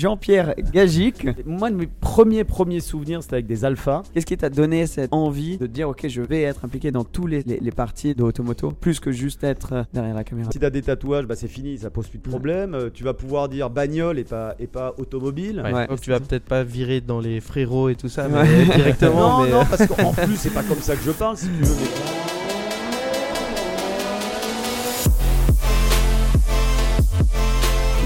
[0.00, 4.02] Jean-Pierre Gagic, moi de mes premiers premiers souvenirs c'était avec des alphas.
[4.14, 7.26] Qu'est-ce qui t'a donné cette envie de dire ok je vais être impliqué dans tous
[7.26, 10.50] les, les, les parties de Automoto plus que juste être euh, derrière la caméra?
[10.50, 12.72] Si t'as des tatouages, bah c'est fini, ça pose plus de problème.
[12.74, 15.60] Euh, Tu vas pouvoir dire bagnole et pas, et pas automobile.
[15.62, 15.74] Ouais.
[15.74, 18.44] Ouais, donc tu vas peut-être pas virer dans les frérots et tout ça, Ouais.
[18.48, 19.12] mais directement.
[19.40, 19.50] Non, mais...
[19.50, 21.74] non, parce qu'en plus, c'est pas comme ça que je parle, si tu veux.
[21.74, 22.41] mais-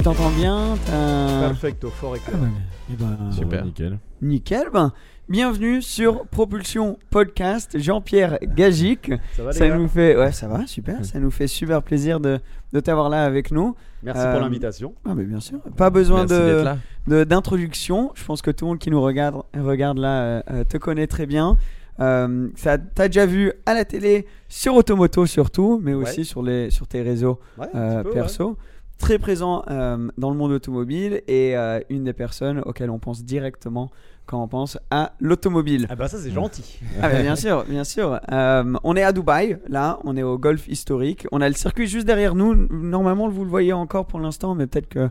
[0.06, 2.36] t'entends bien t'as- Perfecto, fort et clair.
[2.40, 2.46] Ah
[2.92, 3.64] eh ben, Super.
[3.64, 3.98] Nickel.
[4.22, 4.64] Nickel.
[4.72, 4.92] Ben,
[5.28, 7.76] bienvenue sur Propulsion Podcast.
[7.76, 9.10] Jean-Pierre Gagic.
[9.36, 11.04] Ça va, les Ça gars nous fait ouais ça va super.
[11.04, 12.38] Ça nous fait super plaisir de,
[12.72, 13.74] de t'avoir là avec nous.
[14.04, 14.94] Merci Euh, pour l'invitation.
[15.04, 15.58] Ah mais bien sûr.
[15.76, 18.12] Pas besoin Merci de d'introduction.
[18.14, 21.08] Je pense que tout le monde qui nous regarde, regarde là euh, euh, te connaît
[21.08, 21.58] très bien.
[21.98, 26.24] Euh, ça, t'as déjà vu à la télé, sur Automoto surtout, mais aussi Ouais.
[26.24, 28.56] sur, les, sur tes réseaux Ouais, euh, peu, perso.
[28.98, 33.24] Très présent euh, dans le monde automobile et euh, une des personnes auxquelles on pense
[33.24, 33.90] directement
[34.24, 35.86] quand on pense à l'automobile.
[35.90, 36.80] Ah bah ça, c'est gentil.
[37.00, 38.18] Ah bah, bien sûr, bien sûr.
[38.32, 41.26] Euh, on est à Dubaï, là, on est au golf historique.
[41.30, 42.54] On a le circuit juste derrière nous.
[42.54, 45.10] Normalement, vous le voyez encore pour l'instant, mais peut-être que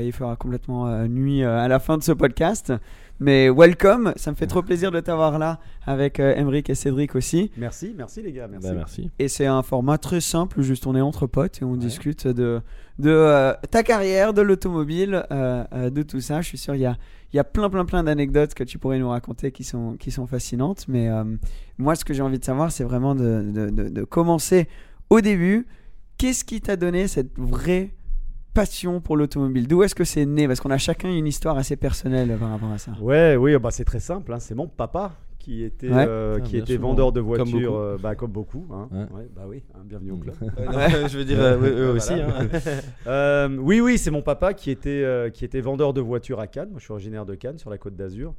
[0.00, 2.72] il fera complètement euh, nuit euh, à la fin de ce podcast.
[3.20, 7.14] Mais welcome, ça me fait trop plaisir de t'avoir là avec euh, Emeric et Cédric
[7.14, 7.52] aussi.
[7.56, 8.68] Merci, merci les gars, merci.
[8.68, 9.10] Bah, merci.
[9.18, 12.60] Et c'est un format très simple, juste on est entre potes et on discute de,
[12.98, 16.40] de euh, ta carrière, de l'automobile, euh, euh, de tout ça.
[16.40, 16.96] Je suis sûr il y a,
[17.32, 20.26] y a plein plein plein d'anecdotes que tu pourrais nous raconter qui sont, qui sont
[20.26, 20.86] fascinantes.
[20.88, 21.08] Mais
[21.78, 24.68] moi ce que j'ai envie de savoir c'est vraiment de, de, de- de commencer
[25.10, 25.66] au début.
[26.18, 27.90] Qu'est-ce qui t'a donné cette vraie
[28.54, 29.66] passion pour l'automobile?
[29.66, 30.46] D'où est-ce que c'est né?
[30.46, 32.92] Parce qu'on a chacun une histoire assez personnelle par rapport à ça.
[33.00, 34.32] Ouais, oui, bah c'est très simple.
[34.32, 36.06] hein, C'est mon papa qui était, Ouais.
[36.08, 36.88] euh, Ah, qui était souvent.
[36.90, 37.82] vendeur de Comme voitures, beaucoup.
[37.82, 38.64] euh, bah, comme beaucoup.
[38.70, 38.88] hein.
[38.92, 38.98] Ouais.
[39.18, 40.34] Ouais, bah oui, hein, bienvenue au club.
[41.08, 42.14] je veux dire, euh, eux, eux aussi.
[42.14, 42.40] Voilà.
[42.42, 42.46] hein.
[43.08, 46.46] Euh, oui, oui, c'est mon papa qui était, euh, qui était vendeur de voitures à
[46.46, 46.68] Cannes.
[46.70, 48.34] Moi, je suis originaire de Cannes, sur la côte d'Azur.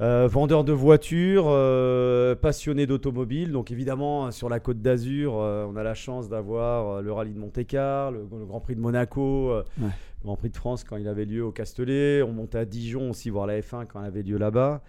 [0.00, 3.50] Euh, vendeur de voitures, euh, passionné d'automobile.
[3.50, 7.34] Donc évidemment, sur la côte d'Azur, euh, on a la chance d'avoir euh, le rallye
[7.34, 9.88] de Monte-Carlo, le, le Grand Prix de Monaco, euh, Ouais.
[9.88, 12.22] le Grand Prix de France quand il avait lieu au Castellet.
[12.22, 14.80] On montait à Dijon aussi voir la F1 quand elle avait lieu là-bas.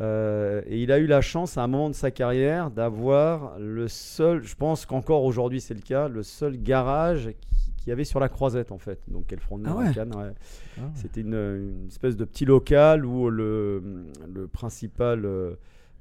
[0.00, 3.88] Euh, et il a eu la chance à un moment de sa carrière d'avoir le
[3.88, 8.04] seul, je pense qu'encore aujourd'hui c'est le cas, le seul garage qui- qu'il y avait
[8.04, 9.00] sur la croisette en fait.
[9.08, 9.88] Donc quel front de Ah mer ouais.
[9.88, 10.84] à Cannes, ouais.
[10.94, 15.54] C'était une, une espèce de petit local où le, le principal euh,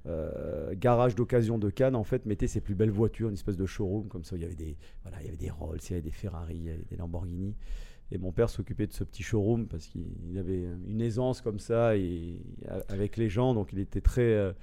[0.06, 3.66] euh, garage d'occasion de Cannes en fait mettait ses plus belles voitures, une espèce de
[3.66, 4.36] showroom comme ça.
[4.36, 6.12] où Il y avait des, voilà, il y avait des Rolls, il y avait des
[6.12, 7.56] Ferrari, il y avait des Lamborghini.
[8.12, 11.60] Et mon père s'occupait de ce petit showroom parce qu'il il avait une aisance comme
[11.60, 12.42] ça et,
[12.90, 14.54] avec les gens, donc il était très, euh,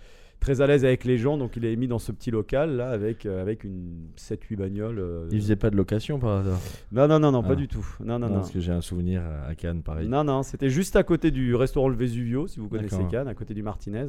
[0.41, 2.88] très à l'aise avec les gens, donc il est mis dans ce petit local là
[2.88, 4.99] avec, euh, avec une 7-8 bagnoles.
[4.99, 6.59] euh, Il faisait pas de location par hasard?
[6.91, 7.56] Non, non, non, non, pas Ah.
[7.56, 7.87] du tout.
[8.00, 8.34] Non, non, Non, non.
[8.37, 10.09] Parce que j'ai un souvenir à- Cannes, pareil.
[10.09, 12.97] Non, non, c'était juste à côté du restaurant Le Vesuvio, si vous connaissez.
[13.11, 14.06] Cannes, à côté du Martinez.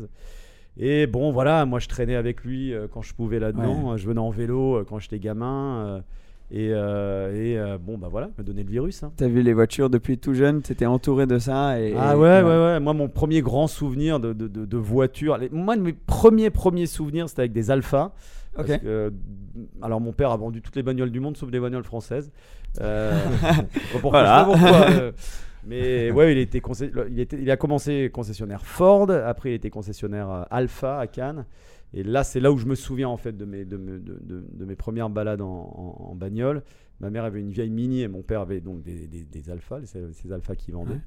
[0.78, 3.96] Et bon, voilà, moi je traînais avec lui euh, quand je pouvais là-dedans.
[3.98, 6.04] Je venais en vélo quand j'étais gamin.
[6.52, 9.02] Et euh, et, euh, bon, bah voilà, il m'a donné le virus.
[9.04, 9.12] hein.
[9.18, 11.80] T'as vu les voitures depuis tout jeune, t'étais entouré de ça.
[11.80, 12.80] Et, Ah et- ouais, ouais, ouais.
[12.80, 16.86] Moi, mon premier grand souvenir de, de, de- de voiture, les- moi, mes premiers, premiers
[16.86, 18.14] souvenirs, c'était avec des Alpha.
[18.56, 18.80] Parce Ok.
[18.82, 19.10] que, euh,
[19.82, 22.32] alors, mon père a vendu toutes les bagnoles du monde, sauf les bagnoles françaises.
[22.80, 23.12] Euh,
[24.02, 24.44] Voilà.
[24.46, 25.12] pourquoi, euh,
[25.68, 26.62] mais ouais, il, était
[27.10, 31.46] il, était, il a commencé concessionnaire Ford, après il était concessionnaire Alpha à Cannes.
[31.96, 34.20] Et là, c'est là où je me souviens en fait de mes, de me- de-
[34.22, 36.62] de- de mes premières balades en, en- en bagnole.
[37.00, 39.80] Ma mère avait une vieille Mini et mon père avait donc des, des, des Alpha,
[39.86, 40.92] ces, ces Alpha qui vendaient.
[40.94, 41.00] Ouais.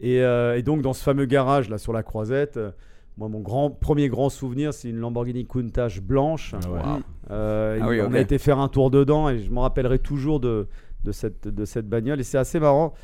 [0.00, 2.70] Et, euh, et donc dans ce fameux garage là sur la Croisette, euh,
[3.18, 6.54] moi mon grand premier grand souvenir c'est une Lamborghini Countach blanche.
[6.74, 6.98] Ah.
[7.30, 10.40] Euh, Ah oui, on a été faire un tour dedans et je me rappellerai toujours
[10.40, 10.66] de,
[11.04, 12.20] de cette, de cette bagnole.
[12.20, 12.94] Et c'est assez marrant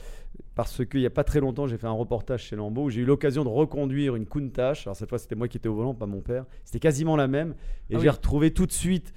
[0.55, 3.03] parce qu'il n'y a pas très longtemps, j'ai fait un reportage chez Lambeau où j'ai
[3.03, 4.87] eu l'occasion de reconduire une Countach.
[4.87, 6.45] Alors cette fois, c'était moi qui étais au volant, pas mon père.
[6.65, 7.51] C'était quasiment la même.
[7.91, 8.09] Et Ah j'ai oui.
[8.09, 9.13] retrouvé tout de suite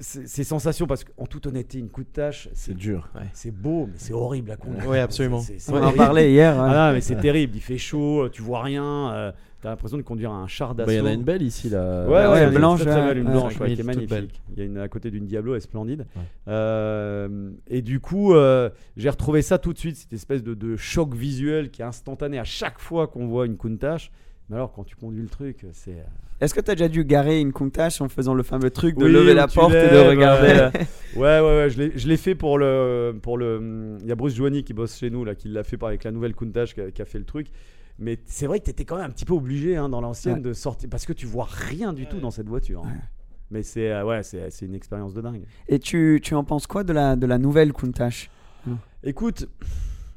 [0.00, 3.08] ces, sensations parce qu'en toute honnêteté, une Countach, C'est c'est dur.
[3.32, 4.86] c'est beau, mais c'est horrible à conduire.
[4.88, 5.42] Ouais, absolument.
[5.70, 6.54] On en parlait hier.
[6.54, 6.62] ouais.
[6.62, 7.56] Ah mais c'est terrible.
[7.56, 9.12] Il fait chaud, tu vois rien.
[9.12, 10.86] euh, T'as l'impression de conduire un char d'assaut.
[10.86, 12.06] Bah, Il y en a une belle ici là.
[12.06, 14.10] Ouais, ouais, est blanche, très, très ouais, belle, une blanche, ouais, qui est 5000, toute
[14.12, 14.40] magnifique.
[14.52, 16.06] Il y a une à côté d'une Diablo, elle est splendide.
[16.46, 20.76] Euh, et du coup, euh, j'ai retrouvé ça tout de suite, cette espèce de, de
[20.76, 24.10] choc visuel qui est instantané à chaque fois qu'on voit une Countach.
[24.50, 25.92] Mais alors, quand tu conduis le truc, c'est.
[25.92, 26.02] euh,
[26.40, 29.04] Est-ce que tu as déjà dû garer une Countach en faisant le fameux truc de
[29.04, 30.70] Oui, lever la porte et de regarder euh,
[31.16, 33.18] Ouais, ouais, ouais, je l'ai- je l'ai fait pour le.
[33.20, 35.82] Pour le il y a Bruce Joigny qui bosse chez nous, là, qui l'a fait
[35.82, 37.48] avec la nouvelle Countach qui a, qui a fait le truc.
[37.98, 40.36] Mais c'est vrai que tu étais quand même un petit peu obligé hein, dans l'ancienne
[40.36, 40.40] Ouais.
[40.40, 40.88] de sortir.
[40.88, 42.84] Parce que tu vois rien du tout dans cette voiture.
[42.86, 42.92] hein.
[43.50, 45.42] Mais c'est euh, ouais, c'est c'est une expérience de dingue.
[45.68, 48.30] Et tu, tu en penses quoi de la, de la nouvelle Countach
[49.04, 49.46] Écoute,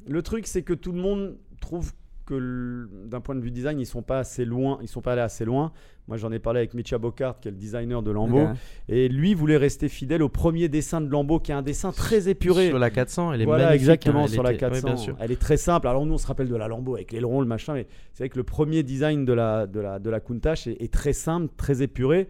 [0.07, 1.91] le truc c'est que tout le monde trouve
[2.35, 5.21] que d'un point de vue design, ils sont pas assez loin, ils sont pas allés
[5.21, 5.71] assez loin.
[6.07, 8.47] Moi, j'en ai parlé avec Mitcha Bocard, qui est le designer de Lambeau,
[8.89, 12.27] et lui voulait rester fidèle au premier dessin de Lambeau, qui est un dessin très
[12.27, 12.67] épuré.
[12.69, 13.81] Sur la 400, elle est voilà, magnifique.
[13.81, 14.87] exactement hein, elle sur la était- ouais, 400.
[14.87, 15.15] bien sûr.
[15.19, 15.87] Elle est très simple.
[15.87, 18.29] Alors nous, on se rappelle de la Lambeau avec l'aileron, le machin, mais c'est vrai
[18.29, 21.49] que le premier design de la de la de la Countach est, est très simple,
[21.55, 22.27] très épuré.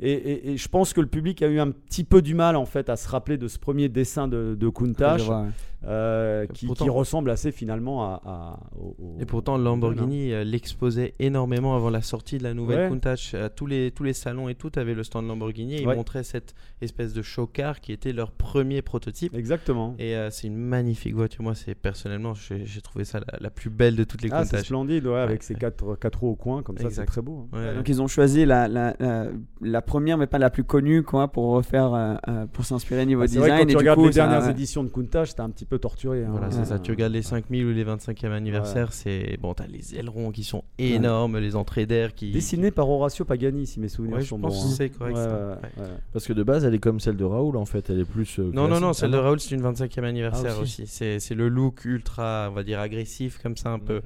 [0.00, 2.54] Et, et- et je pense que le public a eu un petit peu du mal
[2.54, 5.48] en fait à se rappeler de ce premier dessin de, de Countach ouais.
[5.86, 10.42] Euh, qui, Pourtant- qui ressemble assez finalement à, à- au, au- Et pourtant, Lamborghini euh,
[10.42, 12.88] l'exposait énormément avant la sortie de la nouvelle Ouais.
[12.88, 13.34] Countach.
[13.34, 15.94] À tous les, tous les salons et tout avaient le stand Lamborghini et ils Ouais.
[15.94, 19.34] montraient cette espèce de show car qui était leur premier prototype.
[19.36, 19.94] Exactement.
[20.00, 21.42] Et euh, c'est une magnifique voiture.
[21.44, 24.58] Moi, c'est personnellement, j'ai trouvé ça la, la plus belle de toutes les Ah, c'est
[24.64, 25.44] splendide, ouais, avec Ouais.
[25.46, 27.48] ses quatre, quatre roues au coin, comme ça, c'est très beau.
[27.52, 27.56] hein.
[27.56, 29.26] Ouais, Donc ils ont choisi la, la, la,
[29.60, 33.22] la première, mais pas la plus connue, quoi, pour refaire, euh, euh, pour s'inspirer niveau
[33.22, 33.58] Ah, c'est vrai design.
[33.60, 34.50] quand et tu du regardes coup, les ça- dernières ouais.
[34.50, 36.24] éditions de Countach, c'était un petit peu torturé.
[36.24, 36.28] hein.
[36.30, 36.78] Voilà, c'est ça.
[36.78, 40.64] Tu regardes les 5000 ou les 25e anniversaire, c'est bon, t'as les ailerons qui sont
[40.78, 42.30] énormes, les entrées d'air qui.
[42.32, 44.62] Dessiné par Horacio Pagani, si mes souvenirs Ouais, je sont pense bons.
[44.62, 44.74] que hein.
[44.76, 45.16] c'est correct.
[45.16, 45.28] Ouais, ça.
[45.36, 45.44] ouais,
[45.78, 45.82] Ouais.
[45.84, 45.88] ouais.
[46.12, 47.90] Parce que de base, elle est comme celle de Raoul en fait.
[47.90, 48.38] Elle est plus.
[48.38, 50.82] euh, Non, non, non, celle Ah de Raoul, c'est une 25e anniversaire Ah, aussi.
[50.82, 50.86] aussi.
[50.86, 54.00] C'est c'est le look ultra, on va dire, agressif, comme ça, un peu.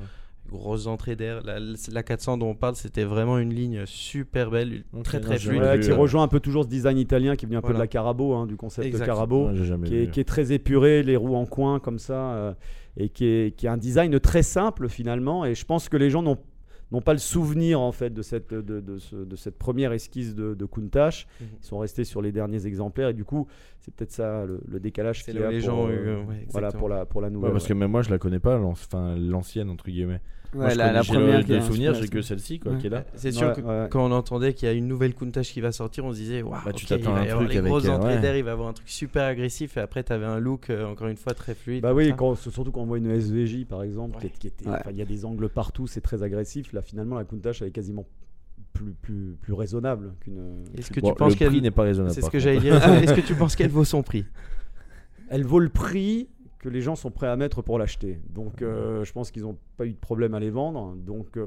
[0.52, 1.43] Grosses entrées d'air.
[1.44, 5.60] La, la 400 dont on parle, c'était vraiment une ligne super belle, très très fluide.
[5.62, 7.72] Ouais, qui euh, rejoint un peu toujours ce design italien qui est venu un peu
[7.75, 9.00] de la Carabo, hein, du concept Exact.
[9.00, 9.54] de Carabo, Ouais,
[9.84, 10.10] qui est, vu.
[10.10, 12.52] qui est très épuré, les roues en coin comme ça, euh,
[12.96, 15.44] et qui est, qui est un design très simple finalement.
[15.44, 16.38] Et je pense que les gens n'ont
[16.90, 20.34] n'ont pas le souvenir en fait de cette, de, de ce- de cette première esquisse
[20.34, 21.26] de, de Countach.
[21.40, 21.46] Mhm.
[21.62, 23.46] Ils sont restés sur les derniers exemplaires et du coup
[23.81, 26.22] c'est peut-être ça le, le décalage qu'il y a les pour, gens ont eu, euh,
[26.25, 27.52] ouais, voilà, pour, la, pour la Ouais, nouvelle.
[27.52, 28.60] parce que même moi, je la connais pas,
[29.16, 30.20] l'ancienne entre guillemets.
[30.54, 31.38] Moi, je la, la j'ai première.
[31.38, 32.78] le- qui de est souvenirs, j'ai que celle-ci quoi, Ouais.
[32.78, 33.04] qui est là.
[33.14, 33.87] C'est sûr Ouais, que ouais.
[33.90, 36.43] quand on entendait qu'il y a une nouvelle Countach qui va sortir, on se disait,
[36.43, 38.20] waouh, Bah, tu t'attends il va à un truc les avec, grosses euh, entrées ouais.
[38.20, 40.84] d'air, il va avoir un truc super agressif, et après, tu avais un look, euh,
[40.87, 41.82] encore une fois, très fluide.
[41.82, 45.06] Bah oui, surtout quand on voit une SVJ par exemple, qui était, il y a
[45.06, 46.72] des angles partout, c'est très agressif.
[46.75, 48.04] Là finalement la Countach elle est quasiment
[48.75, 50.64] plus, plus, plus raisonnable qu'une.
[50.76, 51.62] Est-ce que Bon, tu penses le prix qu'elle.
[51.62, 52.14] n'est pas raisonnable.
[52.14, 52.75] C'est ce que j'allais dire.
[53.02, 54.25] Est-ce que tu penses qu'elle vaut son prix?
[55.28, 56.28] Elle vaut le prix
[56.62, 58.19] que les gens sont prêts à mettre pour l'acheter.
[58.31, 60.94] Donc euh, je pense qu'ils n'ont pas eu de problème à les vendre.
[60.97, 61.47] Donc euh,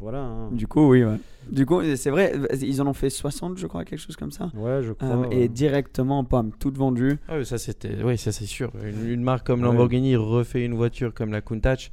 [0.00, 0.20] voilà.
[0.22, 0.50] hein.
[0.52, 1.16] Du coup, oui, ouais.
[1.50, 4.50] Du coup, c'est vrai, ils en ont fait 60, je crois, quelque chose comme ça.
[4.54, 5.08] Ouais, je crois.
[5.08, 5.36] Euh, ouais.
[5.36, 7.18] Et directement, pomme, toutes vendues.
[7.28, 8.70] Ah oui, ça c'était, oui, ça c'est sûr.
[8.84, 9.66] Une, une marque comme Ouais.
[9.66, 11.90] Lamborghini refait une voiture comme la Countach.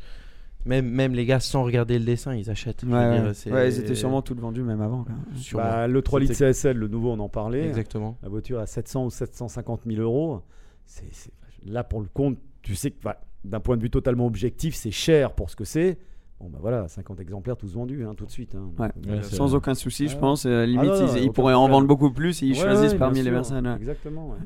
[0.66, 2.84] Même, même les gars, sans regarder le dessin, ils achètent.
[2.84, 3.34] Ouais, dire, ouais.
[3.34, 5.06] c'est- Ouais, ils étaient sûrement toutes vendues, même avant.
[5.54, 7.66] Bah, le 3 litres CSL, le nouveau, on en parlait.
[7.68, 8.18] Exactement.
[8.22, 10.42] La voiture à 700 ou 750 000 euros.
[10.86, 11.32] C'est, c'est-
[11.66, 14.92] Là, pour le compte, tu sais que bah, d'un point de vue totalement objectif, c'est
[14.92, 15.98] cher pour ce que c'est.
[16.40, 18.54] Bon, bah voilà, 50 exemplaires tous vendus, hein, tout de suite.
[18.56, 18.70] hein.
[18.78, 18.90] Ouais.
[18.96, 20.46] Donc, Ouais, euh, Sans aucun souci, je pense.
[20.46, 22.98] euh, limite, Ah non, ils, ils pourraient en vendre beaucoup plus s'ils ouais, choisissent ouais,
[23.00, 23.32] parmi les sûr.
[23.34, 23.68] personnes.
[23.68, 23.76] ouais.
[23.76, 24.30] Exactement.
[24.30, 24.38] ouais.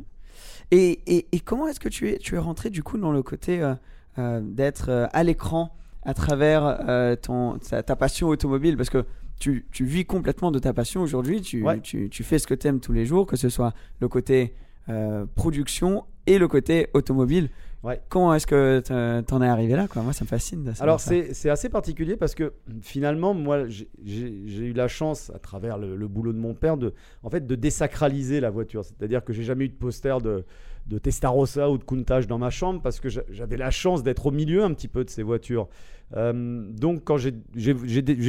[0.71, 3.21] Et, et, et comment est-ce que tu es, tu es rentré du coup dans le
[3.23, 3.75] côté euh,
[4.19, 8.77] euh, d'être euh, à l'écran à travers euh, ton, ta, ta passion automobile?
[8.77, 9.05] Parce que
[9.39, 11.81] tu, tu vis complètement de ta passion aujourd'hui, tu, Ouais.
[11.81, 14.53] tu, tu fais ce que tu aimes tous les jours, que ce soit le côté
[14.87, 17.49] euh, production et le côté automobile.
[17.83, 17.99] Ouais.
[18.09, 18.79] Comment est-ce que
[19.25, 20.03] t'en- es arrivé là quoi?
[20.03, 20.71] Moi, ça me fascine.
[20.81, 25.95] Alors c'est assez particulier parce que finalement moi j'ai- eu la chance à travers le,
[25.95, 28.85] le boulot de mon père de en fait de désacraliser la voiture.
[28.85, 30.45] C'est-à-dire que j'ai jamais eu de poster de
[30.87, 34.25] de Testarossa ou de Countach dans ma chambre parce que j'a- j'avais la chance d'être
[34.25, 35.69] au milieu un petit peu de ces voitures.
[36.17, 37.33] Euh, donc quand j'ai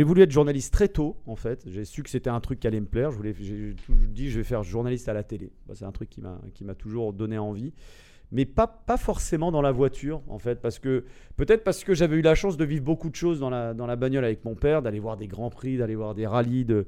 [0.04, 2.80] voulu être journaliste très tôt en fait, j'ai su que c'était un truc qui allait
[2.80, 3.10] me plaire.
[3.10, 5.50] Je voulais j'ai dit je vais faire journaliste à la télé.
[5.66, 7.72] Bah, c'est un truc qui m'a toujours donné envie
[8.32, 11.04] mais pas, forcément dans la voiture, en fait, parce que
[11.36, 14.24] peut-être parce que j'avais eu la chance de vivre beaucoup de choses dans la, bagnole
[14.24, 16.86] avec mon père, d'aller voir des grands prix, d'aller voir des rallyes, de,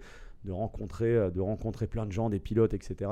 [0.48, 3.10] rencontrer, euh, de rencontrer plein de gens, des pilotes, etc.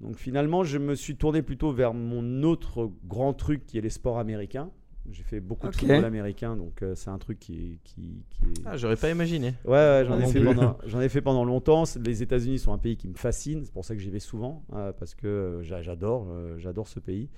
[0.00, 3.90] Donc finalement, je me suis tourné plutôt vers mon autre grand truc qui est les
[3.90, 4.70] sports américains.
[5.10, 8.62] J'ai fait beaucoup de football américain, donc euh, c'est un truc qui, qui, qui est...
[8.64, 9.54] Ah, j'aurais pas imaginé.
[9.64, 11.84] Ouais, ouais, j'en ai, fait pendant- j'en ai fait pendant longtemps.
[12.04, 13.64] Les États-Unis sont un pays qui me fascine.
[13.64, 17.00] C'est pour ça que j'y vais souvent, euh, parce que euh, j'adore, euh, j'adore ce
[17.00, 17.28] pays.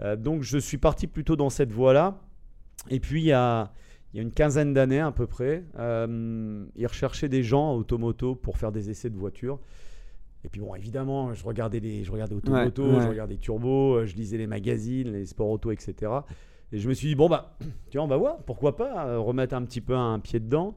[0.00, 2.18] Euh, donc, je suis parti plutôt dans cette voie-là.
[2.90, 3.72] Et puis, il y a,
[4.12, 7.74] il y a une quinzaine d'années à peu près, euh, ils recherchaient des gens à
[7.74, 9.60] Automoto pour faire des essais de voitures.
[10.44, 13.02] Et puis bon, évidemment, je regardais les, je regardais Automoto, Ouais, ouais.
[13.02, 16.10] je regardais Turbo, euh, je lisais les magazines, les sports auto, etc.
[16.72, 17.56] Et je me suis dit bon bah,
[17.90, 20.74] tu vois, on va voir, pourquoi pas euh, remettre un petit peu un pied dedans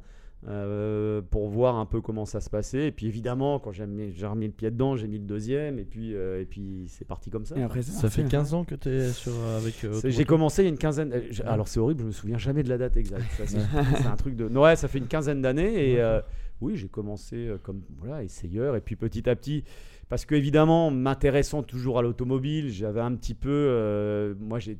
[0.47, 2.87] euh, pour voir un peu comment ça se passait.
[2.87, 5.79] Et puis évidemment, quand j'ai mis, j'ai remis le pied dedans, j'ai mis le deuxième,
[5.79, 7.57] et puis euh, et puis c'est parti comme ça.
[7.57, 9.83] Et après, Ça fait parti, 15 ans que tu es sur, avec.
[9.83, 11.11] euh, J'ai commencé il y a une quinzaine.
[11.45, 13.23] Alors c'est horrible, je me souviens jamais de la date exacte.
[13.45, 14.47] C'est un truc de.
[14.47, 16.19] Non, ouais, ça fait une quinzaine d'années et euh,
[16.61, 19.63] oui, j'ai commencé euh, comme voilà essayeur et puis petit à petit,
[20.09, 24.77] parce que évidemment, m'intéressant toujours à l'automobile, j'avais un petit peu, euh, moi j'ai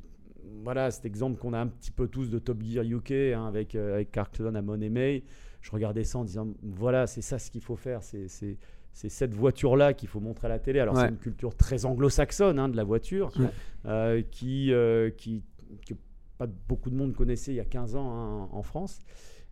[0.64, 3.74] voilà cet exemple qu'on a un petit peu tous de Top Gear UK hein, avec
[3.74, 5.22] euh, avec Carlton à Money May.
[5.60, 8.56] Je regardais ça en disant voilà, c'est ça ce qu'il faut faire, c'est c'est
[8.92, 10.80] c'est cette voiture-là qu'il faut montrer à la télé.
[10.80, 11.02] Alors, Ouais.
[11.02, 13.50] c'est une culture très anglo-saxonne hein, de la voiture, Ouais.
[13.84, 14.72] euh, qui,
[15.18, 15.42] qui,
[15.86, 15.92] que
[16.38, 19.00] pas beaucoup de monde connaissait il y a 15 ans hein, en France.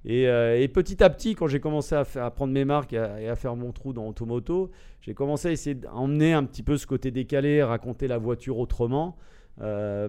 [0.05, 3.37] Et, euh, et petit à petit, quand j'ai commencé à, prendre mes marques et à,
[3.37, 4.71] faire mon trou dans Automoto,
[5.01, 9.17] j'ai commencé à essayer d'emmener un petit peu ce côté décalé, raconter la voiture autrement.
[9.61, 10.09] euh,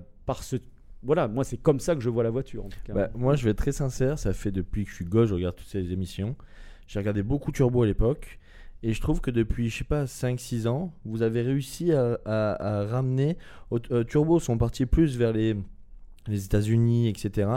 [1.04, 2.66] voilà, moi, c'est comme ça que je vois la voiture.
[2.90, 5.36] Bah, moi, je vais être très sincère, ça fait depuis que je suis gosse, je
[5.36, 6.36] regarde toutes ces émissions.
[6.88, 8.40] J'ai regardé beaucoup Turbo à l'époque.
[8.84, 13.38] Et je trouve que depuis, je sais pas, 5-6 ans, vous avez réussi à, ramener.
[13.92, 15.56] euh, Turbo sont partis plus vers les,
[16.28, 17.50] les États-Unis, etc.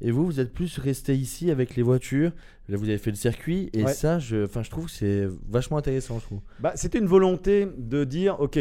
[0.00, 2.32] Et vous, vous êtes plus resté ici avec les voitures.
[2.68, 3.70] Là, vous avez fait le circuit.
[3.72, 3.92] Et Ouais.
[3.92, 6.40] ça, je, enfin, je trouve que c'est vachement intéressant, je trouve.
[6.60, 8.58] Bah, C'était une volonté de dire, ok,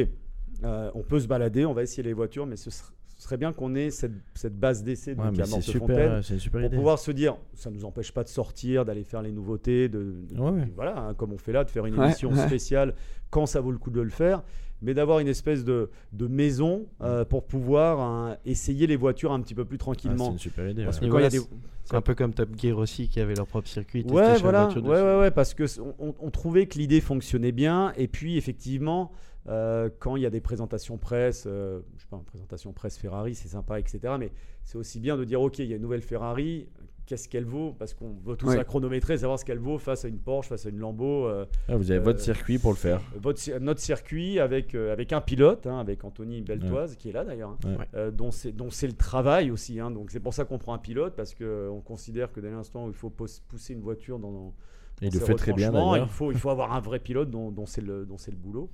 [0.63, 2.85] euh, on peut se balader, on va essayer les voitures, mais ce, ser-
[3.17, 6.39] ce serait bien qu'on ait cette, cette base d'essai Ouais, c'est Mortefontaine, super, c'est une
[6.39, 6.77] super pour idée.
[6.77, 10.13] pouvoir se dire, ça ne nous empêche pas de sortir, d'aller faire les nouveautés, de,
[10.31, 10.71] de- Ouais, ouais.
[10.75, 12.45] voilà, hein, comme on fait là, de faire une Ouais, émission ouais.
[12.47, 12.95] spéciale
[13.29, 14.43] quand ça vaut le coup de le faire,
[14.81, 19.41] mais d'avoir une espèce de, de maison euh, pour pouvoir hein, essayer les voitures un
[19.41, 20.31] petit peu plus Ah, c'est tranquillement.
[20.31, 20.83] une super idée.
[20.83, 21.01] Parce ouais.
[21.01, 21.57] que Et quand il y a voilà, des...
[21.85, 24.03] C'est un peu comme Top Gear aussi qui avait leur propre circuit.
[24.09, 27.93] Ouais, voilà, ouais, ouais, ouais, parce que on, on- on trouvait que l'idée fonctionnait bien,
[27.95, 29.11] et puis effectivement,
[29.47, 32.97] euh, quand il y a des présentations presse, euh, je sais pas, une présentation presse
[32.97, 34.15] Ferrari, c'est sympa, etc.
[34.19, 36.67] Mais c'est aussi bien de dire, ok, il y a une nouvelle Ferrari,
[37.07, 38.57] qu'est-ce qu'elle vaut Parce qu'on veut tous Ouais.
[38.57, 41.25] la chronométrer, savoir ce qu'elle vaut face à une Porsche, face à une Lambo.
[41.25, 43.01] euh, Ah, vous avez euh, votre circuit pour le faire.
[43.19, 47.23] votre notre circuit avec, euh, avec un pilote, hein, avec Anthony Beltoise, qui est là
[47.23, 47.85] d'ailleurs, hein, Ouais.
[47.95, 49.79] euh, dont c'est dont c'est le travail aussi.
[49.79, 49.89] hein.
[49.89, 52.89] donc c'est pour ça qu'on prend un pilote, parce qu'on considère que dès l'instant où
[52.89, 54.53] il faut pousser une voiture dans, dans
[55.01, 55.71] Et il le fait très bien
[56.03, 58.37] il faut, il faut avoir un vrai pilote dont, dont c'est le, dont c'est le
[58.37, 58.69] boulot.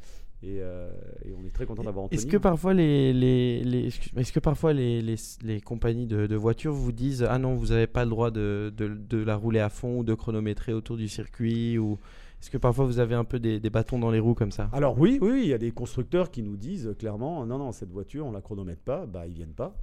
[0.45, 0.89] Et, euh,
[1.23, 2.19] et on est très content d'avoir Anthony.
[2.19, 6.35] Est-ce que parfois les, les, les- est-ce que parfois les, les, les compagnies de, de
[6.35, 9.61] voitures vous disent ah non vous n'avez pas le droit de, de, de la rouler
[9.61, 11.97] à fond ou de chronométrer autour du circuit ou
[12.41, 14.69] est-ce que parfois vous avez un peu des, des bâtons dans les roues comme ça?
[14.73, 17.91] Alors oui, oui, il y a des constructeurs qui nous disent clairement, non, non, cette
[17.91, 19.73] voiture, on la chronomètre pas, bah ils viennent pas.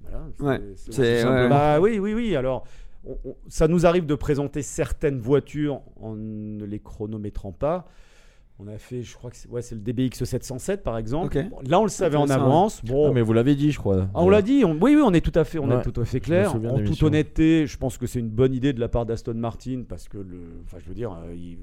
[0.00, 1.48] Voilà, Ouais, c'est ouais.
[1.50, 2.34] Bah oui, oui, oui.
[2.34, 2.64] Alors,
[3.06, 7.86] on- on- ça nous arrive de présenter certaines voitures en ne les chronométrant pas.
[8.60, 11.32] On a fait, je crois que c'est ouais, le DBX 707 par exemple.
[11.48, 12.84] Bon, là, on le savait en avance.
[12.84, 14.08] Bon, Ah, mais vous l'avez dit, je crois.
[14.12, 15.82] ah, on l'a dit, on- oui, oui, on est tout à fait, on Ouais, est
[15.82, 16.56] tout à fait clair.
[16.56, 19.84] En toute honnêteté, je pense que c'est une bonne idée de la part d'Aston Martin
[19.88, 21.58] parce que le, enfin, je veux dire, euh, il-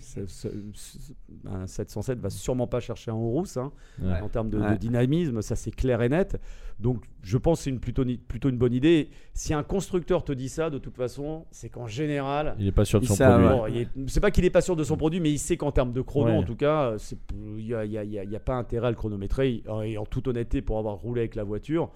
[0.00, 1.12] ce- ce- ce-
[1.48, 4.20] un 707 va sûrement pas chercher un Horus hein, Ouais.
[4.20, 6.40] en termes de, dynamisme, ça c'est clair et net.
[6.80, 9.10] Donc, je pense que c'est une plutôt, une bonne idée.
[9.34, 12.84] Si un constructeur te dit ça, de toute façon, c'est qu'en général, Il est pas
[12.84, 13.78] sûr de son produit.
[13.80, 13.88] ouais.
[14.08, 16.00] C'est pas qu'il est pas sûr de son produit, mais il sait qu'en termes de
[16.00, 16.36] chrono, Ouais.
[16.38, 16.94] en tout cas,
[17.34, 18.96] il n'y a, y a- il y a- il y a pas intérêt à le
[18.96, 19.62] chronométrer.
[19.84, 21.90] Et en toute honnêteté, pour avoir roulé avec la voiture,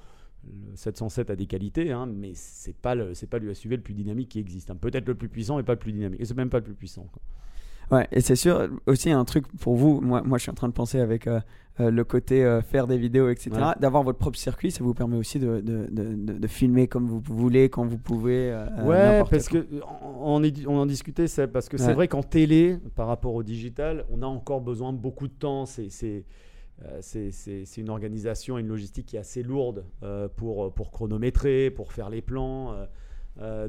[0.45, 3.83] le 707 a des qualités, hein, mais c'est pas le c'est pas le SUV le
[3.83, 4.71] plus dynamique qui existe.
[4.71, 4.77] hein.
[4.81, 6.21] Peut-être le plus puissant, mais pas le plus dynamique.
[6.21, 7.09] Et c'est même pas le plus puissant.
[7.11, 7.21] quoi.
[7.91, 10.69] Ouais, et c'est sûr, aussi un truc pour vous, moi, moi je suis en train
[10.69, 11.41] de penser avec euh,
[11.79, 13.51] euh, le côté euh, faire des vidéos, etc.
[13.53, 13.61] Ouais.
[13.79, 17.69] D'avoir votre propre circuit, ça vous permet aussi de, de, de, filmer comme vous voulez,
[17.69, 18.51] quand vous pouvez.
[18.83, 19.61] Ouais, parce quand.
[19.61, 19.67] que
[20.03, 23.35] on, on est- on en discutait, c'est parce que c'est vrai qu'en télé, par rapport
[23.35, 25.65] au digital, on a encore besoin de beaucoup de temps.
[25.67, 25.89] C'est
[27.01, 29.85] c'est une organisation, une logistique qui est assez lourde
[30.37, 32.75] pour pour chronométrer, pour faire les plans.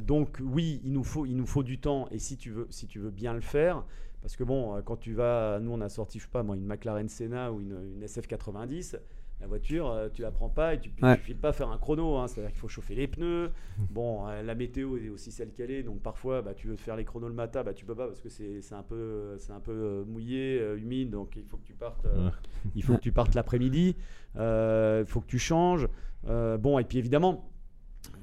[0.02, 2.08] donc oui, il nous faut il nous faut du temps.
[2.12, 3.84] Et si tu veux si tu veux bien le faire,
[4.22, 6.56] parce que bon, euh, quand tu vas, nous on a sorti je sais pas moi
[6.56, 8.98] une McLaren Senna ou une, une SF90.
[9.40, 11.16] La voiture, euh, tu la prends pas et tu ne Ouais.
[11.16, 12.16] files pas faire un chrono.
[12.18, 12.28] hein.
[12.28, 13.52] C'est-à-dire qu'il faut chauffer les pneus.
[13.92, 15.84] Bon, euh, la météo est aussi celle qu'elle est.
[15.84, 18.20] Donc parfois, bah, tu veux faire les chronos le matin, bah, tu peux pas parce
[18.20, 21.12] que c'est un peu, c'est un peu mouillé, humide.
[21.12, 22.32] Donc il faut que tu partes, Ouais.
[22.74, 23.96] il faut que tu partes l'après-midi.
[24.38, 25.88] Euh, Il faut que tu changes.
[26.28, 27.48] Euh, bon, et puis évidemment,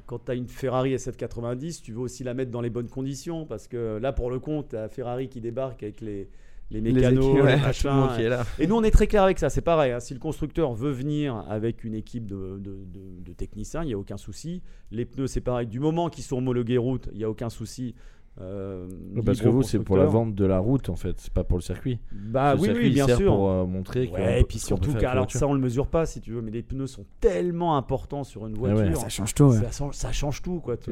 [0.06, 3.46] quand tu as une Ferrari SF90, tu veux aussi la mettre dans les bonnes conditions
[3.46, 6.28] parce que là, pour le compte, tu as Ferrari qui débarque avec les,
[6.70, 7.56] les Les mécanos, les ouais.
[7.56, 8.44] machins, Tout le monde qui est là.
[8.58, 9.49] et nous, on est très clair avec ça.
[9.50, 9.92] C'est pareil.
[9.92, 10.00] hein.
[10.00, 13.94] Si le constructeur veut venir avec une équipe de, de- de- de techniciens, il n'y
[13.94, 14.62] a aucun souci.
[14.90, 15.66] Les pneus, c'est pareil.
[15.66, 17.94] Du moment qu'ils sont homologués route, il n'y a aucun souci.
[18.40, 18.88] Euh,
[19.24, 21.56] Parce que vous, c'est pour la vente de la route en fait, c'est pas pour
[21.56, 22.00] le circuit.
[22.12, 23.32] Bah Le oui, circuit, oui, il bien sert sûr.
[23.32, 24.14] Pour euh, montrer que.
[24.14, 26.50] Ouais, et puis surtout, qu'à- alors ça, on le mesure pas si tu veux, mais
[26.50, 28.72] les pneus sont tellement importants sur une Ah ouais.
[28.74, 28.96] voiture.
[28.96, 29.44] Ça change tout.
[29.44, 29.58] ouais.
[29.58, 30.58] Ça, change, ça change tout.
[30.58, 30.76] Quoi.
[30.76, 30.90] Tu-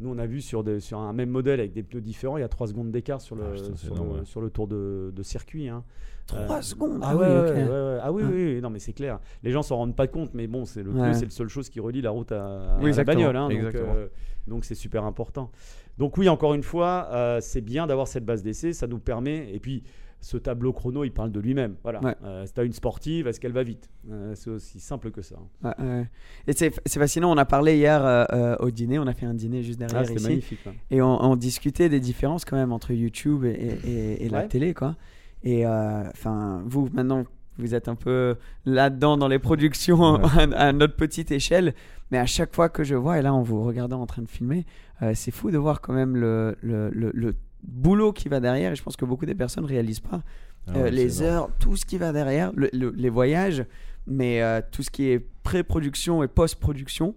[0.00, 2.40] Nous, on a vu sur, des- sur un même modèle avec des pneus différents, il
[2.40, 4.24] y a 3 secondes d'écart sur, le Ah, putain, sur, le, ouais.
[4.24, 5.68] sur le tour de, de circuit.
[5.68, 5.84] hein.
[6.26, 7.00] 3 Euh, secondes.
[7.02, 7.56] Ah, Ah, ouais, oui, ouais, ok.
[7.56, 7.98] ouais, ouais.
[8.02, 9.18] ah oui, oui, non mais c'est clair.
[9.42, 11.80] Les gens s'en rendent pas compte, mais bon, c'est le c'est la seule chose qui
[11.80, 13.36] relie la route à, à Oui, la exactement, bagnole.
[13.36, 14.08] hein, donc, euh,
[14.46, 15.50] donc c'est super important.
[15.98, 19.52] Donc oui, encore une fois, euh, c'est bien d'avoir cette base d'essai, ça nous permet.
[19.54, 19.82] Et puis
[20.24, 21.74] ce tableau chrono, il parle de lui-même.
[21.82, 22.00] Voilà.
[22.00, 22.14] Ouais.
[22.24, 23.90] Euh, si t'as une sportive, est-ce qu'elle va vite?
[24.08, 25.34] Euh, C'est aussi simple que ça.
[25.64, 26.06] Ouais, ouais.
[26.46, 29.62] Et c'est fascinant, on a parlé hier euh, au dîner, on a fait un dîner
[29.64, 30.22] juste derrière Ah, ici.
[30.22, 30.60] magnifique.
[30.66, 30.74] hein.
[30.92, 33.50] Et on, on discutait des différences quand même entre YouTube et,
[33.84, 34.94] et- et la télé, quoi.
[35.44, 37.24] Et euh, enfin, vous maintenant,
[37.58, 40.20] vous êtes un peu là-dedans dans les productions Ouais.
[40.54, 41.74] à, à notre petite échelle,
[42.10, 44.28] mais à chaque fois que je vois, et là en vous regardant en train de
[44.28, 44.64] filmer,
[45.02, 47.34] euh, c'est fou de voir quand même le, le, le- le
[47.64, 48.72] boulot qui va derrière.
[48.72, 50.22] Et je pense que beaucoup des personnes réalisent pas
[50.68, 53.64] Ah euh, les heures, tout ce qui va derrière, le- le- les voyages,
[54.06, 57.14] mais euh, tout ce qui est pré-production et post-production.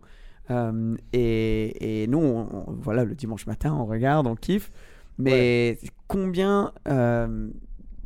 [1.14, 4.72] Et, et nous, on- on- voilà, le dimanche matin, on regarde, on kiffe.
[5.18, 6.72] Mais combien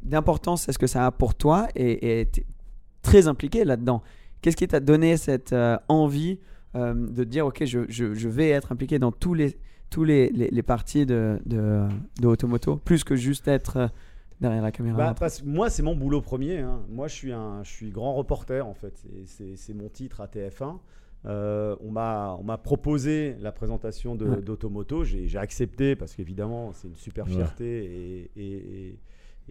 [0.03, 2.27] d'importance est-ce que ça a pour toi et et
[3.01, 4.01] très impliqué là-dedans
[4.41, 6.39] Qu'est-ce qui t'a donné cette euh, envie
[6.75, 9.57] euh, de dire, ok, je, je- je vais être impliqué dans tous les,
[9.89, 11.87] tous les, les, les parties de, de,
[12.21, 13.87] de Automoto, plus que juste être euh,
[14.39, 14.95] derrière la caméra?
[14.97, 16.59] Bah, parce moi, c'est mon boulot premier.
[16.59, 16.79] hein.
[16.89, 18.93] Moi, je suis, un, je suis grand reporter, en fait.
[19.25, 20.77] C'est- mon titre à TF1.
[21.25, 24.41] Euh, on m'a proposé la présentation de- Ouais.
[24.41, 25.03] d'Automoto.
[25.03, 27.31] J'ai accepté parce qu'évidemment, c'est une super Ouais.
[27.33, 28.99] fierté et, et- et-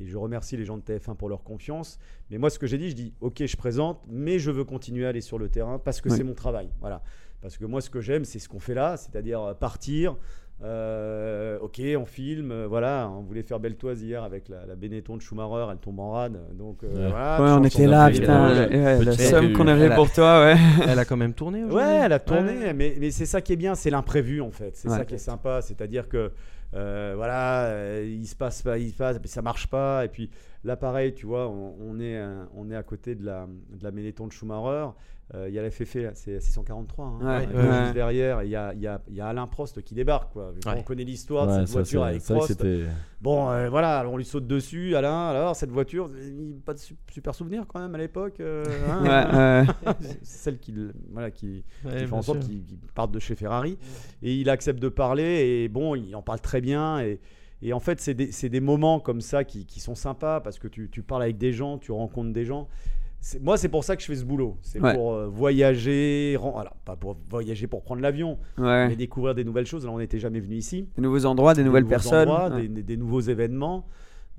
[0.00, 1.98] et je remercie les gens de TF1 pour leur confiance.
[2.30, 5.06] Mais moi, ce que j'ai dit, je dis OK, je présente, mais je veux continuer
[5.06, 6.70] à aller sur le terrain parce que c'est mon travail.
[6.80, 7.02] Voilà.
[7.40, 10.16] Parce que moi, ce que j'aime, c'est ce qu'on fait là, c'est-à-dire euh, partir.
[10.64, 15.16] euh, ok, on filme, euh, voilà, on voulait faire Beltoise hier avec la, la Benetton
[15.16, 17.10] de Schumacher, elle tombe en rade, donc euh, Ouais.
[17.10, 18.68] voilà, Ouais, on était là, putain.
[18.68, 20.56] ouais, la somme qu'on avait pour toi, ouais.
[20.88, 21.62] Elle a quand même tourné.
[21.64, 22.72] Ouais, elle a tourné, Ouais.
[22.74, 24.76] mais, mais c'est ça qui est bien, c'est l'imprévu en fait.
[24.76, 24.96] C'est Ouais.
[24.96, 26.32] ça qui est sympa, c'est-à-dire que
[26.74, 30.08] euh, voilà, euh, il se passe pas, il se passe, puis ça marche pas, et
[30.08, 30.30] puis
[30.64, 33.90] là pareil, tu vois, on, est, euh, on est à côté de la, de la
[33.90, 34.90] Benetton de Schumacher.
[35.34, 37.82] Euh, Il y a la FFF, c'est 643, hein, Ouais, ouais.
[37.82, 39.94] juste derrière, et il y a, il y, a, il y a Alain Prost qui
[39.94, 40.32] débarque.
[40.32, 40.52] Quoi.
[40.64, 40.72] Ouais.
[40.78, 42.64] On connaît l'histoire de cette voiture avec Prost.
[43.20, 45.28] Bon, euh, voilà, alors on lui saute dessus, Alain.
[45.28, 46.10] Alors, cette voiture,
[46.64, 48.40] pas de su- super souvenir quand même à l'époque.
[48.40, 49.66] euh, hein.
[50.00, 50.74] C'est celle qui,
[51.12, 52.62] voilà, qui, Ouais, qui fait en sorte qu'il
[52.94, 53.76] parte de chez Ferrari.
[54.22, 57.00] Et il accepte de parler, et bon, il en parle très bien.
[57.00, 57.20] Et,
[57.60, 60.58] et en fait, c'est des, c'est des moments comme ça qui, qui sont sympas parce
[60.58, 62.68] que tu, tu parles avec des gens, tu rencontres des gens.
[63.20, 64.56] C'est- Moi, c'est pour ça que je fais ce boulot.
[64.62, 64.94] C'est Ouais.
[64.94, 68.88] pour euh, voyager, alors, pas pour voyager pour prendre l'avion, Ouais.
[68.88, 69.84] mais découvrir des nouvelles choses.
[69.84, 72.28] Là, on n'était jamais venu ici Des nouveaux endroits, des nouvelles personnes.
[72.28, 72.68] endroits, Ouais.
[72.68, 73.86] des, des nouveaux événements.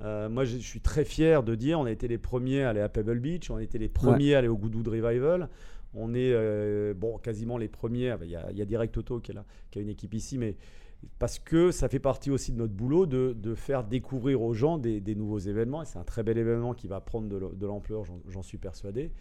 [0.02, 2.80] Euh, moi, je suis très fier de dire, on a été les premiers à aller
[2.80, 5.50] à Pebble Beach, on a été les premiers à aller au Goudou de Revival.
[5.94, 8.12] On est euh, bon, quasiment les premiers.
[8.12, 9.82] ah bah, Il y, a, il y a Direct Auto qui est là, qui a
[9.82, 10.56] une équipe ici, mais
[11.18, 14.78] parce que ça fait partie aussi de notre boulot de, de faire découvrir aux gens
[14.78, 15.82] des, des nouveaux événements.
[15.82, 19.12] Et c'est un très bel événement qui va prendre de l'ampleur, j'en- suis persuadé.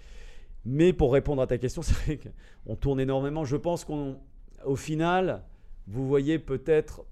[0.64, 3.44] Mais pour répondre à ta question, c'est vrai qu'on tourne énormément.
[3.44, 5.42] Je pense qu'au final,
[5.86, 7.04] vous voyez peut-être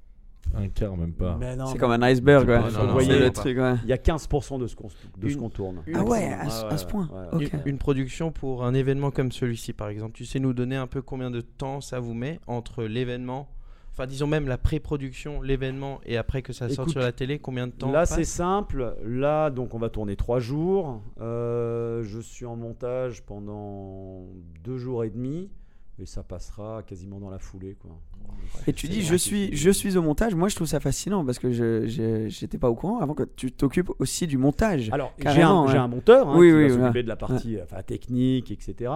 [0.54, 1.38] Un quart, même pas.
[1.72, 2.58] C'est comme un iceberg, ouais.
[2.72, 3.74] Non, non, voyez, le truc, ouais.
[3.84, 5.82] Il y a 15% de ce qu'on de ce Une- qu'on tourne.
[5.86, 6.38] une- Ah ouais, 15%.
[6.40, 7.08] à, ce- Ouais, à ce ouais, point.
[7.12, 7.44] ouais.
[7.46, 7.52] Ok.
[7.52, 10.86] Une, une production pour un événement comme celui-ci, par exemple, tu sais nous donner un
[10.86, 13.48] peu combien de temps ça vous met entre l'événement,
[13.96, 17.38] enfin disons même la pré-production, l'événement et après que ça sorte Écoute, sur la télé,
[17.38, 18.94] combien de temps Là, c'est simple.
[19.02, 21.00] Là, donc, on va tourner trois jours.
[21.20, 24.26] Euh, je suis en montage pendant
[24.62, 25.50] deux jours et demi.
[25.98, 27.74] Et ça passera quasiment dans la foulée.
[27.80, 27.90] Quoi.
[28.66, 30.34] Et tu dis, je suis, je suis au montage.
[30.34, 33.50] Moi, je trouve ça fascinant parce que je j'étais pas au courant avant que tu
[33.50, 34.90] t'occupes aussi du montage.
[34.92, 36.80] Alors, j'ai un, j'ai un monteur hein, Oui, qui oui, va ouais.
[36.80, 38.92] s'occuper de la partie enfin, technique, etc.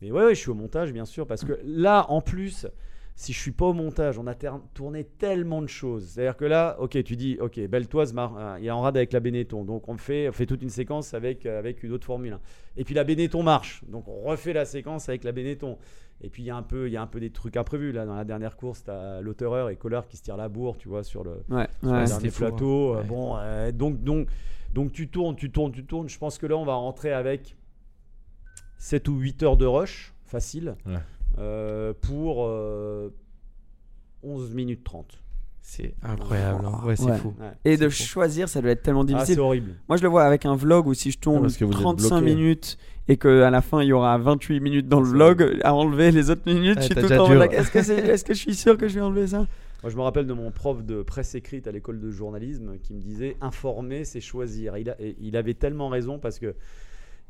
[0.00, 2.66] Mais ouais, ouais, je suis au montage, bien sûr, parce que là, en plus,
[3.14, 6.06] si je suis pas au montage, on a tourné tellement de choses.
[6.08, 9.12] C'est-à-dire que là, ok, tu dis, ok, Beltoise, mar- euh, il est en rade avec
[9.12, 12.06] la Benetton, donc on fait, on fait toute une séquence avec, euh, avec une autre
[12.06, 12.40] Formule 1.
[12.78, 15.76] Et puis la Benetton marche, donc on refait la séquence avec la Benetton.
[16.24, 17.90] Et puis il y a un peu, il y a un peu des trucs imprévus
[17.92, 18.06] là.
[18.06, 21.02] Dans la dernière course, t'as l'auteur et Collard qui se tirent la bourre, tu vois,
[21.04, 22.48] sur le, Ouais, sur hein.
[22.48, 22.94] plateau.
[22.94, 23.04] Euh, Ouais.
[23.04, 24.28] Bon, euh, donc, donc,
[24.72, 26.08] donc tu tournes, tu tournes, tu tournes.
[26.08, 27.56] Je pense que là, on va rentrer avec
[28.78, 30.94] 7 ou 8 heures de rush, facile, Ouais.
[31.38, 33.10] Euh, pour euh,
[34.22, 35.18] 11 minutes 30.
[35.64, 36.64] C'est incroyable.
[36.66, 36.80] hein.
[36.84, 37.16] Ouais, c'est Ouais.
[37.18, 37.34] fou.
[37.40, 37.46] Ouais.
[37.64, 38.08] Et de C'est fou.
[38.08, 39.40] choisir, ça doit être tellement Ah, c'est difficile.
[39.40, 39.74] horrible.
[39.88, 41.78] Moi, je le vois avec un vlog où si je tourne parce que vous êtes
[41.78, 42.34] 35 bloqué.
[42.34, 45.60] minutes et que à la fin il y aura 28 minutes dans le C'est vlog,
[45.62, 48.24] à enlever les autres minutes, Ouais, je suis tout en mode, est-ce que, c'est- est-ce
[48.24, 49.46] que je suis sûr que je vais enlever ça?
[49.82, 52.94] Moi, je me rappelle de mon prof de presse écrite à l'école de journalisme qui
[52.94, 54.76] me disait informer, c'est choisir.
[54.78, 56.54] Il, a- et il avait tellement raison parce que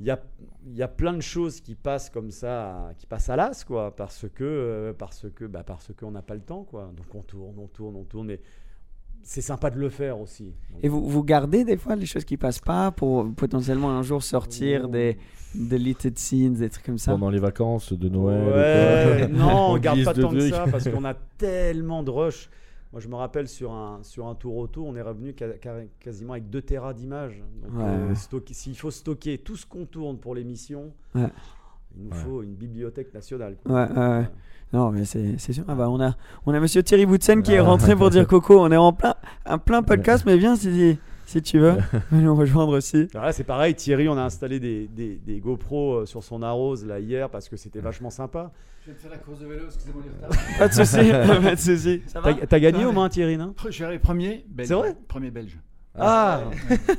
[0.00, 0.20] il y a,
[0.66, 3.94] il y a plein de choses qui passent comme ça, qui passent à l'as, quoi,
[3.94, 6.90] parce que euh, parce que bah, parce qu'on n'a pas le temps, quoi.
[6.96, 8.40] Donc on tourne, on tourne, on tourne, mais
[9.22, 10.46] c'est sympa de le faire aussi.
[10.72, 14.02] Donc, Et vous, vous gardez des fois les choses qui passent pas pour potentiellement un
[14.02, 15.16] jour sortir des
[15.54, 17.12] deleted scenes, des trucs comme ça?
[17.12, 18.42] Pendant les vacances de Noël.
[18.42, 19.28] ou Ouais, quoi?
[19.28, 22.50] non, on En garde pas tant que ça parce qu'on a tellement de rush.
[22.92, 25.80] Moi, je me rappelle sur un, sur un tour auto, on est revenu ca- ca-
[25.98, 27.42] quasiment avec 2 terras d'images.
[27.62, 28.14] Donc, Ouais, euh,
[28.50, 31.28] s'il faut stocker tout ce qu'on tourne pour l'émission, Ouais.
[31.96, 32.16] il nous Ouais.
[32.18, 33.56] faut une bibliothèque nationale.
[33.64, 33.72] quoi.
[33.86, 34.28] Ouais, ouais, ouais.
[34.74, 35.64] Non, mais c'est c'est sûr.
[35.68, 36.14] Ah bah, on, a,
[36.46, 38.58] on a monsieur Thierry Boutsen qui est rentré pour dire Coco.
[38.60, 39.14] On est en plein,
[39.46, 40.98] un plein podcast, mais viens si,
[41.32, 41.76] si tu veux.
[42.10, 43.08] Venez nous rejoindre aussi.
[43.14, 46.42] Alors là, c'est pareil, Thierry, on a installé des, des, des GoPro euh, sur son
[46.42, 48.52] arrose là hier parce que c'était vachement sympa.
[48.80, 50.02] Je viens de faire la course de vélo, excusez-moi.
[50.58, 53.84] Pas de soucis, pas de va T'as t'as gagné au moins, Thierry, non Je suis
[53.84, 54.68] arrivé premier, belge.
[54.68, 55.58] C'est vrai Premier belge.
[55.98, 56.44] Ah,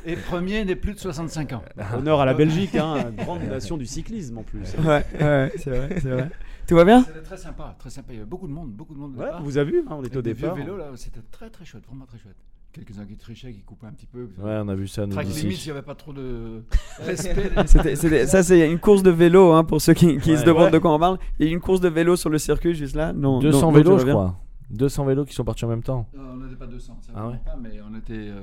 [0.05, 1.63] Et premier des plus de 65 ans.
[1.97, 4.73] Honneur à la Belgique, hein, grande nation du cyclisme en plus.
[4.79, 6.29] Ouais, ouais, c'est vrai, c'est vrai.
[6.67, 8.13] Tout va bien C'était très sympa, très sympa.
[8.13, 9.15] Il y avait beaucoup de monde, beaucoup de monde.
[9.17, 9.43] Ouais, départ.
[9.43, 10.55] vous avez vu, hein, on était au départ.
[10.55, 12.37] là, c'était très très chouette, vraiment très chouette.
[12.73, 14.23] Quelques-uns qui trichaient, qui coupaient un petit peu.
[14.39, 15.65] Ouais, on a vu ça nous Track limite, il aussi.
[15.67, 16.63] n'y avait pas trop de
[17.05, 17.51] respect.
[17.67, 20.37] C'était- c'était- Ça, c'est une course de vélo hein, pour ceux qui, qui Ouais.
[20.37, 20.71] se demandent Ouais.
[20.71, 21.19] de quoi on parle.
[21.39, 23.13] Il y a eu une course de vélo sur le circuit juste là.
[23.13, 24.39] Non, 200 non, non, vélos, je crois.
[24.71, 26.07] 200 vélos qui sont partis en même temps.
[26.15, 28.41] Euh, on n'était pas 200, ça Ah ouais pas, mais on était euh,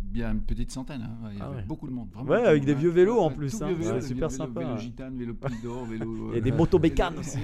[0.00, 1.02] bien une petite centaine.
[1.02, 1.28] hein.
[1.32, 1.62] Il y Ah avait ouais.
[1.68, 2.08] beaucoup de monde.
[2.12, 2.76] Vraiment Ouais, avec des hein.
[2.76, 3.68] vieux vélos en plus, hein.
[3.68, 4.78] des super vieux sympa, Vélo ouais.
[4.80, 6.32] gitane, vélo d'or, vélo.
[6.34, 7.38] Et euh, des motos bécanes vélo- aussi.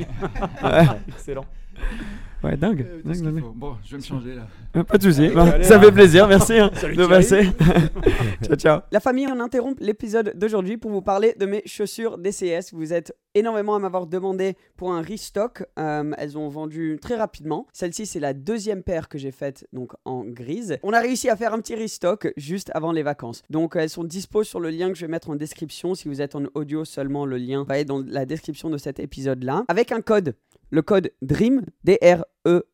[1.08, 1.44] Excellent.
[2.42, 2.86] Ouais, dingue.
[2.86, 3.42] Euh, dingue, dingue.
[3.54, 4.46] Bon, je vais me changer là.
[4.76, 5.22] Euh, Pas de soucis.
[5.22, 6.28] Allez, Bah, ça fait plaisir.
[6.28, 7.48] Merci hein, Salut, de passer.
[8.42, 8.80] ciao, ciao.
[8.92, 12.74] La famille, on interrompt l'épisode d'aujourd'hui pour vous parler de mes chaussures DCS.
[12.74, 15.64] Vous êtes énormément à m'avoir demandé pour un restock.
[15.78, 17.66] Euh, elles ont vendu très rapidement.
[17.72, 20.76] Celle-ci, c'est la deuxième paire que j'ai faite donc en grise.
[20.82, 23.42] On a réussi à faire un petit restock juste avant les vacances.
[23.48, 25.94] Donc elles sont dispo sur le lien que je vais mettre en description.
[25.94, 29.00] Si vous êtes en audio seulement, le lien va être dans la description de cet
[29.00, 29.64] épisode-là.
[29.68, 30.34] Avec un code,
[30.70, 32.64] le code DREAM, D-R-E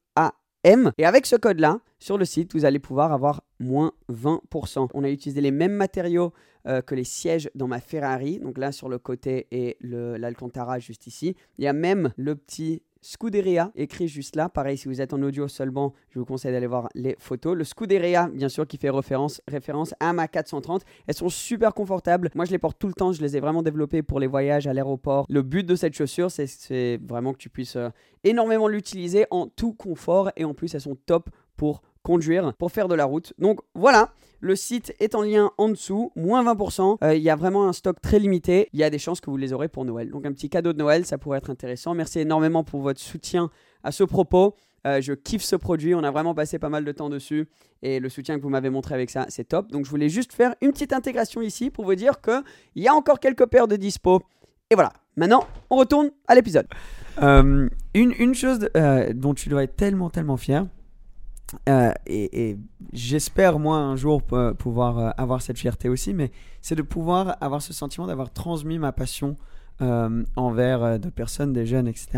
[0.64, 0.92] M.
[0.98, 4.88] Et avec ce code-là, sur le site, vous allez pouvoir avoir moins 20%.
[4.92, 6.32] On a utilisé les mêmes matériaux
[6.66, 8.38] euh, que les sièges dans ma Ferrari.
[8.38, 11.34] Donc là, sur le côté et l'Alcantara juste ici.
[11.58, 14.48] Il y a même le petit Scuderia écrit juste là.
[14.48, 17.56] Pareil, si vous êtes en audio seulement, je vous conseille d'aller voir les photos.
[17.56, 20.82] Le Scuderia, bien sûr, qui fait référence, référence à ma 430.
[21.06, 22.30] Elles sont super confortables.
[22.34, 23.12] Moi, je les porte tout le temps.
[23.12, 25.24] Je les ai vraiment développées pour les voyages à l'aéroport.
[25.28, 27.88] Le but de cette chaussure, c'est- vraiment que tu puisses euh,
[28.24, 30.30] énormément l'utiliser en tout confort.
[30.36, 33.32] Et en plus, elles sont top pour conduire, pour faire de la route.
[33.38, 34.10] Donc voilà,
[34.40, 36.96] le site est en lien en dessous, moins 20%.
[37.04, 38.68] Euh, Il y a vraiment un stock très limité.
[38.72, 40.10] Il y a des chances que vous les aurez pour Noël.
[40.10, 41.94] Donc un petit cadeau de Noël, ça pourrait être intéressant.
[41.94, 43.50] Merci énormément pour votre soutien
[43.84, 44.54] à ce propos.
[44.86, 47.46] Euh, je kiffe ce produit, on a vraiment passé pas mal de temps dessus
[47.82, 49.70] et le soutien que vous m'avez montré avec ça, c'est top.
[49.70, 52.42] Donc je voulais juste faire une petite intégration ici pour vous dire que
[52.74, 54.22] il y a encore quelques paires de dispo.
[54.70, 56.66] Et voilà, maintenant on retourne à l'épisode.
[57.20, 58.70] Euh, une, une chose
[59.14, 60.64] dont tu dois être tellement, tellement fier,
[61.68, 62.58] euh, et, et
[62.92, 66.30] j'espère moi un jour p- pouvoir euh, avoir cette fierté aussi, mais
[66.62, 69.36] c'est de pouvoir avoir ce sentiment d'avoir transmis ma passion
[69.82, 72.08] euh, envers euh, d'autres personnes, des jeunes, etc.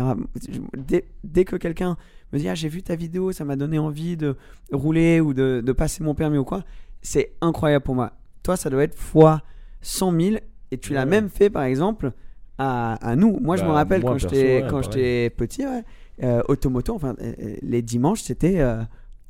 [0.77, 1.97] Dès, dès que quelqu'un
[2.31, 4.35] me dit ah j'ai vu ta vidéo, ça m'a donné envie de
[4.71, 6.63] rouler ou de, de passer mon permis ou quoi,
[7.01, 8.11] c'est incroyable pour moi.
[8.43, 9.41] Toi ça doit être fois
[9.81, 10.35] 100 000
[10.71, 11.05] et tu l'as Ouais.
[11.05, 12.11] même fait par exemple
[12.57, 13.39] à, à nous.
[13.39, 14.83] Moi je me Bah, rappelle moi, quand j'étais ouais, quand pareil.
[14.91, 15.83] j'étais petit, ouais,
[16.23, 18.61] euh, automoto, enfin euh, euh, les dimanches c'était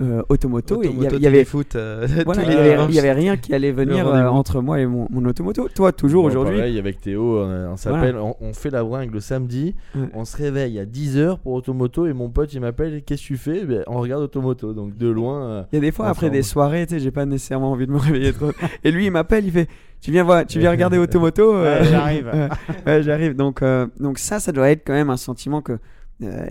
[0.01, 3.53] euh, automoto, et il y avait- téléfoot, euh, voilà, il y avait, y rien qui
[3.53, 5.69] allait venir euh, entre moi et mon, mon automoto.
[5.73, 6.57] Toi, toujours Bon, aujourd'hui.
[6.57, 10.07] Pareil, avec Théo, on, s'appelle, on, on fait la bringue le samedi, Ouais.
[10.13, 13.37] on se réveille à 10h pour Automoto et mon pote il m'appelle, qu'est-ce que tu
[13.37, 13.65] fais?
[13.65, 15.67] Ben, On regarde Automoto, donc de loin.
[15.71, 17.91] Il y a des fois, après des soirées, tu sais, j'ai pas nécessairement envie de
[17.91, 18.51] me réveiller trop.
[18.83, 19.67] et lui, il m'appelle, il fait
[20.01, 22.31] Tu viens, voir, tu viens regarder Automoto euh, Ouais, j'arrive.
[22.87, 23.35] ouais, j'arrive.
[23.35, 25.77] Donc, euh, donc, ça, ça doit être quand même un sentiment que,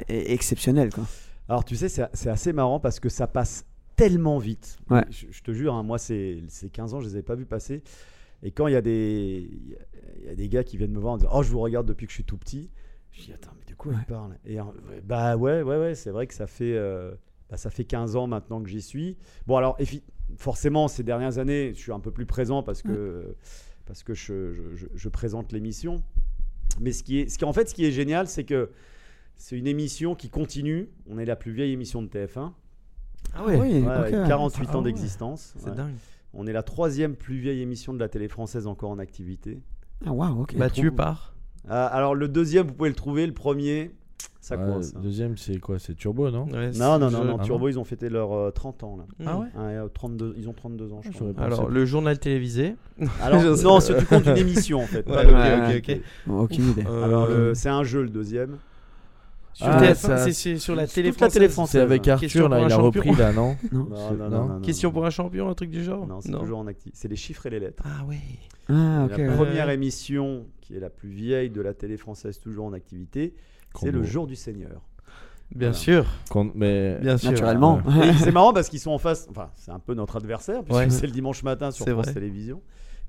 [0.09, 0.91] exceptionnel.
[0.95, 1.05] Quoi.
[1.49, 4.79] Alors tu sais, c'est assez marrant parce que ça passe tellement vite.
[4.91, 5.05] Ouais.
[5.11, 7.83] Je, je te jure, hein, moi, ces 15 ans, je les avais pas vus passer.
[8.43, 9.49] Et quand il y, a des-
[10.21, 11.87] il y a des gars qui viennent me voir en disant Oh, je vous regarde
[11.87, 12.71] depuis que je suis tout petit,
[13.13, 13.99] je dis Attends, mais de quoi Ouais.
[14.01, 14.59] il parle Et
[15.05, 17.13] bah ouais, ouais, ouais, c'est vrai que ça fait, euh,
[17.51, 19.17] bah, ça fait 15 ans maintenant que j'y suis.
[19.47, 19.77] Bon, alors,
[20.39, 23.37] forcément, ces dernières années, je suis un peu plus présent parce que,
[23.87, 26.03] parce que je, je- je- je présente l'émission.
[26.81, 28.71] Mais ce qui est, ce qui, en fait, ce qui est génial, c'est que
[29.43, 30.89] c'est une émission qui continue.
[31.11, 32.53] On est la plus vieille émission de TF1.
[33.35, 33.89] Ah Oui, Ouais, ok.
[33.89, 34.85] avec 48 Ah ans ouais.
[34.85, 35.55] d'existence.
[35.59, 35.75] C'est Ouais.
[35.77, 35.95] dingue.
[36.33, 39.61] On est la troisième plus vieille émission de la télé française encore en activité.
[40.07, 40.57] Ah, waouh, ok.
[40.57, 41.35] Battu par.
[41.69, 43.27] Ah, alors le deuxième, vous pouvez le trouver.
[43.27, 43.91] Le premier,
[44.41, 44.93] ça Ouais, coince.
[44.93, 45.03] le hein.
[45.03, 45.81] Deuxième, c'est quoi?
[45.81, 46.45] C'est Turbo, non?
[46.47, 47.39] Ouais, Non, non, non, non.
[47.41, 49.05] Ah Turbo, ils ont fêté leurs euh, 30 ans là.
[49.27, 49.47] Ah ouais?
[49.47, 51.45] Ouais, euh, 32, ils ont 32 ans, je Ah, crois.
[51.45, 52.77] Alors, le journal télévisé?
[53.21, 55.03] Alors, non, si tu comptes une émission en fait.
[55.03, 56.01] pas Ouais, le- ok, Ouais, ok, ok.
[56.29, 56.85] Bon, Aucune idée.
[56.87, 58.59] Euh, Alors, le- c'est un jeu le deuxième.
[59.55, 61.73] Sur Ah, TF1, ça- c'est- c'est sur la toute télé la télé française.
[61.73, 62.85] C'est avec Arthur, là, il a champion.
[62.87, 63.85] repris, là, non Non.
[63.91, 64.31] Non, non, non, non.
[64.31, 66.99] non, non, Question pour un champion, un truc du genre Non, c'est toujours en activité.
[66.99, 67.83] C'est les chiffres et les lettres.
[67.87, 68.17] Ah ouais.
[68.69, 69.07] Ah.
[69.17, 73.35] La première émission qui est la plus vieille de la télé française toujours en activité,
[73.79, 74.81] c'est le jour du Seigneur.
[75.55, 75.73] Bien Voilà.
[75.75, 76.07] sûr.
[76.55, 77.31] Mais Bien sûr.
[77.33, 77.83] Naturellement.
[78.21, 79.27] C'est marrant parce qu'ils sont en face.
[79.31, 80.89] Enfin, c'est un peu notre adversaire puisque Ouais.
[80.89, 82.15] c'est le dimanche matin sur C'est France vrai.
[82.15, 82.63] Télévisions.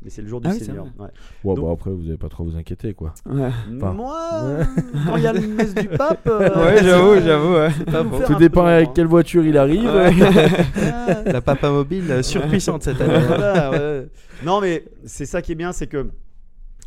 [0.03, 0.85] Mais c'est le jour du Ah oui, Seigneur.
[0.85, 1.05] ouais.
[1.43, 3.13] Ouais, Donc- bon, après, vous n'avez pas trop à vous inquiéter, quoi.
[3.25, 3.49] Ouais.
[3.77, 4.59] Enfin, Moi,
[5.07, 6.19] quand il y a le messe du pape.
[6.27, 8.25] euh, Ouais, j'avoue, j'avoue.
[8.25, 9.89] Tout dépend avec quelle voiture il arrive.
[11.25, 13.19] La papa mobile euh, surpuissante cette année.
[13.27, 14.01] Voilà.
[14.43, 16.09] Non, mais c'est ça qui est bien, c'est que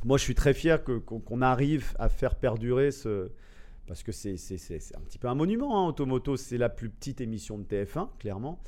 [0.05, 3.31] moi, je suis très fier que- qu'on qu'on arrive à faire perdurer ce.
[3.87, 6.37] Parce que c'est c'est- c'est- c'est un petit peu un monument, hein, Automoto.
[6.37, 8.59] C'est la plus petite émission de TF1, clairement,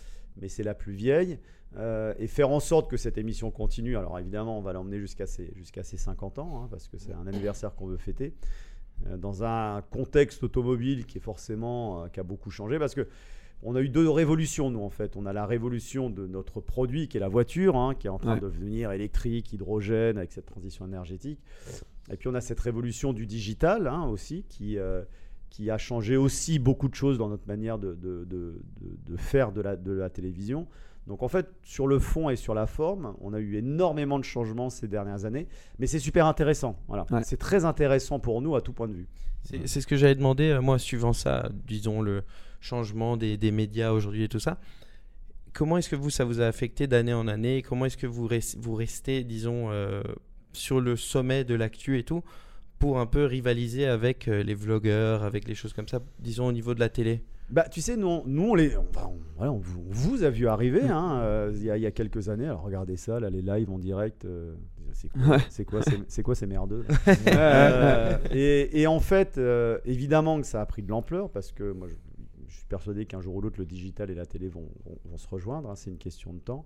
[0.41, 1.39] mais c'est la plus vieille.
[1.77, 3.97] Euh, et faire en sorte que cette émission continue.
[3.99, 7.13] Alors évidemment, on va l'emmener jusqu'à ses, jusqu'à ses 50 ans, hein, parce que c'est
[7.13, 8.33] un anniversaire qu'on veut fêter.
[9.07, 13.07] euh, dans un contexte automobile qui est forcément euh, qui a beaucoup changé, parce que
[13.63, 15.17] on a eu deux révolutions, nous, en fait.
[15.17, 18.19] On a la révolution de notre produit, qui est la voiture, hein, qui est en
[18.19, 18.41] train Ouais.
[18.41, 21.41] de devenir électrique, hydrogène, avec cette transition énergétique.
[22.11, 24.79] Et puis, on a cette révolution du digital, hein, aussi, qui,
[25.51, 29.17] qui a changé aussi beaucoup de choses dans notre manière de, de- de- de- de
[29.17, 30.67] faire de la, de la télévision.
[31.07, 34.25] Donc, en fait, sur le fond et sur la forme, on a eu énormément de
[34.25, 35.49] changements ces dernières années.
[35.79, 36.79] Mais c'est super intéressant.
[36.87, 37.07] Voilà.
[37.11, 37.23] Ouais.
[37.23, 39.09] C'est très intéressant pour nous à tout point de vue.
[39.43, 42.25] C'est c'est ce que j'avais demandé, euh, moi, suivant ça, disons, le
[42.61, 44.59] changement des, des médias aujourd'hui et tout ça.
[45.55, 47.63] Comment est-ce que vous, ça vous a affecté d'année en année?
[47.63, 50.03] Comment est-ce que vous, res- vous restez, disons, euh,
[50.53, 52.23] sur le sommet de l'actu et tout,
[52.79, 56.53] pour un peu rivaliser avec euh, les vlogueurs, avec les choses comme ça, disons, au
[56.53, 58.87] niveau de la télé Bah, tu sais, nous, on- nous on, les, on,
[59.37, 61.87] voilà, on vous, on vous a vu arriver hein, euh, il y, a- il y
[61.87, 62.47] a quelques années.
[62.47, 64.25] Alors regardez ça, là, les lives en direct.
[64.25, 64.55] euh,
[64.93, 65.39] c'est quoi, Ouais.
[65.51, 66.85] c'est quoi, c'est, c'est quoi ces merdeux
[67.29, 71.73] Euh, et, et en fait, euh, évidemment que ça a pris de l'ampleur parce que
[71.73, 71.95] moi, je,
[72.49, 75.17] je suis persuadé qu'un jour ou l'autre, le digital et la télé vont, vont- vont
[75.19, 75.71] se rejoindre.
[75.71, 76.65] hein, c'est une question de temps.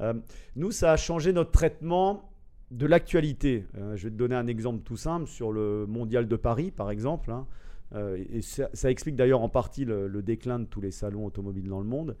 [0.00, 0.14] Euh,
[0.56, 2.31] nous, ça a changé notre traitement
[2.72, 3.66] de l'actualité.
[3.76, 6.90] Euh, je vais te donner un exemple tout simple sur le mondial de Paris, par
[6.90, 7.30] exemple.
[7.30, 7.46] hein.
[7.94, 11.26] Euh, et ça, ça explique d'ailleurs en partie le, le déclin de tous les salons
[11.26, 12.16] automobiles dans le monde.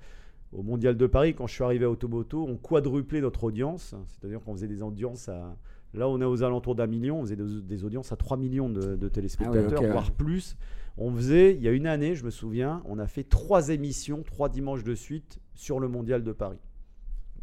[0.52, 3.94] Au mondial de Paris, quand je suis arrivé à Automoto, on quadruplait notre audience.
[4.06, 5.56] C'est-à-dire qu'on faisait des audiences à.
[5.94, 7.20] Là, on est aux alentours d'un million.
[7.20, 10.14] On faisait des, des audiences à 3 millions de, de téléspectateurs, Ah oui, voire ouais.
[10.16, 10.56] plus.
[10.98, 14.22] On faisait, il y a une année, je me souviens, on a fait trois émissions,
[14.22, 16.58] trois dimanches de suite sur le mondial de Paris.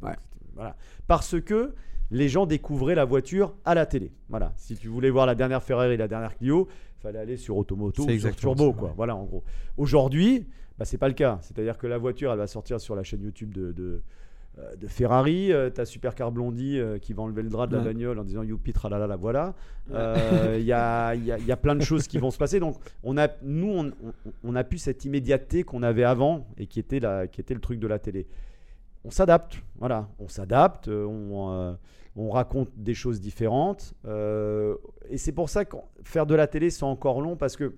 [0.04, 0.16] Ouais.
[0.54, 0.76] Voilà.
[1.08, 1.74] Parce que
[2.12, 4.12] les gens découvraient la voiture à la télé.
[4.30, 4.54] Voilà.
[4.58, 6.68] Si tu voulais voir la dernière Ferrari et la dernière Clio,
[6.98, 8.72] il fallait aller sur Automoto ou sur Turbo.
[8.72, 8.88] ça, Quoi.
[8.90, 8.94] ouais.
[8.98, 9.44] Voilà, en gros.
[9.78, 10.46] Aujourd'hui,
[10.78, 11.40] bah, c'est pas le cas.
[11.42, 14.02] C'est-à-dire que la voiture, elle va sortir sur la chaîne YouTube de, de,
[14.58, 15.54] euh, de Ferrari.
[15.54, 18.44] Euh, T'as Supercar Blondie euh, qui va enlever le drap de la bagnole en disant
[18.44, 19.54] Youpi, tralala, la voilà.
[19.92, 22.38] Euh, Il y, a, il y a- y a plein de choses qui vont se
[22.38, 22.60] passer.
[22.60, 26.66] Donc, on a, nous, on, on- on a pu cette immédiateté qu'on avait avant et
[26.68, 28.28] qui était, la, qui était le truc de la télé.
[29.06, 31.78] On s'adapte, voilà, on s'adapte, on,
[32.22, 33.94] on raconte des choses différentes.
[34.06, 34.76] euh,
[35.10, 37.76] et c'est pour ça que faire de la télé, c'est encore long parce que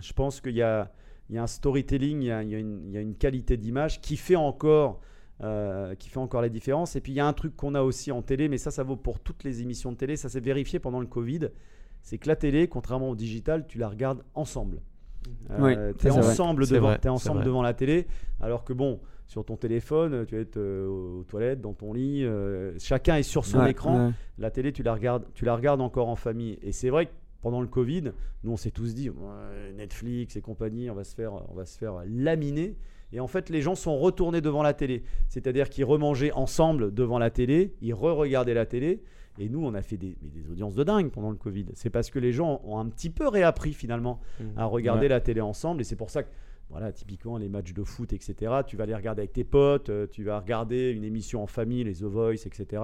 [0.00, 0.90] je pense qu'il y a,
[1.30, 3.00] il y a un storytelling, il y a, il y a une, il y a
[3.00, 5.00] une qualité d'image qui fait encore.
[5.40, 6.96] euh, qui fait encore la différence.
[6.96, 8.82] Et puis il y a un truc qu'on a aussi en télé, mais ça, ça
[8.82, 10.16] vaut pour toutes les émissions de télé.
[10.16, 11.50] Ça s'est vérifié pendant le Covid.
[12.02, 14.80] C'est que la télé, contrairement au digital, tu la regardes ensemble.
[15.60, 15.92] Oui, Euh,
[16.30, 18.08] ensemble, C'est devant, c'est ensemble devant la télé,
[18.40, 22.24] alors que bon, sur ton téléphone, tu vas être euh, aux toilettes, dans ton lit,
[22.24, 24.08] euh, chacun est sur son Ouais, écran.
[24.08, 24.12] ouais.
[24.38, 26.58] La télé, tu la regardes, tu la regardes encore en famille.
[26.62, 27.12] Et c'est vrai que
[27.42, 28.12] pendant le Covid,
[28.42, 31.66] nous on s'est tous dit Ouais, Netflix et compagnie, on va se faire, on va
[31.66, 32.74] se faire laminer.
[33.12, 35.02] Et en fait, les gens sont retournés devant la télé.
[35.28, 39.02] C'est-à-dire qu'ils remangeaient ensemble devant la télé, ils re-regardaient la télé.
[39.38, 40.16] Et nous, on a fait des,
[40.50, 41.66] audiences de dingue pendant le Covid.
[41.74, 44.20] C'est parce que les gens ont un petit peu réappris finalement
[44.56, 45.08] à regarder Ouais.
[45.08, 45.80] la télé ensemble.
[45.80, 46.28] Et c'est pour ça que
[46.70, 48.52] voilà, typiquement les matchs de foot, etc.
[48.66, 51.84] Tu vas les regarder avec tes potes, euh, tu vas regarder une émission en famille,
[51.84, 52.82] les The Voice, etc.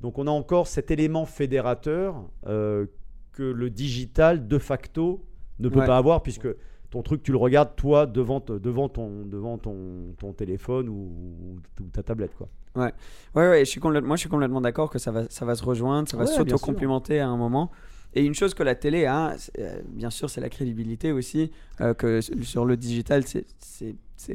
[0.00, 2.86] Donc on a encore cet élément fédérateur euh,
[3.32, 5.24] que le digital, de facto,
[5.58, 5.86] ne peut Ouais.
[5.86, 6.48] pas avoir, puisque
[6.90, 11.84] ton truc, tu le regardes toi devant, devant, ton, devant ton, ton téléphone ou, ou
[11.92, 12.34] ta tablette.
[12.36, 12.48] Quoi.
[12.76, 12.92] Ouais,
[13.34, 15.64] ouais, je suis complètement, moi je suis complètement d'accord que ça va, ça va se
[15.64, 17.70] rejoindre, ça va Ouais, s'auto-complimenter à un moment.
[18.14, 21.92] Et une chose que la télé a, euh, bien sûr, c'est la crédibilité aussi, euh,
[21.94, 23.44] que sur le digital, c'est-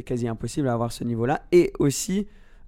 [0.05, 1.41] quasi impossible à avoir ce niveau-là.
[1.51, 2.27] Et aussi,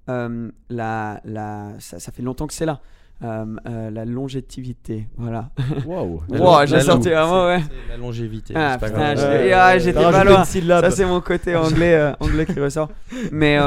[0.10, 2.82] euh, la, la, ça, ça fait longtemps que c'est là.
[3.22, 5.50] La longévité, voilà.
[5.86, 6.22] Waouh.
[6.30, 7.62] Wow, j'ai sorti vraiment, ouais.
[7.90, 8.54] La longévité.
[8.58, 9.16] Ah, putain,
[9.56, 10.44] ah, j'étais rajouté pas loin.
[10.82, 12.90] Ça, c'est mon côté anglais, anglais qui ressort.
[13.32, 13.58] Mais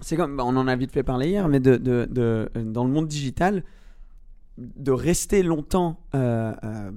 [0.00, 2.84] c'est comme, bah, on en a vite fait parler hier, mais de, de, de- dans
[2.84, 3.64] le monde digital,
[4.58, 6.90] de rester longtemps euh, euh,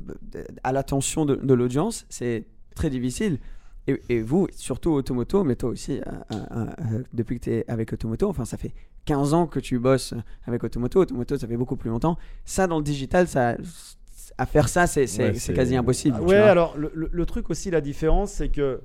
[0.64, 3.40] à l'attention de, de l'audience, c'est très difficile.
[3.88, 6.00] Et, et vous, surtout Automoto, mais toi aussi,
[6.32, 8.74] euh, depuis que tu es avec Automoto, enfin, ça fait
[9.06, 10.14] 15 ans que tu bosses
[10.46, 11.02] avec Automoto.
[11.02, 12.18] Automoto, ça fait beaucoup plus longtemps.
[12.46, 13.58] Ça, dans le digital, ça,
[14.38, 16.18] à faire ça, c'est Ouais, quasi impossible.
[16.20, 18.82] Ah ouais, alors le, le- le truc aussi, la différence, c'est que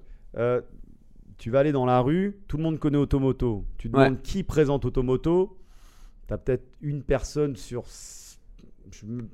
[1.38, 3.64] tu vas aller dans la rue, tout le monde connaît Automoto.
[3.78, 4.20] Tu demandes Ouais.
[4.22, 5.56] qui présente Automoto,
[6.26, 7.86] tu as peut-être une personne sur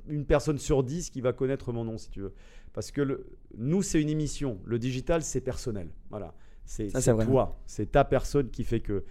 [0.07, 2.33] une personne sur dix qui va connaître mon nom si tu veux.
[2.73, 3.25] Parce que le-
[3.57, 4.59] nous, c'est une émission.
[4.65, 5.89] Le digital, c'est personnel.
[6.09, 6.33] Voilà.
[6.65, 6.87] C'est
[7.25, 7.59] toi.
[7.65, 9.03] C'est ta personne qui fait que.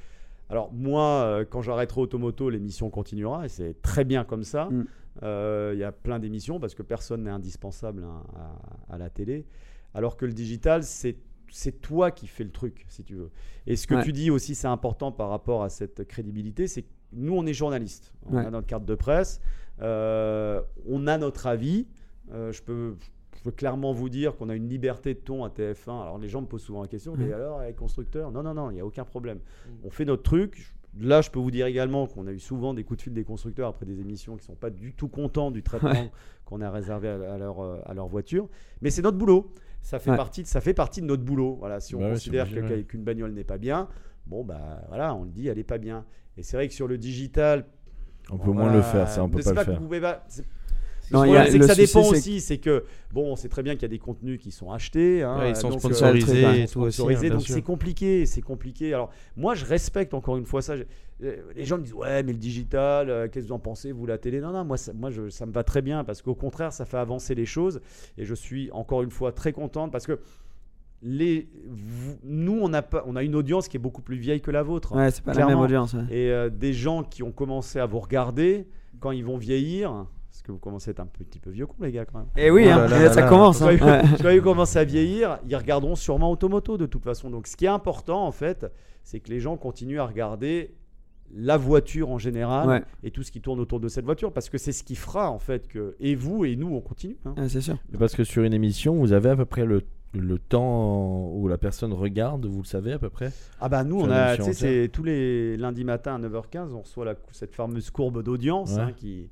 [0.50, 4.66] Alors, moi, euh, quand j'arrêterai Automoto, l'émission continuera et c'est très bien comme ça.
[4.66, 4.86] Mm.
[5.22, 8.22] Euh, Il y a plein d'émissions parce que personne n'est indispensable hein,
[8.90, 9.46] à, à la télé.
[9.94, 11.16] Alors que le digital, c'est
[11.50, 13.30] c'est toi qui fais le truc, si tu veux.
[13.68, 14.02] Et ce que Ouais.
[14.02, 17.52] tu dis aussi, c'est important par rapport à cette crédibilité, c'est que nous, on est
[17.54, 18.12] journalistes.
[18.26, 18.44] On Ouais.
[18.44, 19.40] a notre carte de presse,
[19.80, 21.86] on a notre avis.
[22.32, 22.96] Euh, je, peux,
[23.36, 26.02] je peux clairement vous dire qu'on a une liberté de ton à TF1.
[26.02, 27.32] Alors les gens me posent souvent la question, mais Ouais.
[27.34, 29.38] alors, les constructeurs Non, non, non, il n'y a aucun problème.
[29.84, 30.74] On fait notre truc.
[31.00, 33.24] Là, je peux vous dire également qu'on a eu souvent des coups de fil des
[33.24, 36.10] constructeurs après des émissions qui ne sont pas du tout contents du traitement Ouais.
[36.44, 38.48] qu'on a réservé à, à leur, euh, à leur voiture.
[38.80, 39.52] Mais c'est notre boulot.
[39.82, 40.16] Ça fait, Ouais.
[40.16, 41.56] partie de, ça fait partie de notre boulot.
[41.58, 42.84] Voilà, si on Bah considère ouais.
[42.84, 43.88] qu'une bagnole n'est pas bien,
[44.26, 46.06] bon, bah voilà, on le dit, elle n'est pas bien.
[46.36, 47.66] Et c'est vrai que sur le digital,
[48.30, 49.80] On peut moins le faire, ça, on peut c'est pas le que faire.
[49.80, 50.44] vous pouvez pas- c'est-
[51.10, 52.40] Non, c'est que ça souci, dépend c'est aussi.
[52.40, 55.22] C'est que, bon, on sait très bien qu'il y a des contenus qui sont achetés.
[55.22, 56.62] hein, Ouais, ils sont donc, euh, sponsorisés très et tout aussi.
[56.62, 58.94] hein, sponsorisé, bien donc c'est compliqué, c'est compliqué.
[58.94, 60.74] Alors moi je respecte encore une fois ça.
[61.22, 63.92] Euh, Les gens me disent ouais mais le digital, euh, qu'est-ce que vous en pensez
[63.92, 64.40] vous la télé?
[64.40, 66.86] Non non moi ça, moi je- ça me va très bien parce qu'au contraire ça
[66.86, 67.80] fait avancer les choses
[68.16, 70.18] et je suis encore une fois très contente parce que
[71.06, 74.40] les vous- nous on a pas on a une audience qui est beaucoup plus vieille
[74.40, 75.64] que la vôtre Ouais, c'est pas la même Clairement.
[75.64, 75.92] audience.
[75.92, 76.04] ouais.
[76.10, 78.66] et euh, des gens qui ont commencé à vous regarder
[79.00, 81.74] quand ils vont vieillir parce que vous commencez à être un petit peu vieux con
[81.80, 82.28] les gars quand même.
[82.36, 83.58] Et oui, Oh hein, là là ça là commence.
[83.60, 83.72] Quand hein.
[83.72, 84.02] ils, Ouais.
[84.22, 87.28] quand ils commencent à vieillir, ils regarderont sûrement Automoto de toute façon.
[87.30, 88.66] Donc ce qui est important en fait,
[89.02, 90.74] c'est que les gens continuent à regarder
[91.36, 92.82] la voiture en général Ouais.
[93.02, 95.30] et tout ce qui tourne autour de cette voiture parce que c'est ce qui fera
[95.30, 97.16] en fait que et vous et nous on continue.
[97.26, 97.34] hein.
[97.36, 97.76] Ouais, c'est sûr.
[97.98, 99.82] Parce que sur une émission, vous avez à peu près le,
[100.14, 104.00] le temps où la personne regarde, vous le savez à peu près Ah bah nous
[104.00, 107.14] on a, émission tu sais, c'est tous les lundis matin à 9h15, on reçoit la-
[107.32, 108.80] cette fameuse courbe d'audience Ouais.
[108.80, 109.28] hein, qui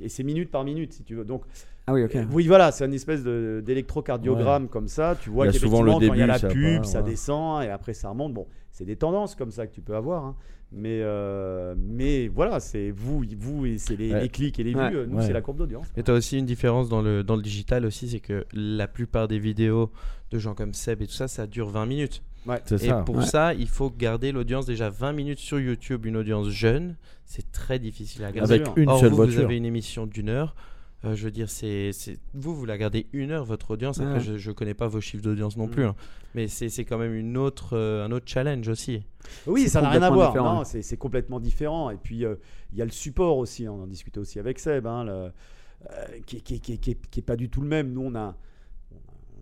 [0.00, 1.24] et c'est minute par minute si tu veux.
[1.24, 1.42] Donc
[1.86, 2.14] Ah oui, ok.
[2.16, 5.16] Euh, Oui, voilà, c'est une espèce de- d'électrocardiogramme comme ça.
[5.20, 6.48] Tu vois Il y a souvent qu'effectivement, le quand il y a début, la ça
[6.48, 7.10] pub, part, ça ouais.
[7.10, 8.32] descend et après ça remonte.
[8.34, 10.24] Bon, c'est des tendances comme ça que tu peux avoir.
[10.24, 10.36] hein.
[10.76, 14.22] Mais, euh, mais voilà, c'est vous, vous et c'est les, Ouais.
[14.22, 14.90] les clics et les Ouais.
[14.90, 15.06] vues.
[15.06, 15.22] Nous, Ouais.
[15.26, 15.86] c'est la courbe d'audience.
[15.96, 18.88] Et tu as aussi une différence dans le, dans le digital aussi, c'est que la
[18.88, 19.90] plupart des vidéos
[20.32, 22.22] de gens comme Seb et tout ça, ça dure 20 minutes.
[22.70, 23.02] Et ça.
[23.02, 23.26] pour Ouais.
[23.26, 26.96] ça, il faut garder l'audience déjà 20 minutes sur YouTube, une audience jeune.
[27.24, 28.54] C'est très difficile à garder.
[28.54, 29.34] Avec une Or, seule vous, voiture.
[29.36, 30.54] vous avez une émission d'une heure.
[31.06, 31.90] euh, je veux dire, c'est,
[32.32, 34.00] vous, vous la gardez une heure, votre audience.
[34.00, 34.20] Après, Ouais.
[34.20, 35.70] je, je connais pas vos chiffres d'audience non Mm.
[35.70, 35.84] plus.
[35.84, 35.94] hein.
[36.34, 39.02] Mais c'est, quand même une autre, euh, un autre challenge aussi.
[39.46, 40.64] Oui, ça n'a rien à voir.
[40.66, 41.90] c'est complètement différent.
[41.90, 42.36] Et puis, euh,
[42.72, 43.68] il y a le support aussi.
[43.68, 45.30] On en discutait aussi avec Seb, hein, le- euh,
[46.24, 47.92] qui, qui, qui, qui, est- qui est pas du tout le même.
[47.92, 48.34] Nous, on a,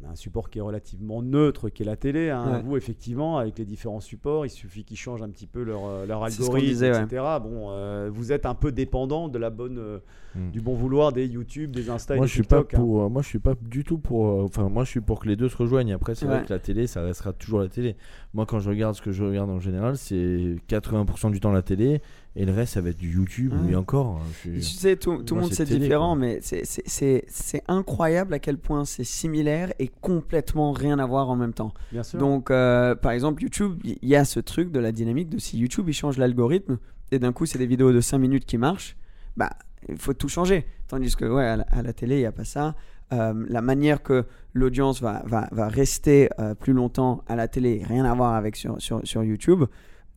[0.02, 2.30] on a un support qui est relativement neutre, qui est la télé.
[2.30, 2.54] hein.
[2.56, 2.62] Ouais.
[2.62, 6.06] Vous, effectivement, avec les différents supports, il suffit qu'ils changent un petit peu leur, euh,
[6.06, 7.02] leur algorithme, disait, ouais.
[7.04, 7.22] etc.
[7.42, 9.98] Bon, euh, vous êtes un peu dépendant de la bonne, euh,
[10.34, 10.50] Mm.
[10.50, 12.64] du bon vouloir des YouTube, des Insta et Moi des je suis pas hein.
[12.72, 13.02] pour.
[13.02, 14.26] euh, moi je suis pas du tout pour.
[14.28, 15.92] euh, Enfin moi je suis pour que les deux se rejoignent.
[15.92, 16.36] Après c'est Ouais.
[16.38, 17.96] vrai que la télé ça restera toujours la télé.
[18.32, 21.60] Moi quand je regarde ce que je regarde en général c'est 80% du temps la
[21.60, 22.00] télé
[22.34, 23.72] et le reste ça va être du YouTube Ouais.
[23.72, 24.16] et encore.
[24.22, 26.16] hein, je Tu sais, tout, tout le monde c'est télé, différent, quoi.
[26.26, 31.06] mais c'est- c'est- c'est c'est incroyable à quel point c'est similaire et complètement rien à
[31.06, 31.72] voir en même temps.
[31.92, 32.18] Bien sûr.
[32.18, 35.58] Donc, euh, par exemple, YouTube, il y a ce truc de la dynamique de si
[35.58, 36.78] YouTube il change l'algorithme
[37.10, 38.96] et d'un coup c'est des vidéos de 5 minutes qui marchent,
[39.36, 39.50] bah
[39.88, 40.64] il faut tout changer.
[40.88, 42.74] Tandis que ouais, à la, à la télé il n'y a pas ça.
[43.12, 47.82] euh, la manière que l'audience va, va, va rester euh, plus longtemps à la télé,
[47.86, 49.64] rien à voir avec sur, sur, sur YouTube.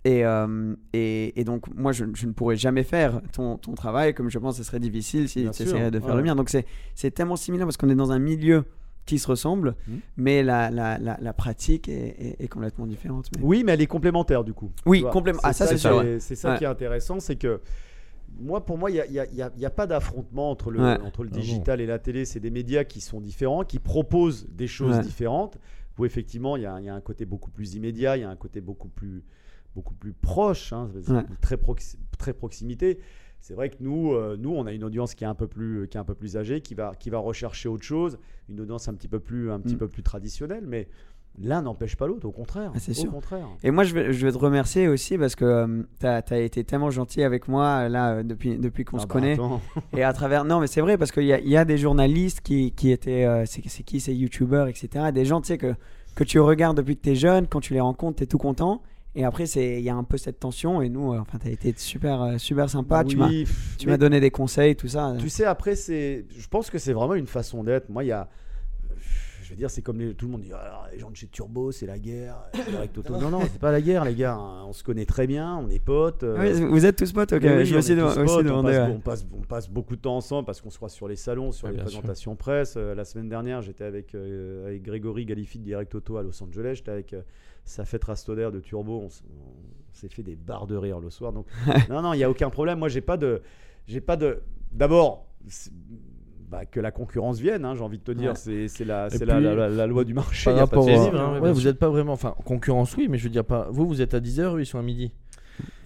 [0.06, 4.14] Et, euh, et, et donc, moi, je, je ne pourrais jamais faire ton, ton travail,
[4.14, 6.16] comme je pense que ce serait difficile si tu essaierais de faire ouais.
[6.18, 6.36] le mien.
[6.36, 8.66] Donc, c'est c'est tellement similaire parce qu'on est dans un milieu
[9.08, 10.00] qui se ressemble, Mhm.
[10.18, 13.28] mais la, la, la, la pratique est, est- est complètement différente.
[13.36, 14.72] mais- Oui, mais elle est complémentaire du coup.
[14.86, 16.20] Oui, Tu vois, complément- ah, ça, c'est ouais.
[16.20, 16.58] C'est ça Ouais.
[16.60, 17.60] qui est intéressant, c'est que
[18.40, 20.52] moi, pour moi, il n'y a, a- il y a- il y a pas d'affrontement
[20.52, 21.00] entre le, Ouais.
[21.04, 21.40] entre le Ah bon.
[21.42, 22.26] digital et la télé.
[22.26, 25.02] C'est des médias qui sont différents, qui proposent des choses Ouais.
[25.04, 25.58] différentes.
[25.98, 28.24] Où effectivement, il y, a, il y a un côté beaucoup plus immédiat, il y
[28.24, 29.24] a un côté beaucoup plus,
[29.76, 31.24] beaucoup plus proche, hein, Ouais.
[31.42, 33.00] très, proxi- très proximité.
[33.42, 35.88] C'est vrai que nous, euh, nous, on a une audience qui est un peu plus,
[35.88, 38.18] qui est un peu plus âgée, qui va, qui va rechercher autre chose,
[38.50, 39.80] une audience un petit peu plus, un petit Mm.
[39.80, 40.88] peu plus traditionnelle, mais
[41.38, 42.72] l'un n'empêche pas l'autre, au contraire.
[42.74, 43.12] Ah, c'est sûr.
[43.12, 43.46] contraire.
[43.62, 46.90] Et moi, je vais, je vais te remercier aussi parce que tu as, été tellement
[46.90, 49.38] gentil avec moi euh, là euh, depuis, depuis qu'on Ah se bah, connaît.
[49.96, 50.46] Et à travers.
[50.46, 53.26] Non, mais c'est vrai parce qu'il y a, y a des journalistes qui, qui étaient.
[53.26, 55.12] euh, c'est c'est qui ces youtubeurs, etc.
[55.14, 55.76] Des gens, tu sais, que,
[56.16, 58.38] que tu regardes depuis que tu es jeune, quand tu les rencontres, tu es tout
[58.40, 58.82] content.
[59.16, 60.82] Et après, c'est- il y a un peu cette tension.
[60.82, 63.04] Et nous, euh, enfin, tu as été super, euh, super sympa.
[63.04, 63.48] tu m'as Oui,
[63.78, 65.16] tu m'as donné des conseils, tout ça.
[65.20, 67.90] Tu sais, après, c'est, je pense que c'est vraiment une façon d'être.
[67.90, 68.28] Moi, il y a,
[69.44, 71.28] je veux dire, c'est comme les- tout le monde dit, Ah, les gens de chez
[71.28, 72.36] Turbo, c'est la guerre.
[72.70, 73.18] Direct Auto.
[73.18, 74.34] non, non, c'est pas la guerre, les gars.
[74.36, 74.66] hein.
[74.68, 76.24] On se connaît très bien, on est potes.
[76.24, 77.42] euh, oui, vous êtes tous potes, ok.
[77.44, 77.96] oui, je me suis on,
[78.44, 78.72] demandé.
[78.74, 78.94] passe, ouais.
[78.96, 81.52] on, passe, on passe beaucoup de temps ensemble parce qu'on se croise sur les salons,
[81.52, 81.84] sur les sûr.
[81.84, 82.74] présentations presse.
[82.76, 86.42] Euh, la semaine dernière, j'étais avec, euh, avec Grégory Galifi de Direct Auto à Los
[86.44, 86.74] Angeles.
[86.76, 87.16] J'étais avec
[87.66, 89.02] euh, Safet Rastoder de Turbo.
[89.06, 89.10] On,
[89.94, 91.32] s'est fait des barres de rire le soir.
[91.32, 91.48] Donc,
[91.90, 92.80] non, non, il n'y a aucun problème.
[92.80, 93.42] Moi, j'ai pas de.
[93.88, 94.42] J'ai pas de.
[94.72, 95.26] D'abord.
[96.50, 98.68] bah, que la concurrence vienne, hein, j'ai envie de te dire, Ouais.
[98.68, 100.52] c'est la, Et c'est la, puis, la- la- la loi du marché.
[100.52, 101.40] Y a pas de hein.
[101.40, 102.14] ouais, vous n'êtes pas vraiment.
[102.14, 103.68] Enfin, concurrence, oui, mais je veux dire pas.
[103.72, 105.12] Vous, vous êtes à 10h, eux, ils sont à midi.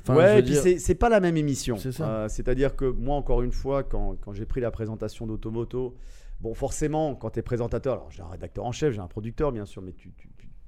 [0.01, 1.77] Enfin, ouais, et puis dire- c'est- pas la même émission.
[1.77, 2.09] C'est ça.
[2.09, 5.95] Euh, C'est-à-dire que moi, encore une fois, quand, quand j'ai pris la présentation d'Automoto,
[6.41, 9.51] bon, forcément, quand tu es présentateur, alors j'ai un rédacteur en chef, j'ai un producteur,
[9.51, 10.11] bien sûr, mais tu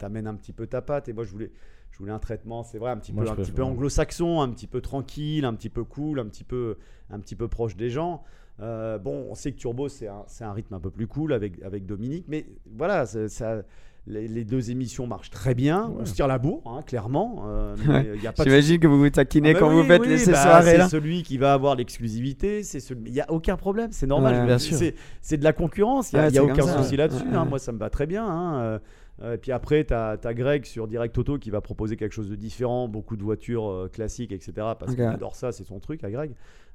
[0.01, 1.07] t'amènes un petit peu ta patte.
[1.09, 1.51] Et moi, je voulais,
[1.91, 4.49] je voulais un traitement, c'est vrai, un petit Moi, peu, un petit peu anglo-saxon, un
[4.49, 6.77] petit peu tranquille, un petit peu cool, un petit peu,
[7.09, 8.23] un petit peu proche des gens.
[8.61, 11.33] Euh, bon, on sait que Turbo, c'est un, c'est un rythme un peu plus cool
[11.33, 12.45] avec, avec Dominique, mais
[12.77, 13.63] voilà, ça,
[14.07, 15.91] les, les deux émissions marchent très bien.
[15.99, 17.43] On se tire la bourre, hein, clairement.
[17.47, 18.03] Euh, Ouais.
[18.37, 20.31] de J'imagine que vous vous taquinez ah bah quand oui, vous faites oui, les, ces
[20.31, 20.83] bah, soirées-là.
[20.85, 22.61] C'est celui qui va avoir l'exclusivité.
[22.63, 23.09] C'est celui...
[23.09, 24.47] Il n'y a aucun problème, c'est normal.
[24.47, 26.11] Ouais, c'est, c'est de la concurrence.
[26.13, 27.23] Il n'y a, y a aucun ça, souci là-dessus.
[27.23, 27.45] Ouais, hein.
[27.45, 28.25] Moi, ça me va très bien.
[28.27, 28.79] hein.
[29.21, 32.13] Euh, euh, et puis après, tu as, Greg sur Direct Auto qui va proposer quelque
[32.13, 34.51] chose de différent, beaucoup de voitures euh, classiques, etc.
[34.79, 36.31] Parce qu'il adore ça, c'est son truc à Greg.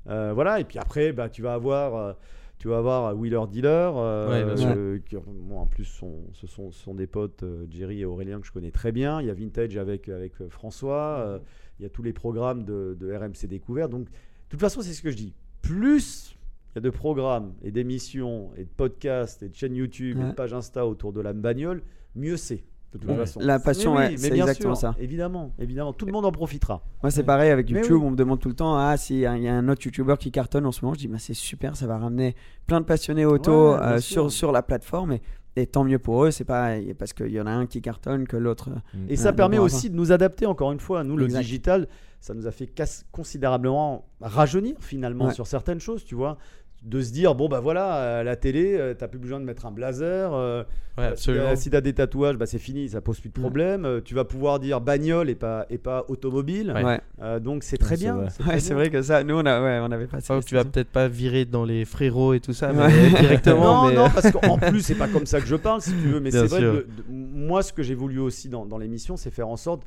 [0.09, 0.61] Euh, voilà.
[0.61, 1.97] Et puis après, bah, tu vas avoir.
[1.97, 2.13] euh,
[2.59, 4.73] tu vas avoir Wheeler Dealer, euh, Ouais, bien sûr.
[4.75, 8.07] euh, qui, bon, en plus sont, ce, sont, ce sont des potes, euh, Jerry et
[8.07, 9.21] Aurélien, que je connais très bien.
[9.21, 11.19] Il y a Vintage avec, avec François.
[11.19, 11.39] euh,
[11.79, 13.91] il y a tous les programmes de, de RMC Découvert.
[13.91, 14.11] Donc, de
[14.49, 15.35] toute façon, c'est ce que je dis.
[15.61, 16.35] Plus
[16.71, 20.23] il y a de programmes et d'émissions et de podcasts et de chaînes YouTube et
[20.23, 20.31] Ouais.
[20.31, 21.83] de pages Insta autour de la bagnole,
[22.17, 22.65] mieux c'est.
[22.93, 23.17] De toute Ouais.
[23.17, 23.41] façon.
[23.43, 24.97] La passion, Mais oui, ouais, c'est exactement sûr, ça.
[24.99, 26.83] Évidemment, évidemment, tout le monde en profitera.
[27.03, 27.97] Moi, c'est pareil avec YouTube.
[28.01, 28.03] oui.
[28.07, 29.85] On me demande tout le temps Ah, s'il y, a- il y a un autre
[29.85, 32.35] YouTuber qui cartonne en ce moment, je dis bah, C'est super, ça va ramener
[32.67, 35.13] plein de passionnés auto Ouais, euh, sur, sur la plateforme.
[35.13, 35.23] Et,
[35.57, 36.31] et tant mieux pour eux.
[36.31, 38.71] C'est pas parce qu'il y en a un qui cartonne que l'autre.
[38.71, 41.05] euh, Et Ouais, ça permet aussi de nous adapter, encore une fois.
[41.05, 41.41] Nous, le Exact.
[41.41, 41.89] digital,
[42.21, 45.35] ça nous a fait casse- considérablement rajeunir finalement Ouais.
[45.35, 46.39] sur certaines choses, tu vois.
[46.87, 49.67] De se dire, bon, bah voilà, à la télé, euh, t'as plus besoin de mettre
[49.67, 50.33] un blazer.
[50.33, 50.63] euh,
[50.97, 51.45] Ouais, euh, si absolument.
[51.49, 53.43] t'as- Si t'as des tatouages, bah c'est fini, ça pose plus de Ouais.
[53.43, 53.85] problème.
[53.85, 56.73] Euh, tu vas pouvoir dire bagnole et pas, et pas automobile.
[56.73, 57.01] Ouais.
[57.23, 58.27] Euh, donc c'est très bien.
[58.59, 60.89] c'est vrai que ça, nous, on a, ouais, on avait pas Oh, tu vas peut-être
[60.91, 63.11] pas virer dans les frérots et tout ça, mais Ouais.
[63.21, 63.83] directement.
[63.83, 65.91] non, mais, non, euh, parce qu'en plus, c'est pas comme ça que je parle, si
[65.91, 68.79] tu veux, mais c'est vrai que de- moi, ce que j'ai voulu aussi dans, dans
[68.79, 69.83] l'émission, c'est faire en sorte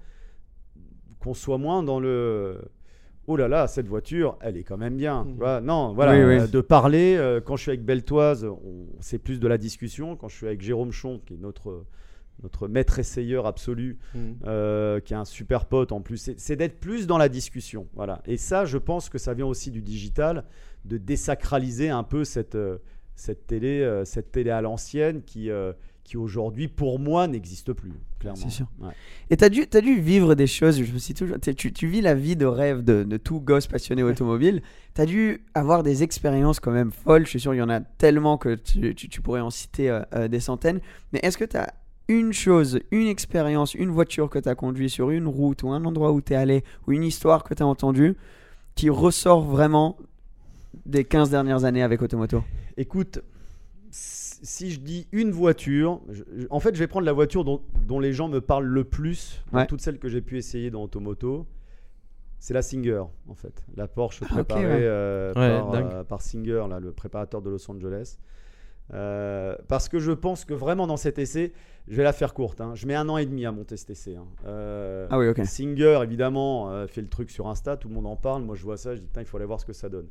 [1.20, 2.58] qu'on soit moins dans le.
[3.32, 5.28] Oh là là, cette voiture, elle est quand même bien.
[5.38, 6.42] Vois, non, voilà, Oui, oui.
[6.42, 7.16] euh, de parler.
[7.16, 8.48] euh, quand je suis avec Beltoise,
[9.02, 10.16] c'est plus de la discussion.
[10.16, 11.86] Quand je suis avec Jérôme Chon, qui est notre,
[12.42, 14.20] notre maître essayeur absolu, mm.
[14.48, 16.18] euh, qui est un super pote en plus.
[16.18, 17.88] C'est- C'est d'être plus dans la discussion.
[17.94, 18.24] Voilà.
[18.26, 20.44] Et ça, je pense que ça vient aussi du digital,
[20.86, 22.80] de désacraliser un peu cette, euh,
[23.16, 25.72] cette, télé, euh, cette télé à l'ancienne qui, euh,
[26.04, 28.40] qui aujourd'hui, pour moi, n'existe plus, clairement.
[28.42, 28.68] C'est sûr.
[28.82, 28.92] Ouais.
[29.30, 32.14] Et dû, as dû vivre des choses, je me suis toujours, tu, tu vis la
[32.16, 34.62] vie de rêve de, de tout gosse passionné automobile.
[34.94, 37.26] T'as dû avoir des expériences quand même folles.
[37.26, 39.90] Je suis sûr, il y en a tellement que tu, tu- tu pourrais en citer
[39.90, 40.80] euh, euh, des centaines.
[41.14, 41.74] Mais est-ce que tu as
[42.08, 45.86] une chose, une expérience, une voiture que tu as conduit sur une route ou un
[45.86, 48.16] endroit où tu es allé ou une histoire que tu as entendue
[48.76, 49.96] qui ressort vraiment
[50.86, 52.44] des 15 dernières années avec Automoto?
[52.78, 53.20] Écoute,
[54.42, 57.62] si je dis une voiture, je- je- en fait, je vais prendre la voiture dont,
[57.86, 59.68] dont les gens me parlent le plus, dans Ouais.
[59.68, 61.46] toutes celles que j'ai pu essayer dans Automoto.
[62.40, 63.66] C'est la Singer, en fait.
[63.76, 64.72] La Porsche Ah, préparée ouais.
[64.82, 65.92] euh, Ouais, par, dingue.
[65.92, 68.18] euh, par Singer, là, le préparateur de Los Angeles.
[68.94, 71.54] Euh, parce que je pense que vraiment dans cet essai,
[71.88, 72.60] je vais la faire courte.
[72.62, 72.72] hein.
[72.76, 74.16] Je mets un an et demi à monter cet essai.
[74.16, 74.26] hein.
[74.48, 75.28] Euh, Ah oui.
[75.46, 78.42] Singer, évidemment, euh, fait le truc sur Insta, tout le monde en parle.
[78.44, 80.08] Moi, je vois ça, je dis, putain, il faut aller voir ce que ça donne.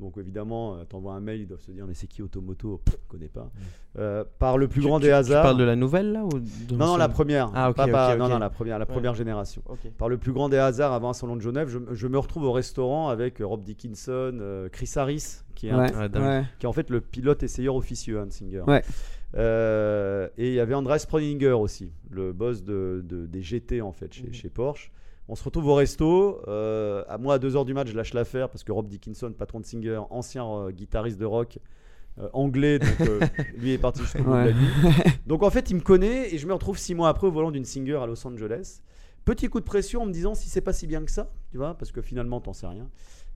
[0.00, 2.80] Donc, évidemment, euh, t'envoies un mail, ils doivent se dire, mais c'est qui Automoto?
[2.84, 3.50] Pff, Je connais pas.
[3.98, 5.42] Euh, par le plus Tu- grand tu- des Tu hasards.
[5.42, 7.50] parles de la nouvelle là ou de Non, non, la première.
[7.54, 8.92] Ah, ok, Pas- pas- ok, Non, non, la première, la Ouais.
[8.92, 9.62] première génération.
[9.96, 12.44] Par le plus grand des hasards, avant un salon de Genève, je, je me retrouve
[12.44, 16.22] au restaurant avec euh, Rob Dickinson, euh, Chris Harris, qui est, un- Ouais, Ouais, dingue.
[16.22, 16.44] ouais.
[16.60, 18.62] qui est en fait le pilote essayeur officieux hein, de Singer.
[18.68, 18.82] Ouais.
[19.36, 23.92] Euh, et il y avait Andreas Preuninger aussi, le boss de, de- des GT en
[23.92, 24.32] fait chez, Mhm.
[24.32, 24.90] chez Porsche.
[25.28, 26.40] On se retrouve au resto.
[26.48, 29.60] euh, à moi, à 2h du match, je lâche l'affaire parce que Rob Dickinson, patron
[29.60, 31.58] de Singer, ancien euh, guitariste de rock
[32.18, 32.98] euh, anglais, donc
[33.58, 34.68] lui est parti jusqu'au bout de la nuit.
[35.26, 37.50] Donc en fait, il me connaît et je me retrouve six mois après au volant
[37.50, 38.80] d'une Singer à Los Angeles.
[39.24, 41.58] Petit coup de pression en me disant si c'est pas si bien que ça, tu
[41.58, 42.88] vois, parce que finalement, t'en sais rien.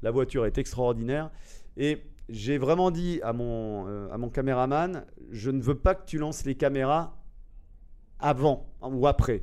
[0.02, 1.30] La voiture est extraordinaire
[1.76, 6.06] et j'ai vraiment dit à mon, euh, à mon caméraman je ne veux pas que
[6.06, 7.16] tu lances les caméras
[8.18, 9.42] avant ou après.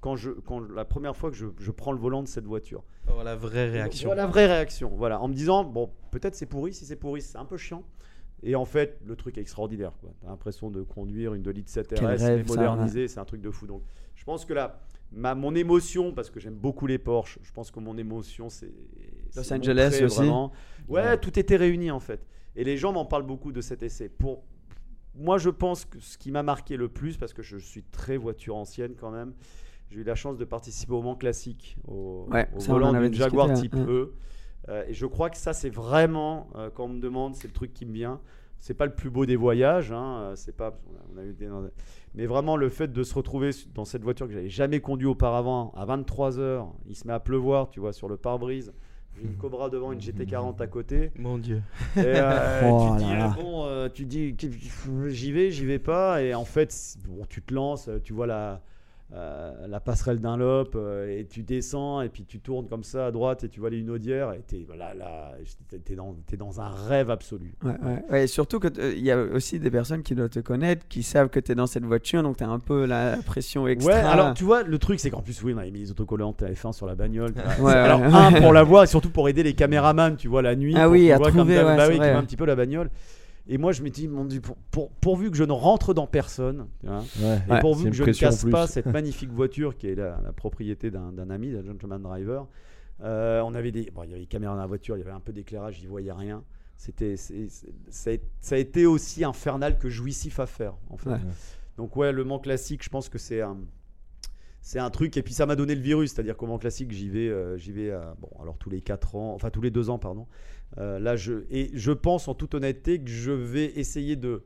[0.00, 2.82] quand je quand la première fois que je, je prends le volant de cette voiture.
[3.06, 4.08] Avoir la vraie réaction.
[4.08, 4.90] Voilà, la vraie réaction.
[4.96, 7.82] Voilà, en me disant bon, peut-être c'est pourri, si c'est pourri, c'est un peu chiant.
[8.42, 9.92] Et en fait, le truc est extraordinaire.
[10.00, 13.26] Tu as l'impression de conduire une 2 litres 7 Quel RS, rêve, modernisée, c'est un
[13.26, 13.66] truc de fou.
[13.66, 13.82] Donc,
[14.14, 14.80] je pense que là,
[15.12, 18.72] ma, mon émotion, parce que j'aime beaucoup les Porsche, je pense que mon émotion, c'est.
[19.36, 20.16] Los Angeles montré aussi.
[20.16, 20.52] vraiment.
[20.88, 21.18] Ouais, Ouais.
[21.18, 22.26] tout était réuni en fait.
[22.56, 24.08] Et les gens m'en parlent beaucoup de cet essai.
[24.08, 24.42] Pour
[25.14, 28.16] moi, je pense que ce qui m'a marqué le plus, parce que je suis très
[28.16, 29.34] voiture ancienne quand même,
[29.90, 33.48] j'ai eu la chance de participer au Mans Classique, au, Ouais, au volant d'une Jaguar
[33.50, 33.92] discuté, type ouais.
[33.92, 34.12] E.
[34.68, 37.54] Euh, et je crois que ça, c'est vraiment, euh, quand on me demande, c'est le
[37.54, 38.20] truc qui me vient.
[38.58, 41.24] C'est pas le plus beau des voyages, hein, euh, c'est pas, on a- on a
[41.24, 41.48] eu des-
[42.14, 45.72] mais vraiment le fait de se retrouver dans cette voiture que j'avais jamais conduit auparavant,
[45.76, 48.72] à 23 heures, il se met à pleuvoir, tu vois, sur le pare-brise.
[49.16, 51.10] J'ai une Cobra devant, une GT40 à côté.
[51.18, 51.62] Mon Dieu.
[51.96, 54.36] Et, euh, Oh tu, dis, là bon, euh, tu dis,
[55.08, 56.22] j'y vais, j'y vais pas.
[56.22, 58.62] Et en fait, bon, tu te lances, tu vois la,
[59.12, 60.76] euh, la passerelle d'un lop,
[61.08, 63.78] et tu descends, et puis tu tournes comme ça à droite, et tu vois les
[63.78, 65.32] Unaudières, et t'es voilà, là,
[65.68, 67.54] t'es- t'es dans, dans un rêve absolu.
[67.64, 67.74] Ouais,
[68.10, 68.26] ouais.
[68.26, 71.52] Surtout qu'il y a aussi des personnes qui doivent te connaître, qui savent que tu
[71.52, 73.92] es dans cette voiture, donc tu as un peu la pression extra.
[73.94, 76.32] Ouais, alors tu vois, le truc c'est qu'en plus, oui, on avait mis les autocollants
[76.32, 77.32] TF1 sur la bagnole.
[77.60, 80.54] Ouais, alors, un pour la voir et surtout pour aider les caméramans, tu vois, la
[80.54, 80.74] nuit.
[80.76, 82.90] Ah oui, à trouver, bah un petit peu la bagnole.
[83.52, 86.06] Et moi, je m'étais dit, mon Dieu, pour, pour- pourvu que je ne rentre dans
[86.06, 86.92] personne, Ouais.
[87.20, 90.32] et Ouais, pourvu que je ne casse pas cette magnifique voiture qui est la, la
[90.32, 92.46] propriété d'un ami, d'un gentleman driver.
[93.02, 95.02] Euh, on avait des, bon, il y avait des caméras dans la voiture, il y
[95.02, 96.44] avait un peu d'éclairage, j'y voyais rien.
[96.76, 101.10] C'était, ça, a, été aussi infernal que jouissif à faire, en fait.
[101.10, 101.18] Ouais.
[101.76, 103.56] Donc ouais, le Mans classique, je pense que c'est un,
[104.60, 107.08] c'est un truc et puis ça m'a donné le virus, c'est-à-dire qu'au Mans classique j'y
[107.08, 109.98] vais, euh, j'y vais bon alors tous les 4 ans, enfin tous les 2 ans
[109.98, 110.26] pardon.
[110.78, 114.42] Euh, là je et je pense en toute honnêteté que je vais essayer de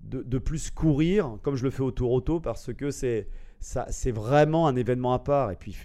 [0.00, 3.28] de, de plus courir comme je le fais au Tour Auto parce que c'est
[3.60, 5.76] ça c'est vraiment un événement à part et puis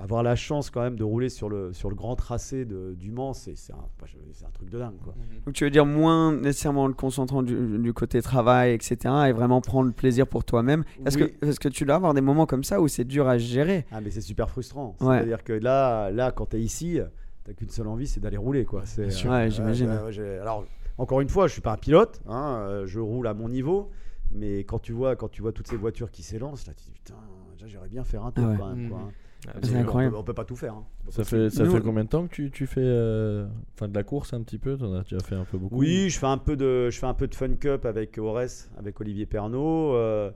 [0.00, 3.10] avoir la chance quand même de rouler sur le sur le grand tracé de, du
[3.10, 3.84] Mans c'est c'est un,
[4.32, 5.14] c'est truc de dingue quoi.
[5.44, 8.96] Donc tu veux dire moins nécessairement le concentrant du, du côté travail, etc.
[9.28, 10.84] et vraiment prendre le plaisir pour toi-même.
[11.04, 11.32] Est-ce Oui.
[11.40, 13.86] que, est que tu dois avoir des moments comme ça où c'est dur à gérer?
[13.90, 14.96] Ah mais c'est super frustrant.
[15.00, 15.16] Ouais.
[15.18, 17.00] C'est-à-dire que là, là quand tu es ici,
[17.48, 18.82] t'as qu'une seule envie, c'est d'aller rouler quoi.
[18.84, 19.06] C'est.
[19.26, 19.88] Ouais, j'imagine.
[19.88, 20.64] alors
[20.98, 23.90] encore une fois, je suis pas un pilote, hein, euh, je roule à mon niveau,
[24.32, 26.90] mais quand tu vois, quand tu vois toutes ces voitures qui s'élancent, là tu te
[26.90, 27.14] dis putain,
[27.54, 28.56] déjà j'aimerais bien faire un tour Ah ouais.
[28.58, 28.88] quand même.
[28.90, 29.04] quoi, Mhm.
[29.08, 29.12] hein.
[29.46, 30.14] Ah, c'est que on incroyable.
[30.14, 30.74] peut- On peut pas tout faire.
[30.74, 30.84] hein.
[31.10, 33.94] Ça fait, ça Nous- fait combien de temps que tu, tu fais euh, enfin, de
[33.94, 34.76] la course un petit peu?
[34.76, 35.76] T'en as déjà fait un peu beaucoup?
[35.78, 38.66] Oui, je fais un peu de, je fais un peu de Fun Cup avec Ores,
[38.76, 39.94] avec Olivier Pernaud.
[39.94, 40.32] euh,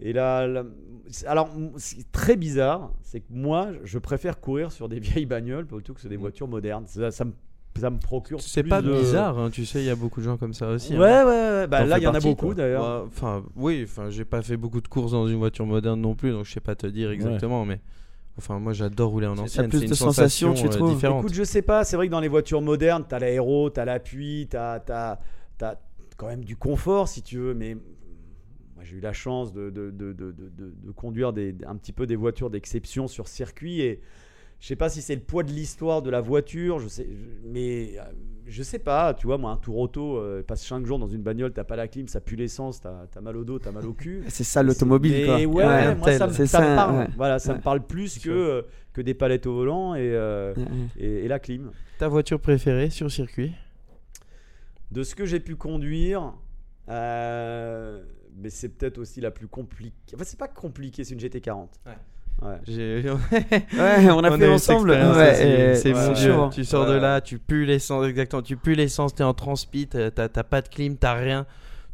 [0.00, 0.64] et là, là-
[1.26, 5.94] alors, c'est très bizarre, c'est que moi, je préfère courir sur des vieilles bagnoles plutôt
[5.94, 6.86] que sur des voitures modernes.
[6.86, 7.32] Ça, ça me,
[7.78, 8.40] ça me procure.
[8.40, 10.68] C'est pas de- bizarre, hein, tu sais, il y a beaucoup de gens comme ça
[10.70, 10.96] aussi.
[10.96, 11.26] Ouais, hein.
[11.26, 11.66] ouais, ouais.
[11.68, 12.82] Bah, T'en là, il y en a beaucoup d'ailleurs.
[12.82, 16.14] Bah, Enfin, oui, enfin, j'ai pas fait beaucoup de courses dans une voiture moderne non
[16.14, 17.80] plus, donc je sais pas te dire exactement, mais
[18.38, 19.68] enfin, moi j'adore rouler en T'as ancienne.
[19.68, 20.94] plus c'est de une sensations, sensation tu euh, trouves?
[20.94, 21.24] différente.
[21.24, 24.48] Écoute, je sais pas, c'est vrai que dans les voitures modernes, t'as l'aéro, t'as l'appui,
[24.50, 25.20] t'as as,
[26.16, 27.76] quand même du confort si tu veux, mais
[28.84, 31.92] j'ai eu la chance de, de, de, de, de- de- de conduire des, un petit
[31.92, 34.00] peu des voitures d'exception sur circuit et
[34.60, 37.48] je sais pas si c'est le poids de l'histoire de la voiture, je sais, je-
[37.48, 38.02] mais euh,
[38.46, 41.22] je sais pas, tu vois, moi un tour auto, euh, passe 5 jours dans une
[41.22, 43.84] bagnole, t'as pas la clim, ça pue l'essence, t'as as mal au dos, t'as mal
[43.84, 44.22] au cul.
[44.28, 45.36] C'est ça l'automobile Mais quoi.
[45.36, 45.94] ouais, Ouais.
[45.96, 46.96] moi ça, me- C'est ça me ça, parle.
[46.98, 47.08] ouais.
[47.16, 47.58] Voilà, ça Ouais.
[47.58, 48.62] me parle plus que, euh,
[48.92, 50.54] que des palettes au volant et, euh,
[50.96, 51.70] et, et la clim.
[51.98, 53.52] Ta voiture préférée sur circuit?
[54.92, 56.32] De ce que j'ai pu conduire,
[56.88, 58.02] euh,
[58.36, 60.14] mais c'est peut-être aussi la plus compliquée.
[60.14, 61.68] Enfin, c'est pas compliqué, c'est une GT40.
[62.42, 62.58] Ouais.
[62.66, 64.10] Ouais.
[64.10, 64.90] On a On fait ensemble.
[64.90, 66.32] Ouais, c'est ouais, mon dieu.
[66.32, 66.50] chaud.
[66.52, 68.42] Tu sors de là, tu pues l'essence, exactement.
[68.42, 71.46] Tu pues l'essence, t'es en transpi, t'as t'as- pas de clim, t'as rien.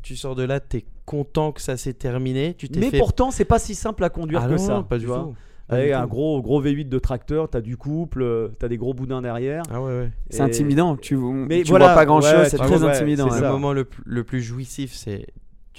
[0.02, 2.54] Tu sors de là, t'es content que ça s'est terminé.
[2.54, 2.98] Tu t'es Mais fait...
[2.98, 4.82] pourtant, c'est pas si simple à conduire Ah que non, ça.
[4.88, 5.18] pas tu du vois.
[5.18, 5.34] tout.
[5.68, 9.20] Avec un gros, gros V8 de tracteur, t'as du couple, euh, t'as des gros boudins
[9.22, 9.62] derrière.
[9.70, 10.10] Ah ouais, ouais.
[10.30, 10.96] C'est Et- intimidant.
[10.96, 13.28] Tu, Mais tu voilà, vois pas grand chose, ouais, c'est très intimidant.
[13.28, 13.40] c'est ouais.
[13.42, 15.26] Le moment le, plus- le plus jouissif, c'est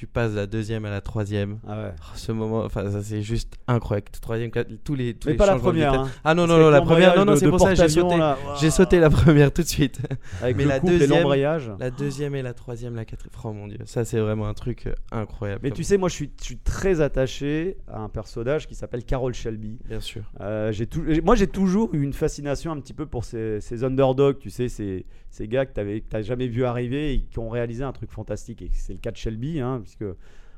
[0.02, 1.60] tu passes de la deuxième à la troisième.
[1.68, 1.92] Ah ouais.
[1.96, 4.08] Oh, ce moment, enfin, ça c'est juste incroyable.
[4.20, 4.50] Troisième,
[4.84, 5.94] tous les, tous Mais les pas la première.
[5.94, 6.10] hein.
[6.24, 8.16] Ah non, non, non, la première, non, non, c'est pour ça que j'ai sauté.
[8.60, 10.00] J'ai sauté la première tout de suite.
[10.42, 11.72] Avec Mais le la couple et deuxième- l'embrayage.
[11.80, 13.32] La deuxième et la troisième, la quatrième.
[13.44, 15.60] Oh mon dieu, ça c'est vraiment un truc euh, incroyable.
[15.62, 19.04] Mais tu sais, moi, je suis, je suis très attaché à un personnage qui s'appelle
[19.06, 19.78] Carol Shelby.
[19.88, 20.24] Bien sûr.
[20.42, 23.62] Euh, j'ai tou- j'ai- moi, j'ai toujours eu une fascination un petit peu pour ces,
[23.62, 27.38] ces underdogs, tu sais, ces, ces gars que tu n'as jamais vu arriver et qui
[27.38, 28.64] ont réalisé un truc fantastique.
[28.64, 30.16] Et c'est le cas de Shelby, hein, puisque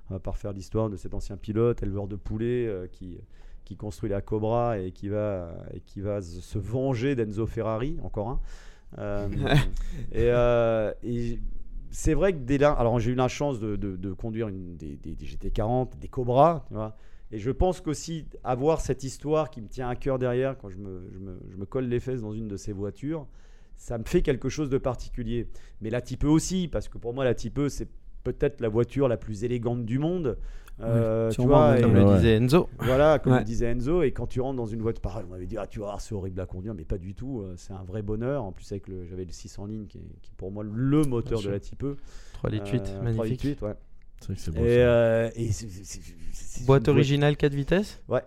[0.09, 3.17] on va pas refaire l'histoire de cet ancien pilote, éleveur de poulets, euh, qui,
[3.65, 8.29] qui construit la Cobra et qui va, et qui va se venger d'Enzo Ferrari, encore
[8.29, 8.39] un.
[8.99, 9.27] Euh,
[10.11, 11.39] et euh, et
[11.89, 14.75] c'est vrai que dès là, alors j'ai eu la chance de, de- de conduire une,
[14.77, 16.95] des, des- des GT40, des Cobra, tu vois.
[17.31, 20.77] Et je pense qu'aussi avoir cette histoire qui me tient à cœur derrière quand je
[20.77, 23.25] me, je me- je me colle les fesses dans une de ces voitures,
[23.77, 25.47] ça me fait quelque chose de particulier.
[25.81, 27.87] Mais la Type E aussi, parce que pour moi la Type E c'est
[28.23, 30.37] peut-être la voiture la plus élégante du monde.
[30.81, 31.79] Euh, tu vois, ouais.
[31.79, 32.15] et- Comme le Ouais.
[32.15, 32.67] disait Enzo.
[32.79, 33.39] voilà, comme Ouais.
[33.39, 35.67] le disait Enzo, et quand tu rentres dans une voiture, pareil, on m'avait dit, ah,
[35.67, 38.01] tu vas voir, c'est horrible à conduire, mais pas du tout, euh, c'est un vrai
[38.01, 38.43] bonheur.
[38.43, 41.03] En plus, avec le, j'avais le 600 ligne, qui est, qui est pour moi le
[41.03, 41.95] moteur de la Type E.
[42.33, 43.41] 3 litres 8, Euh, magnifique.
[43.59, 43.75] 3,8, ouais.
[44.19, 44.61] C'est vrai que c'est beau.
[44.61, 46.01] Et, euh, et c'est- c'est- c'est-
[46.31, 48.21] c'est Boîte originale 4 vitesses Ah ouais,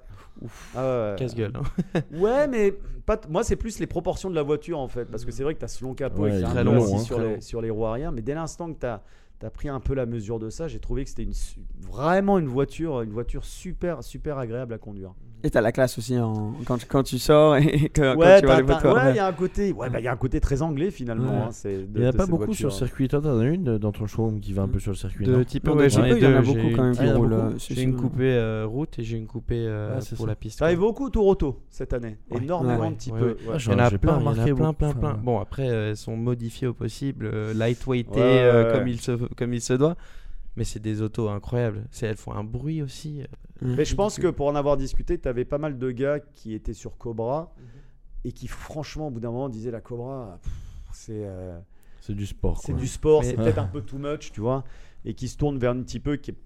[0.77, 1.15] ouais.
[1.19, 1.53] Casse-gueule.
[1.57, 1.63] hein.
[2.13, 2.73] Ouais, mais
[3.07, 5.07] pas t- moi, c'est plus les proportions de la voiture en fait.
[5.07, 6.95] Parce que c'est vrai que tu as ce long capot Ouais, est un long, assis
[6.95, 7.41] hein, sur, très les, long.
[7.41, 8.13] sur les roues arrière.
[8.13, 9.03] Mais dès l'instant que tu as,
[9.51, 11.29] pris un peu la mesure de ça, j'ai trouvé que c'était
[11.81, 15.15] vraiment une voiture, une voiture super, super agréable à conduire.
[15.45, 18.47] Et t'as la classe aussi en- quand, quand tu sors et que, quand ouais, tu
[18.47, 18.95] vois t'as- les photos.
[18.95, 19.11] ouais, ouais.
[19.13, 21.31] il y a un côté, ouais, bah, il y a un côté très anglais finalement.
[21.49, 21.51] Ouais.
[21.69, 22.73] hein, Il n'y en a pas beaucoup voiture.
[22.73, 23.07] sur circuit.
[23.07, 25.25] Toi, t'en as une de- dans ton showroom qui va un peu sur le circuit.
[25.27, 27.33] De type ouais, j'en il y en a beaucoup j'ai quand même qui roulent.
[27.33, 30.27] euh, J'ai une coupée euh, route et j'ai une coupée euh, Ah, pour ça.
[30.27, 30.59] la piste.
[30.59, 32.17] Ça arrive beaucoup au Tour Auto cette année.
[32.31, 32.43] Ouais.
[32.43, 32.97] Énormément Ouais.
[33.07, 33.21] de ouais.
[33.31, 33.37] Ouais.
[33.53, 35.15] Ah, Il y en a plein, pas il y en a remarqué plein, plein, plein.
[35.23, 38.73] Bon, après, elles sont modifiées au possible, lightweightées
[39.37, 39.97] comme il se doit.
[40.57, 41.87] Mais c'est des autos incroyables.
[41.91, 43.23] C'est, elles font un bruit aussi.
[43.23, 43.27] euh,
[43.77, 46.55] Mais je pense que pour en avoir discuté, tu avais pas mal de gars qui
[46.55, 47.55] étaient sur Cobra
[48.25, 50.41] et qui, franchement, au bout d'un moment, disaient la Cobra,
[50.93, 51.59] c'est euh,
[52.01, 52.59] C'est du sport.
[52.59, 54.65] c'est du sport, c'est peut-être un peu too much, tu vois,
[55.05, 56.37] et qui se tournent vers un petit peu qui est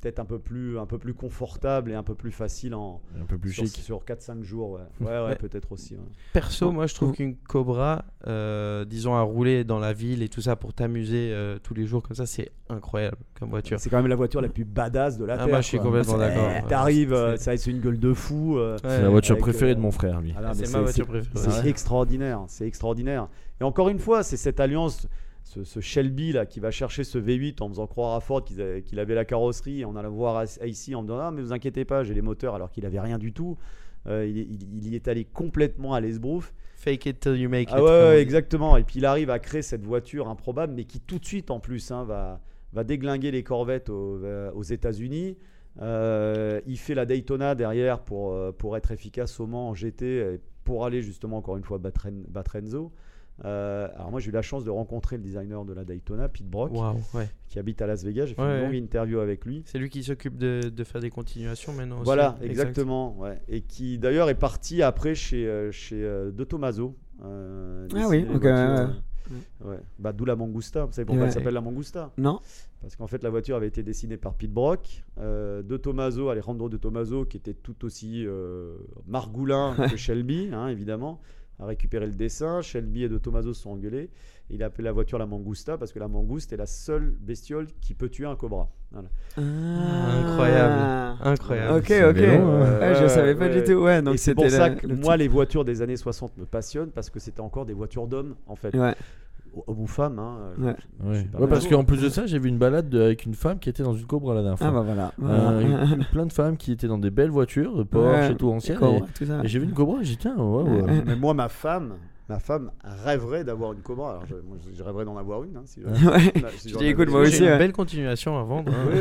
[0.00, 3.24] peut-être un peu plus un peu plus confortable et un peu plus facile en Un
[3.24, 3.76] peu plus sur, chic.
[3.76, 4.80] sur 4-5 jours.
[5.00, 5.94] Ouais, ouais, peut-être aussi.
[5.94, 6.00] ouais.
[6.32, 10.40] Perso, moi je trouve qu'une Cobra, euh, disons à rouler dans la ville et tout
[10.40, 13.78] ça pour t'amuser euh, tous les jours comme ça, c'est incroyable comme voiture.
[13.80, 15.48] C'est quand même la voiture la plus badass de la Ah, terre.
[15.48, 15.86] moi, je suis quoi.
[15.86, 16.68] complètement d'accord.
[16.68, 18.58] T'arrives, c'est- euh, ça c'est une gueule de fou.
[18.58, 20.34] euh, C'est la voiture avec, préférée euh, de mon frère, lui.
[20.36, 21.30] ah c'est ma voiture préférée.
[21.34, 21.68] C'est Ouais.
[21.68, 23.28] extraordinaire, c'est extraordinaire.
[23.60, 25.06] Et encore une fois, c'est cette alliance,
[25.48, 28.98] ce, ce Shelby là qui va chercher ce V8 en faisant croire à Ford qu'il
[28.98, 32.02] avait, la carrosserie, en allant voir ici en me disant ah mais vous inquiétez pas,
[32.02, 33.56] j'ai les moteurs alors qu'il avait rien du tout.
[34.08, 36.52] Euh, il, il- il y est allé complètement à l'esbrouf.
[36.74, 37.82] Fake it till you make Ah it.
[37.84, 38.76] ouais, on ouais, exactement.
[38.76, 41.60] Et puis il arrive à créer cette voiture improbable, mais qui tout de suite en
[41.60, 42.40] plus hein, va,
[42.72, 45.36] va déglinguer les corvettes aux, euh, aux États-Unis.
[45.80, 50.40] Euh, il fait la Daytona derrière pour, pour être efficace au Mans en GT, et
[50.64, 52.92] pour aller justement encore une fois battre, battre Enzo.
[53.44, 56.48] Euh, alors moi j'ai eu la chance de rencontrer le designer de la Daytona, Pete
[56.48, 56.72] Brock,
[57.14, 57.28] ouais.
[57.48, 58.26] qui habite à Las Vegas.
[58.26, 58.78] J'ai fait Ouais, une longue ouais.
[58.78, 59.62] interview avec lui.
[59.66, 61.96] C'est lui qui s'occupe de, de faire des continuations maintenant.
[61.96, 62.04] aussi.
[62.06, 62.50] Voilà, Exact.
[62.50, 63.16] exactement.
[63.18, 63.38] Ouais.
[63.48, 66.96] Et qui d'ailleurs est parti après chez, euh, chez euh, De Tomaso.
[67.24, 68.44] euh, Ah oui, ok,
[69.64, 69.78] ouais.
[69.98, 70.84] Bah, D'où la Mangusta.
[70.84, 71.28] Vous savez pourquoi Ouais.
[71.28, 72.12] elle s'appelle la Mangusta?
[72.16, 72.40] Non
[72.80, 75.04] Parce qu'en fait, la voiture avait été dessinée par Pete Brock.
[75.18, 78.76] Euh, de Tomaso, Alejandro De Tomaso, qui était tout aussi euh,
[79.06, 81.20] margoulin que Shelby, hein, évidemment,
[81.58, 82.60] a récupéré le dessin.
[82.62, 84.10] Shelby et De Tomaso se sont engueulés.
[84.48, 87.66] Il a appelé la voiture la Mangusta parce que la mangouste est la seule bestiole
[87.80, 88.68] qui peut tuer un cobra.
[88.92, 89.08] Voilà.
[89.36, 91.18] Incroyable.
[91.24, 91.78] Incroyable.
[91.78, 92.16] Ok, ok.
[92.16, 92.78] vélo, hein.
[92.78, 93.60] Ouais, je savais pas ouais.
[93.60, 93.80] du tout.
[93.80, 96.46] Ouais, donc c'est c'était pour ça que le moi, les voitures des années 60 me
[96.46, 98.76] passionnent parce que c'était encore des voitures d'hommes, en fait.
[98.76, 98.94] Ouais.
[99.66, 100.18] Hommes ou femmes.
[100.18, 100.74] Hein, Ouais.
[101.38, 103.68] je- parce qu'en plus de ça, j'ai vu une balade de- avec une femme qui
[103.68, 104.68] était dans une Cobra la dernière fois.
[104.68, 105.12] Ah bah voilà.
[105.22, 108.36] Euh, une- plein de femmes qui étaient dans des belles voitures, de Porsche Ouais, et
[108.36, 108.78] tout anciennes.
[109.44, 111.02] Et, j'ai vu une Cobra et j'ai dit, tiens, ouais, ouais.
[111.06, 111.94] Mais moi, ma femme,
[112.28, 112.70] ma femme
[113.04, 114.10] rêverait d'avoir une Cobra.
[114.10, 115.56] Alors, je, moi, je rêverais d'en avoir une.
[115.56, 116.20] hein, si je- Ouais.
[116.58, 117.12] si Je j'en dis, avais écoute, une.
[117.12, 117.58] moi J'ai aussi, une ouais.
[117.58, 118.72] belle continuation à vendre.
[118.72, 118.88] hein.
[118.92, 118.98] Oui,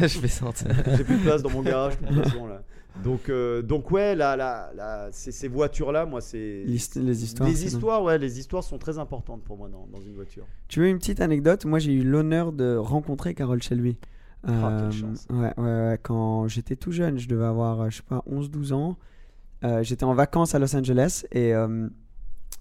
[0.00, 0.08] oui.
[0.08, 0.68] je vais sentir.
[0.96, 2.62] J'ai plus de place dans mon garage de toute façon là.
[3.04, 6.74] Donc, euh, donc ouais, là, là, là, ces, ces voitures-là, moi, c'est les
[7.24, 10.44] histoires, Les histoires, ouais, les histoires sont très importantes pour moi dans, dans une voiture.
[10.66, 11.64] Tu veux une petite anecdote?
[11.64, 13.98] Moi, j'ai eu l'honneur de rencontrer Carole Shelby.
[14.46, 15.26] Ah, quelle Euh, chance.
[15.30, 18.72] ouais, ouais, ouais, quand j'étais tout jeune, je devais avoir, euh, je sais pas, 11-12
[18.72, 18.96] ans.
[19.64, 21.90] Euh, j'étais en vacances à Los Angeles et à un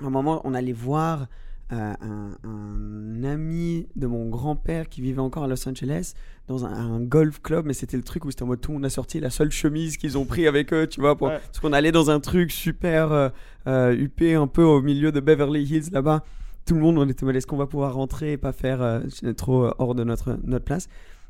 [0.10, 1.28] moment, on allait voir
[1.74, 6.14] euh, un, un ami de mon grand-père qui vivait encore à Los Angeles
[6.48, 8.86] dans un, un golf club, mais c'était le truc où c'était en mode tout monde
[8.86, 11.40] a sorti la seule chemise qu'ils ont pris avec eux, tu vois, pour, Ouais.
[11.46, 13.30] parce qu'on allait dans un truc super euh,
[13.68, 16.24] euh, huppé, un peu au milieu de Beverly Hills là-bas.
[16.66, 19.00] Tout le monde, on était mode est-ce qu'on va pouvoir rentrer et pas faire euh,
[19.36, 20.88] trop euh, hors de notre, notre place?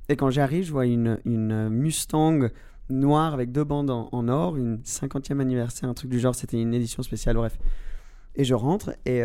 [0.09, 2.49] Et quand j'arrive, je vois une, une Mustang
[2.89, 6.61] noire avec deux bandes en, en or, une 50e anniversaire, un truc du genre, c'était
[6.61, 7.57] une édition spéciale, bref.
[8.35, 9.21] Et je rentre et,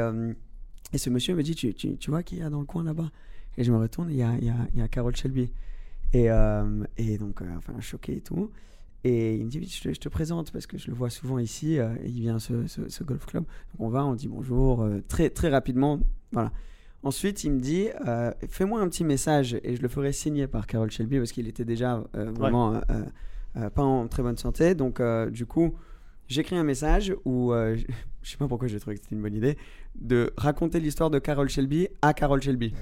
[0.92, 2.84] et ce monsieur me dit tu, tu, tu vois qui y a dans le coin
[2.84, 3.10] là-bas?
[3.58, 5.50] Et je me retourne, il y a, il y a, il y a Carole Shelby.
[6.14, 8.50] Et, euh, et donc, euh, enfin, choqué et tout.
[9.04, 11.38] Et il me dit, je te, je te présente parce que je le vois souvent
[11.38, 11.78] ici.
[11.78, 13.44] euh, il vient à ce, ce, ce golf club.
[13.44, 16.00] Donc on va, on dit bonjour très, très rapidement.
[16.32, 16.52] Voilà.
[17.02, 17.88] Ensuite, il me dit,
[18.48, 21.64] fais-moi un petit message et je le ferai signer par Carol Shelby parce qu'il était
[21.64, 22.80] déjà vraiment
[23.54, 24.76] pas en très bonne santé.
[24.76, 25.74] Donc, du coup,
[26.32, 27.76] j'écris un message où, euh,
[28.22, 29.56] je sais pas pourquoi j'ai trouvé que c'était une bonne idée,
[29.94, 32.72] de raconter l'histoire de Carol Shelby à Carol Shelby.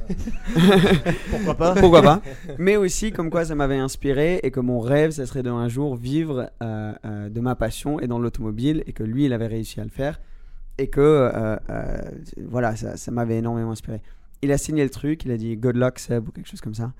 [1.30, 1.74] Pourquoi pas?
[1.74, 2.22] Pourquoi pas?
[2.58, 5.68] Mais aussi comme quoi ça m'avait inspiré et que mon rêve, ça serait de un
[5.68, 9.48] jour vivre euh, euh, de ma passion et dans l'automobile et que lui, il avait
[9.48, 10.20] réussi à le faire
[10.78, 11.56] et que euh,
[12.46, 14.00] voilà, ça, ça m'avait énormément inspiré.
[14.42, 16.74] Il a signé le truc, il a dit good luck Seb ou quelque chose comme
[16.74, 16.92] ça.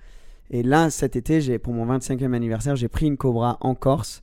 [0.50, 4.22] Et là, cet été, j'ai pour mon 25e anniversaire, j'ai pris une Cobra en Corse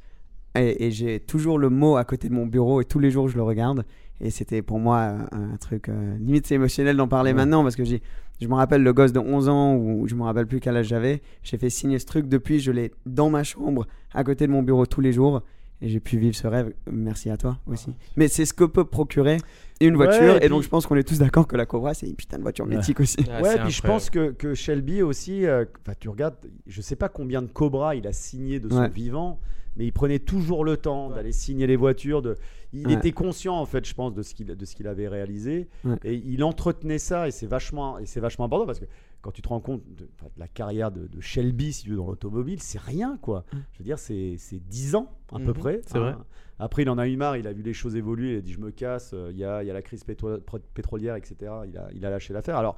[0.56, 3.28] et, et j'ai toujours le mot à côté de mon bureau et tous les jours
[3.30, 3.86] je le regarde.
[4.20, 5.00] Et c'était pour moi
[5.32, 8.02] un, un truc euh, limite c'est émotionnel d'en parler maintenant parce que j'ai
[8.42, 10.88] je me rappelle le gosse de 11 ans ou je me rappelle plus quel âge
[10.88, 11.22] j'avais.
[11.42, 14.62] J'ai fait signer ce truc depuis, je l'ai dans ma chambre, à côté de mon
[14.62, 15.42] bureau tous les jours.
[15.82, 16.72] Et j'ai pu vivre ce rêve.
[16.92, 17.96] Merci à toi aussi.
[18.16, 19.38] Mais c'est ce que peut procurer
[19.82, 20.36] une Ouais, voiture.
[20.42, 22.16] et et, donc puis- je pense qu'on est tous d'accord que la Cobra, c'est une
[22.16, 22.76] putain de voiture Ouais.
[22.76, 23.18] mythique aussi.
[23.32, 26.36] Ah, ouais, puis je pense que, que Shelby aussi, euh, enfin, tu regardes,
[26.68, 28.90] je sais pas combien de Cobra il a signé de son Ouais.
[28.90, 29.40] vivant,
[29.78, 32.22] mais il prenait toujours le temps d'aller signer les voitures.
[32.22, 32.36] De...
[32.74, 32.94] Il Ouais.
[32.94, 35.68] était conscient, en fait, je pense, de ce qu'il de ce qu'il avait réalisé.
[35.86, 35.96] Ouais.
[36.04, 38.86] Et il entretenait ça, et c'est vachement, et c'est vachement important parce que
[39.22, 40.08] quand tu te rends compte de,
[40.38, 43.46] la carrière de, de Shelby, si tu veux, dans l'automobile, c'est rien, quoi.
[43.74, 45.82] Je veux dire, c'est c'est 10 ans, à peu Mhm, près.
[45.86, 46.16] c'est vrai.
[46.60, 48.52] Après, il en a eu marre, il a vu les choses évoluer, il a dit
[48.54, 50.40] je me casse, euh, il y, a, il y a la crise pétro-
[50.74, 51.36] pétrolière, etc.
[51.68, 52.58] Il a, il a lâché l'affaire.
[52.58, 52.78] Alors,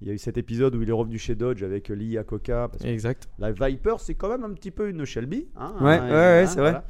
[0.00, 2.86] il y a eu cet épisode où il est revenu chez Dodge avec Lee que
[2.86, 3.28] Exact.
[3.38, 5.48] la Viper, c'est quand même un petit peu une Shelby.
[5.56, 6.70] hein, Ouais, hein, ouais, ouais, hein, c'est vrai.
[6.70, 6.84] voilà.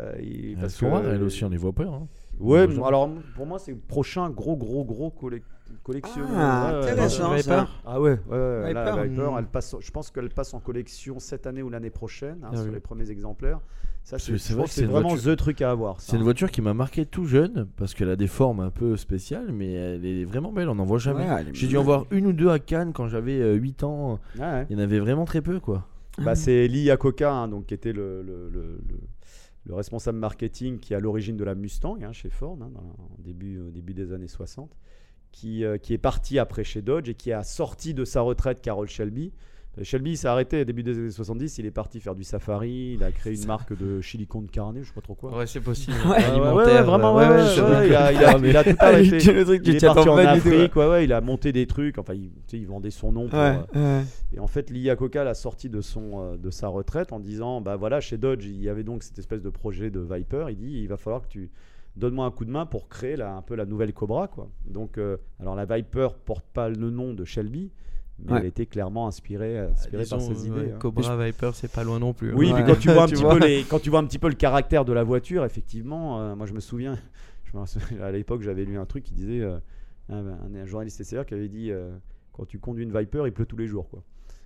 [0.00, 1.84] Euh, il- parce que- elles aussi, on les voit pas.
[1.84, 2.06] hein.
[2.38, 5.42] Ouais, alors pour moi, c'est le prochain gros, gros, gros collec-
[5.82, 6.28] collectionneur.
[6.34, 7.40] Ah, intéressant, ouais.
[7.42, 7.66] ça.
[7.86, 9.08] Ah ouais, ouais, ouais, la Viper.
[9.08, 9.38] Viper, Hmm.
[9.38, 12.56] elle passe, je pense qu'elle passe en collection cette année ou l'année prochaine, hein, Ah
[12.56, 12.72] sur oui.
[12.74, 13.60] les premiers exemplaires.
[14.06, 16.00] Ça, c'est vrai vraiment voiture- the truc à avoir.
[16.00, 16.10] ça.
[16.12, 18.96] C'est une voiture qui m'a marqué tout jeune parce qu'elle a des formes un peu
[18.96, 20.68] spéciales, mais elle est vraiment belle.
[20.68, 21.28] On n'en voit jamais.
[21.28, 24.20] Ouais, J'ai dû en voir une ou deux à Cannes quand j'avais euh, 8 ans.
[24.38, 24.66] Ouais, ouais.
[24.70, 25.88] Il y en avait vraiment très peu, quoi.
[26.18, 29.00] Bah, c'est Lee Iacocca, hein, donc, qui était le, le- le- le-
[29.64, 32.80] le responsable marketing qui est à l'origine de la Mustang hein, chez Ford, hein, dans-
[33.18, 34.70] au début, au début des années 60,
[35.32, 38.60] qui, euh, qui est parti après chez Dodge et qui a sorti de sa retraite
[38.62, 39.32] Carroll Shelby.
[39.82, 43.04] Shelby s'est arrêté au début des années 70, il est parti faire du safari, il
[43.04, 45.36] a créé une marque de chili con carne, je sais pas trop quoi.
[45.36, 45.96] Ouais, c'est possible.
[46.04, 46.10] Ouais.
[46.10, 47.88] Ouais, ouais, Alimentaire, ouais, vraiment, ouais, ouais, c'est ouais, vrai.
[47.88, 49.18] il, a, il a- il a tout arrêté.
[49.32, 51.98] le truc, tu Il est parti en Afrique, ouais, ouais, il a monté des trucs,
[51.98, 54.04] enfin, il, tu sais, il vendait son nom pour, Ouais, euh, ouais.
[54.34, 57.60] et en fait, Lee Iacocca l'a sorti de, son, euh, de sa retraite en disant
[57.60, 60.46] Bah voilà, chez Dodge, il y avait donc cette espèce de projet de Viper.
[60.50, 61.50] Il dit Il va falloir que tu
[61.96, 64.28] donnes-moi un coup de main pour créer la- un peu la nouvelle Cobra.
[64.28, 64.48] Quoi.
[64.66, 67.70] Donc, euh, alors la Viper porte pas le nom de Shelby,
[68.18, 68.38] mais Ouais.
[68.40, 70.72] elle était clairement inspirée, inspirée Disons, par ses ouais, idées.
[70.72, 70.78] hein.
[70.78, 72.32] Cobra Viper, c'est pas loin non plus.
[72.34, 72.54] Oui, hein.
[72.54, 72.64] Ouais.
[72.66, 73.34] quand tu vois un Tu petit vois.
[73.38, 76.34] peu les, quand tu vois un petit peu le caractère de la voiture, effectivement, euh,
[76.34, 76.98] moi je me souviens,
[77.44, 79.58] je me souviens, à l'époque j'avais lu un truc qui disait euh,
[80.08, 81.94] un, journaliste SCR qui avait dit euh,
[82.32, 84.02] quand tu conduis une Viper, il pleut tous les jours quoi.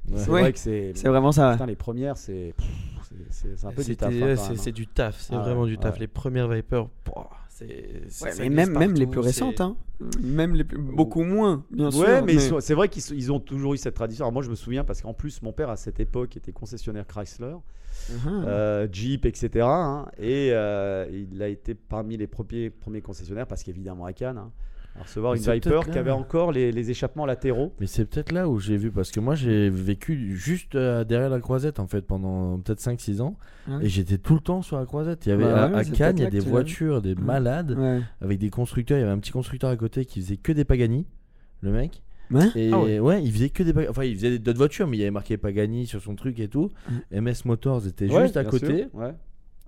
[0.08, 0.18] Ouais.
[0.18, 1.52] C'est vrai que c'est C'est vraiment ça.
[1.52, 2.54] Putain, les premières, c'est
[3.30, 4.12] c'est- un peu du taf.
[4.12, 4.72] hein, c'est hein.
[4.72, 5.94] du taf, c'est Ah vraiment ouais, du taf.
[5.94, 6.00] ouais.
[6.00, 6.84] Les premières Viper,
[7.60, 9.76] Ouais, mais même, même les plus récentes, c'est- hein.
[10.22, 12.00] Même les plus, beaucoup moins, bien sûr.
[12.00, 14.24] Ouais, mais, sont- c'est vrai qu'ils ils ont toujours eu cette tradition.
[14.24, 17.06] Alors moi, je me souviens parce qu'en plus, mon père à cette époque était concessionnaire
[17.06, 17.56] Chrysler,
[18.10, 18.44] Mhm.
[18.46, 19.66] euh, Jeep, etc.
[19.68, 24.38] hein, et euh, il a été parmi les premiers, premiers concessionnaires parce qu'évidemment à Cannes,
[24.38, 24.50] hein,
[24.98, 27.72] à recevoir Mais une Viper qui avait encore les, les échappements latéraux.
[27.80, 31.30] Mais c'est peut-être là où j'ai vu, parce que moi j'ai vécu juste euh, derrière
[31.30, 33.36] la croisette en fait pendant peut-être 5-6 ans,
[33.80, 35.24] et j'étais tout le temps sur la croisette.
[35.26, 37.72] Il y avait à, ouais, à c'est Cannes, il y a des voitures, des malades,
[37.78, 38.00] Ouais.
[38.20, 38.98] avec des constructeurs.
[38.98, 41.06] Il y avait un petit constructeur à côté qui faisait que des Pagani,
[41.62, 42.02] le mec.
[42.32, 42.46] Ouais.
[42.54, 42.98] Et Ah ouais.
[43.00, 43.22] ouais.
[43.24, 43.90] il faisait que des Pagani.
[43.90, 46.48] Enfin, il faisait d'autres voitures, mais il y avait marqué Pagani sur son truc et
[46.48, 46.70] tout.
[47.12, 48.86] MS Motors était Ouais, juste à côté.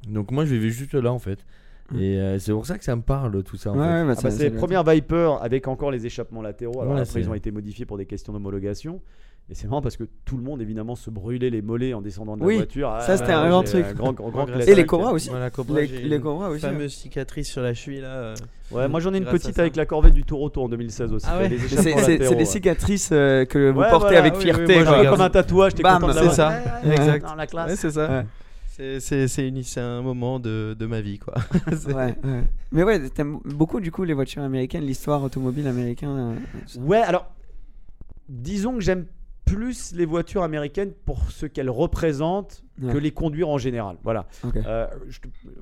[0.09, 1.45] Donc moi je vivais juste là en fait.
[1.91, 1.99] Mm.
[1.99, 3.93] Et euh, c'est pour ça que ça me parle tout ça en Ouais, fait.
[3.93, 6.81] ouais, bah, Ah ça- bah, ça c'est les premières Viper avec encore les échappements latéraux.
[6.83, 9.01] Alors Ouais, après, ils ont été modifiés pour des questions d'homologation.
[9.51, 12.37] Et c'est marrant parce que tout le monde évidemment se brûlait les mollets en descendant
[12.37, 12.89] de Oui, la voiture.
[13.01, 13.85] ça, Ah, c'était ouais, un grand truc.
[13.97, 14.87] Grand, grand, grand Et Et les.
[14.87, 15.31] Cobras aussi.
[15.31, 16.61] Voilà, Cobra, Les, les Cobras aussi.
[16.61, 18.15] fameuse cicatrice sur la cheville là.
[18.15, 18.35] euh,
[18.71, 19.63] Ouais, moi j'en ai une petite ça.
[19.63, 21.27] avec la Corvette du Toronto en 2016 aussi.
[21.29, 21.51] Ah ouais.
[21.59, 24.79] C'est des cicatrices euh, que vous Ouais, portez voilà, avec oui, fierté.
[24.79, 26.53] oui, moi, je comme un tatouage, t'es content de c'est ça.
[26.85, 27.27] Exact.
[27.27, 27.75] Dans la classe.
[27.75, 28.25] C'est ça.
[28.77, 29.01] C'est-
[29.81, 31.35] un moment de, de ma vie quoi.
[31.87, 32.43] Ouais, ouais.
[32.73, 36.09] Mais ouais, t'aimes beaucoup du coup les voitures américaines, l'histoire automobile américaine.
[36.77, 36.81] euh.
[36.81, 37.27] Ouais, alors,
[38.29, 39.07] disons que j'aime
[39.45, 42.91] plus les voitures américaines pour ce qu'elles représentent Ouais.
[42.95, 43.97] que les conduire en général.
[44.03, 44.27] Voilà.
[44.57, 45.21] Euh, je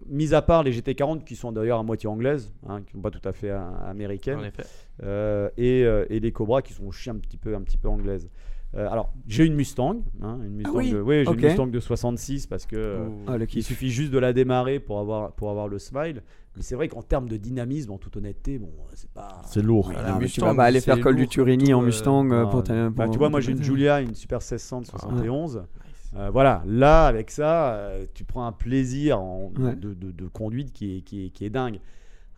[0.08, 3.10] mis à part les GT40 qui sont d'ailleurs à moitié anglaises, hein, qui sont pas
[3.10, 4.62] tout à fait euh, américaines, En effet.
[5.02, 7.88] euh, et, euh, et les Cobra qui sont aussi un petit peu, un petit peu
[7.88, 8.28] anglaises.
[8.76, 11.80] Euh, alors, j'ai une Mustang, hein, une Mustang oui, de, oui, j'ai une Mustang de
[11.80, 15.66] 66 parce que euh, Ah, il suffit juste de la démarrer pour avoir, pour avoir
[15.66, 16.22] le smile.
[16.56, 19.42] Mais c'est vrai qu'en termes de dynamisme, en toute honnêteté, bon, c'est pas.
[19.46, 19.90] C'est lourd.
[19.92, 22.50] Voilà, Ah, Mustang, tu vas pas aller faire col du Turini en Mustang euh, Ah,
[22.50, 24.86] pour ta- bah, pour- tu vois, moi pour j'ai une Julia, une Super 1600 de
[24.86, 25.64] 71.
[26.16, 29.76] Euh, voilà, là avec ça, euh, tu prends un plaisir en- Ouais.
[29.76, 31.78] de, de- de conduite qui est, qui est, qui est dingue.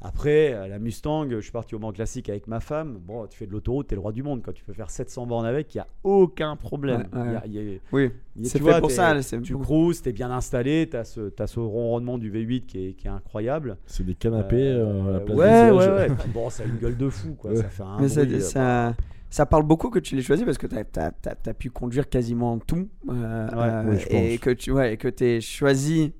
[0.05, 2.99] Après, euh, la Mustang, je suis parti au Mans Classique avec ma femme.
[3.07, 4.43] Bon, tu fais de l'autoroute, t'es le roi du monde.
[4.45, 7.07] Quand tu peux faire 700 bornes avec, il n'y a aucun problème.
[7.13, 7.27] Ouais, ouais.
[7.47, 8.91] Il y a- il y a- Oui, il y a- c'est tu fait vois, pour
[8.91, 9.23] ça.
[9.23, 12.89] c'est Tu pour- cruises, t'es bien installé, t'as ce, t'as ce ronronnement du V8 qui
[12.89, 13.77] est, qui est incroyable.
[13.87, 16.09] C'est des canapés euh, à la place ouais, des ouais, ouais.
[16.35, 17.51] Bon, ça a une gueule de fou, quoi.
[17.53, 17.57] Ouais.
[17.59, 18.95] Ça fait un Mais ça, bruit, euh, ça,
[19.31, 22.89] ça parle beaucoup que tu l'aies choisi parce que tu as, pu conduire quasiment tout.
[23.09, 26.13] euh, euh, oui, je et, que tu ouais, et que tu choisi c-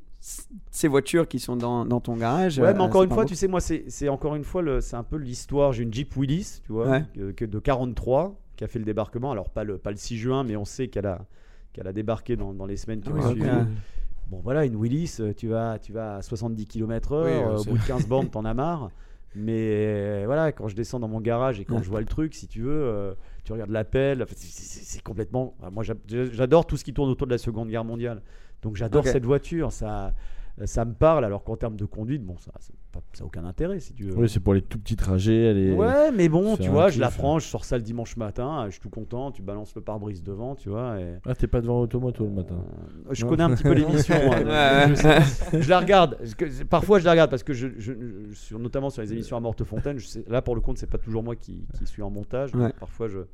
[0.71, 2.59] ces voitures qui sont dans, dans ton garage.
[2.59, 4.81] Ouais, euh, mais encore ça une fois, tu sais, moi, c'est c'est encore une fois,
[4.81, 5.73] c'est un peu l'histoire.
[5.73, 7.05] J'ai une Jeep Willys, tu vois, Ouais.
[7.15, 9.33] que- que de 43, qui a fait le débarquement.
[9.33, 11.25] Alors, pas le, pas le 6 juin, mais on sait qu'elle a,
[11.73, 13.45] qu'elle a débarqué dans, dans les semaines qui Ah ont suivi.
[13.49, 13.53] ok.
[14.31, 17.65] Bon, voilà, une Willys, euh, tu vas, tu vas à 70 km/h, Oui, euh, au
[17.65, 18.91] bout de 15 bornes, t'en as marre.
[19.35, 21.83] Mais euh, voilà, quand je descends dans mon garage et quand Ouais.
[21.83, 23.15] je vois le truc, si tu veux, euh,
[23.45, 25.55] tu regardes l'appel, c'est- complètement.
[25.73, 28.23] Moi, j'a- j'adore tout ce qui tourne autour de la Seconde Guerre mondiale.
[28.63, 29.73] Donc, j'adore cette voiture.
[29.73, 30.15] Ça,
[30.67, 34.05] ça me parle, alors qu'en termes de conduite, bon, ça n'a aucun intérêt, si tu
[34.05, 34.15] veux.
[34.15, 35.35] Oui, c'est pour les tout petits trajets.
[35.47, 35.73] Elle est...
[35.75, 38.73] Ouais, mais bon, tu vois, je la prends, je sors ça le dimanche matin, je
[38.73, 41.01] suis tout content, tu balances le pare-brise devant, tu vois.
[41.01, 42.57] Et, Ah, t'es pas devant Automoto le matin.
[42.57, 43.31] euh, je Non.
[43.31, 44.15] connais un petit peu l'émission.
[44.31, 45.61] Ouais.
[45.63, 46.19] je, la regarde.
[46.23, 47.93] Je- Parfois, je la regarde parce que, je, je-
[48.29, 50.77] je- sur, notamment sur les émissions à Morte Fontaine, je sais- là pour le compte,
[50.77, 52.53] c'est pas toujours moi qui, qui suis en montage.
[52.53, 52.73] donc Ouais.
[52.79, 53.29] Parfois, je euh,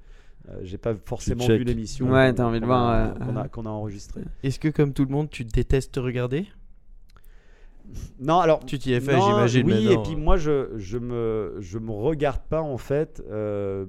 [0.62, 2.10] j'ai pas forcément vu l'émission.
[2.10, 4.22] Ouais, qu'on- t'as envie de voir, a- euh, qu'on a, qu'on a enregistrée.
[4.42, 6.46] Est-ce que comme tout le monde, tu détestes regarder?
[8.20, 8.64] Non, alors.
[8.66, 9.66] Tu t'y es fait, j'imagine.
[9.66, 13.22] Oui, et puis moi, je, je, me, je me regarde pas en fait.
[13.30, 13.86] euh,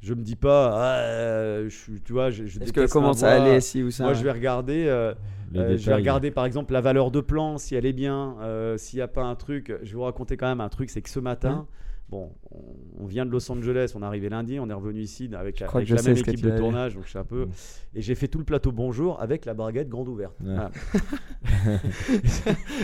[0.00, 3.12] je me dis pas, ah, euh, je, tu vois, je, je Est-ce que déteste comment
[3.12, 4.86] ça allait si ou ça Moi, je vais regarder.
[4.88, 5.14] euh,
[5.54, 8.76] euh, je vais regarder par exemple la valeur de plan, si elle est bien, euh,
[8.78, 9.72] s'il n'y a pas un truc.
[9.82, 11.66] Je vais vous raconter quand même un truc, c'est que ce matin,
[12.12, 12.30] bon,
[13.00, 15.68] on, vient de Los Angeles, on est arrivé lundi, on est revenu ici avec, la
[15.72, 17.48] même équipe de tournage, donc je suis un peu.
[17.94, 20.38] Et j'ai fait tout le plateau bonjour avec la barguette grande ouverte.
[20.40, 20.54] Ouais.
[20.54, 21.78] Voilà.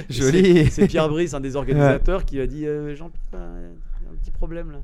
[0.09, 0.67] Joli.
[0.71, 4.17] C'est Pierre Brice, un des organisateurs, qui a dit euh, Jean-Pierre, il y a un
[4.17, 4.79] petit problème là.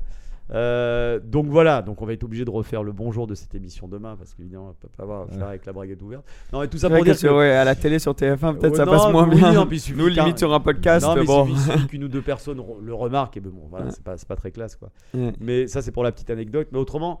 [0.51, 3.87] Euh, donc voilà, donc on va être obligé de refaire le bonjour de cette émission
[3.87, 6.23] demain parce qu'évidemment on peut pas avoir faire avec la braguette ouverte.
[6.53, 8.71] Non mais tout ça pour dire que que ouais, à la télé sur TF1 peut-être
[8.73, 9.53] Ouais, ça non, passe moins oui, bien.
[9.53, 11.47] non, Nous limite sur un podcast non, mais bon.
[11.89, 13.91] qu'une ou deux personnes le remarquent et ben bon voilà Ouais.
[14.17, 14.91] c'est pas très classe quoi.
[15.39, 16.67] Mais ça c'est pour la petite anecdote.
[16.71, 17.19] Mais autrement,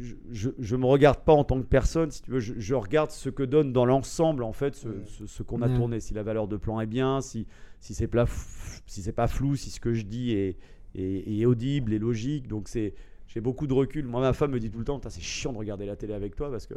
[0.00, 2.40] je, je, je me regarde pas en tant que personne si tu veux.
[2.40, 5.68] Je, je regarde ce que donne dans l'ensemble en fait ce, ce- ce qu'on a
[5.68, 6.00] tourné.
[6.00, 7.46] Si la valeur de plan est bien, si
[7.78, 8.10] si c'est
[8.86, 10.56] si c'est pas flou, si ce que je dis est,
[10.96, 12.48] est audible et logique.
[12.48, 12.94] Donc c'est
[13.28, 14.06] j'ai beaucoup de recul.
[14.06, 16.36] Moi ma femme me dit tout le temps, c'est chiant de regarder la télé avec
[16.36, 16.74] toi parce que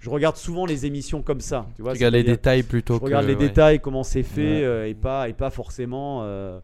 [0.00, 1.66] je regarde souvent les émissions comme ça.
[1.76, 3.04] Tu vois, Tu regardes les détails plutôt je que.
[3.04, 3.38] regarde les ouais.
[3.48, 4.64] détails, comment c'est fait, Ouais.
[4.64, 6.58] euh, et, pas, et pas forcément euh,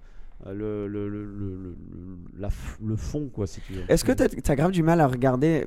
[0.47, 1.77] le, le, le, le, le-
[2.39, 3.83] la f- le fond, quoi, si tu veux.
[3.89, 5.67] Est-ce que tu as, grave du mal à regarder,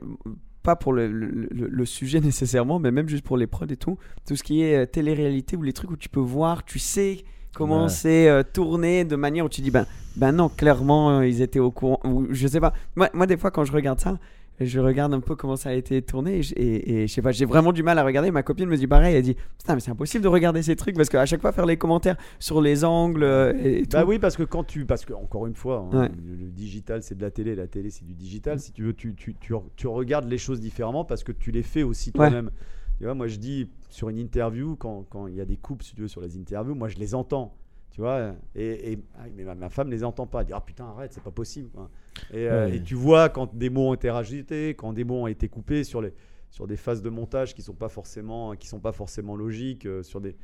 [0.63, 3.77] pas pour le, le- le- le sujet nécessairement, mais même juste pour les prods et
[3.77, 6.79] tout, tout ce qui est euh, télé-réalité ou les trucs où tu peux voir, tu
[6.79, 7.19] sais
[7.53, 7.89] comment Ouais.
[7.89, 9.85] c'est euh, tourné de manière où tu dis, ben,
[10.15, 12.73] ben non, clairement, euh, ils étaient au courant, ou je sais pas.
[12.95, 14.17] Moi, moi, des fois, quand je regarde ça,
[14.61, 17.21] je regarde un peu comment ça a été tourné et, je- et- et je sais
[17.21, 18.29] pas, j'ai vraiment du mal à regarder.
[18.29, 20.97] Ma copine me dit pareil, elle dit Putain, mais c'est impossible de regarder ces trucs
[20.97, 23.91] parce qu'à chaque fois, faire les commentaires sur les angles euh, et, et tout.
[23.95, 24.83] Bah oui, parce que quand tu.
[24.85, 26.09] Parce que, encore une fois, hein, Ouais.
[26.09, 28.59] le, le digital, c'est de la télé, la télé, c'est du digital.
[28.59, 31.63] Si tu veux, tu, tu, tu, tu regardes les choses différemment parce que tu les
[31.63, 32.51] fais aussi toi-même.
[32.99, 35.83] Tu vois, moi, je dis sur une interview, quand quand il y a des coupes,
[35.83, 37.55] si tu veux, sur les interviews, moi, je les entends.
[37.91, 40.41] Tu vois, et, et- ah, mais ma, ma femme les entend pas.
[40.41, 41.69] Elle dit Ah putain, arrête, c'est pas possible.
[41.71, 41.89] quoi.
[42.31, 45.27] Et, euh, et tu vois quand des mots ont été rajoutés, quand des mots ont
[45.27, 46.13] été coupés sur, les,
[46.51, 50.03] sur des phases de montage qui sont pas forcément, qui sont pas forcément logiques, euh,
[50.03, 50.35] sur des.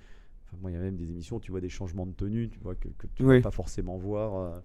[0.47, 2.49] Enfin, moi, il y a même des émissions où tu vois des changements de tenue,
[2.49, 3.35] tu vois, que, que tu ne Oui.
[3.37, 4.35] vas pas forcément voir.
[4.35, 4.59] euh,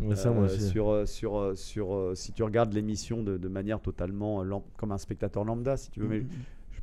[0.00, 0.68] Ouais, ça, moi aussi.
[0.68, 4.44] sur, sur, sur, si tu regardes l'émission de, de manière totalement
[4.76, 6.08] comme un spectateur lambda, si tu veux.
[6.08, 6.24] Mais je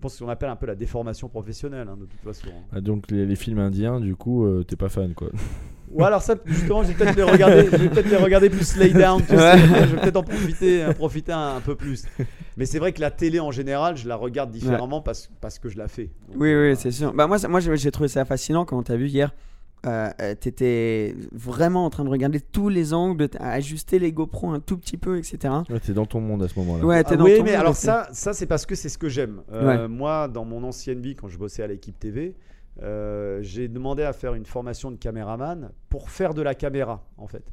[0.04, 2.48] pense qu'on appelle un peu la déformation professionnelle, hein, de toute façon.
[2.50, 2.62] hein.
[2.76, 5.30] Ah, donc les, les films indiens, du coup, euh, t'es pas fan quoi.
[5.92, 9.22] Ou alors ça, justement, je vais peut-être les regarder, peut-être les regarder plus lay down.
[9.22, 9.36] tu sais.
[9.36, 9.58] Ouais.
[9.60, 12.06] Je vais peut-être en profiter, en profiter un, un peu plus.
[12.58, 15.70] Mais c'est vrai que la télé en général, je la regarde différemment parce, parce que
[15.70, 16.10] je la fais.
[16.30, 17.14] Donc, Oui, euh, oui, c'est sûr.
[17.14, 19.36] Bah, moi, moi j'ai j'ai trouvé ça fascinant quand tu as vu hier.
[19.86, 24.60] Euh, euh, T'étais vraiment en train de regarder tous les angles, ajuster les GoPro un
[24.60, 25.54] tout petit peu, etc.
[25.70, 26.86] Ouais, t'es dans ton monde à ce moment-là.
[26.86, 28.90] Ouais, t'es Ah dans oui, ton mais monde, alors ça, ça c'est parce que c'est
[28.90, 29.42] ce que j'aime.
[29.52, 32.36] Euh, Moi, dans mon ancienne vie, quand je bossais à l'équipe TV,
[32.82, 37.28] euh, j'ai demandé à faire une formation de caméraman pour faire de la caméra, en
[37.28, 37.44] fait.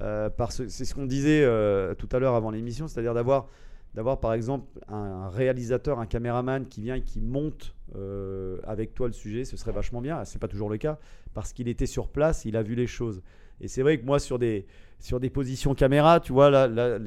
[0.00, 3.48] Euh, parce que c'est ce qu'on disait euh, tout à l'heure avant l'émission, c'est-à-dire d'avoir,
[3.94, 9.06] d'avoir par exemple un, réalisateur, un caméraman qui vient et qui monte euh, avec toi
[9.06, 10.24] le sujet, ce serait vachement bien.
[10.24, 10.98] C'est pas toujours le cas
[11.34, 13.22] parce qu'il était sur place, il a vu les choses.
[13.60, 14.66] Et c'est vrai que moi, sur des,
[14.98, 16.66] sur des positions caméra, tu vois,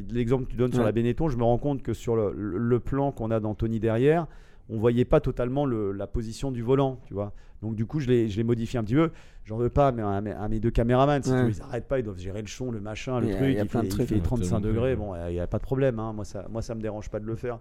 [0.09, 3.11] l'exemple que tu donnes sur la Benetton, je me rends compte que sur le plan
[3.11, 4.27] qu'on a d'Anthony derrière,
[4.69, 7.33] on voyait pas totalement le- la position du volant, tu vois.
[7.61, 9.11] Donc du coup, je l'ai je l'ai modifié un petit peu.
[9.45, 11.21] J'en veux pas mais à, mes- à mes deux caméramans.
[11.23, 11.43] Si Ouais.
[11.43, 13.37] veux, ils arrêtent pas, ils doivent gérer le son, le machin, le Il y a-
[13.37, 13.49] truc.
[13.49, 14.21] il y a il plein fait, de il trucs, fait hein.
[14.23, 14.91] 35 Tellement degrés.
[14.91, 15.99] de- Bon, il n'y a pas de problème.
[15.99, 16.13] hein.
[16.13, 17.59] Moi, ça, moi, ça me dérange pas de le faire.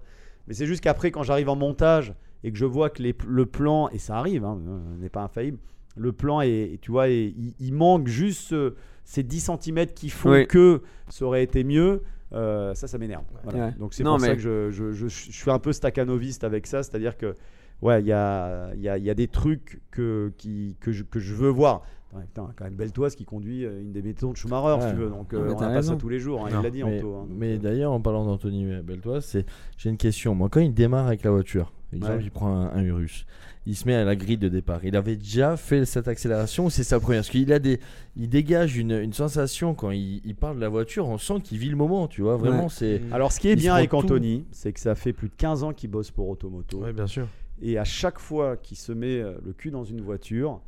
[0.49, 3.47] Mais c'est juste qu'après, quand j'arrive en montage et que je vois que les- le
[3.47, 5.59] plan, et ça arrive, hein, on n'est pas infaillible,
[5.97, 8.75] le plan est, tu vois, est- il, il manque juste ce-
[9.05, 10.47] ces 10 cm qui font Oui.
[10.47, 12.03] que ça aurait été mieux.
[12.33, 13.25] Euh, ça, ça m'énerve.
[13.45, 13.67] Voilà.
[13.67, 13.73] Ouais.
[13.79, 16.83] Donc c'est pour ça que je, je, je- je suis un peu staccanoviste avec ça,
[16.83, 17.35] c'est-à-dire que
[17.83, 20.93] ouais, il y a, il y, a, il y a des trucs que, qui, que,
[20.93, 21.83] je, que je veux voir.
[22.15, 24.97] Ouais, putain, quand même Beltoise qui conduit euh, une des bétons de Schumacher, si tu
[25.01, 25.09] veux.
[25.11, 26.47] Donc euh, on n'a pas ça tous les jours.
[26.47, 26.61] hein, Non.
[26.61, 27.15] il l'a dit Mais, Anto.
[27.17, 27.27] hein.
[27.29, 29.45] Mais euh, d'ailleurs, en parlant d'Anthony Beltoise, c'est
[29.77, 30.33] j'ai une question.
[30.35, 32.23] Moi, quand il démarre avec la voiture, exemple, Ouais.
[32.25, 33.27] il prend un, un Urus,
[33.67, 34.85] il se met à la grille de départ.
[34.85, 37.81] Il avait déjà fait cette accélération ou c'est sa première Parce qu'il a des,
[38.17, 41.09] il dégage une, une sensation quand il, il parle de la voiture.
[41.09, 42.37] On sent qu'il vit le moment, tu vois.
[42.37, 42.69] Vraiment, Ouais.
[42.71, 43.01] c'est.
[43.13, 43.95] Alors, ce qui est bien avec.
[43.95, 46.79] Anthony, c'est que ça fait plus de 15 ans qu'il bosse pour Automoto.
[46.83, 47.27] Ouais, bien sûr.
[47.63, 50.61] Et à chaque fois qu'il se met euh, le cul dans une voiture,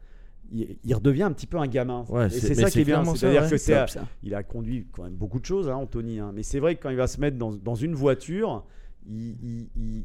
[0.52, 2.04] il, il redevient un petit peu un gamin.
[2.08, 3.04] Ouais, et c'est- ça qui est bien.
[3.04, 3.50] C'est-à-dire ouais.
[3.50, 3.84] que ça.
[4.22, 6.20] il a conduit quand même beaucoup de choses, hein, Anthony.
[6.20, 6.30] hein.
[6.34, 8.64] Mais c'est vrai que quand il va se mettre dans, dans une voiture,
[9.08, 9.36] il,
[9.76, 10.04] il-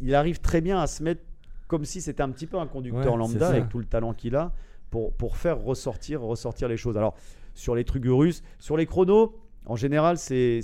[0.00, 1.22] il- arrive très bien à se mettre
[1.66, 4.36] comme si c'était un petit peu un conducteur Ouais, lambda avec tout le talent qu'il
[4.36, 4.52] a
[4.90, 6.96] pour, pour faire ressortir, ressortir les choses.
[6.96, 7.14] Alors,
[7.54, 9.34] sur les trucs russes, sur les chronos,
[9.66, 10.60] en général, c'est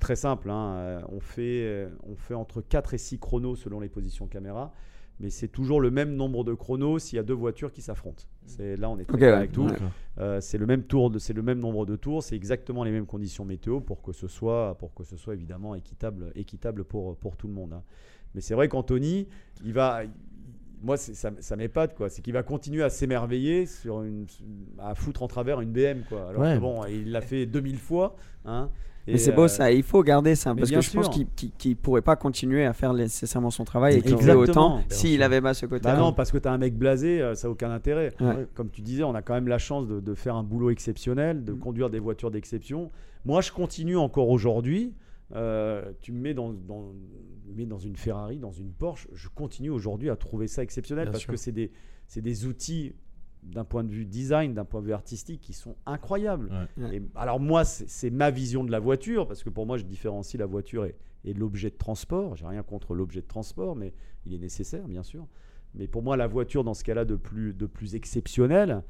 [0.00, 0.50] très simple.
[0.50, 0.72] hein.
[0.76, 4.72] Euh, On, fait, euh, on fait entre 4 et 6 chronos selon les positions caméra.
[5.20, 8.24] mais c'est toujours le même nombre de chronos s'il y a deux voitures qui s'affrontent.
[8.46, 9.66] C'est là on est très avec tout.
[10.18, 13.04] Euh, c'est le même tour, c'est le même nombre de tours, c'est exactement les mêmes
[13.06, 17.36] conditions météo pour que ce soit, pour que ce soit évidemment équitable, équitable pour pour
[17.36, 17.74] tout le monde.
[17.74, 17.82] hein.
[18.34, 19.26] Mais c'est vrai qu'Anthony,
[19.64, 20.02] il va,
[20.82, 24.26] moi ça, ça m'épate quoi, c'est qu'il va continuer à s'émerveiller sur une,
[24.78, 26.28] à foutre en travers une BM quoi.
[26.30, 26.54] Alors Ouais.
[26.54, 28.70] que bon, il l'a fait 2000 fois, hein.
[29.06, 31.10] Mais c'est beau euh, ça, il faut garder ça parce que je pense sûr.
[31.14, 34.42] qu'il qu'il- qu'il pourrait pas continuer à faire nécessairement son travail et qu'il Exactement,
[34.76, 35.24] autant s'il sûr.
[35.24, 35.82] avait pas ce côté.
[35.82, 38.12] Bah non, parce que tu as un mec blasé, euh, ça n'a aucun intérêt.
[38.20, 38.46] Ouais.
[38.54, 41.38] Comme tu disais, on a quand même la chance de, de faire un boulot exceptionnel,
[41.38, 41.44] Mm.
[41.44, 42.90] de conduire des voitures d'exception.
[43.24, 44.92] Moi, je continue encore aujourd'hui.
[45.34, 46.92] Euh, tu me mets dans, dans-
[47.46, 51.04] me mets dans une Ferrari, dans une Porsche, je continue aujourd'hui à trouver ça exceptionnel
[51.06, 51.32] Bien parce sûr.
[51.32, 52.94] que c'est des, outils
[53.42, 56.50] d'un point de vue design, d'un point de vue artistique qui sont incroyables.
[56.78, 56.96] Ouais.
[56.96, 59.84] Et alors moi, c'est c'est ma vision de la voiture, parce que pour moi, je
[59.84, 62.36] différencie la voiture et, et l'objet de transport.
[62.36, 63.94] J'ai rien contre l'objet de transport, mais
[64.26, 65.26] il est nécessaire, bien sûr.
[65.74, 68.82] Mais pour moi, la voiture, dans ce cas-là, de plus, de plus exceptionnel,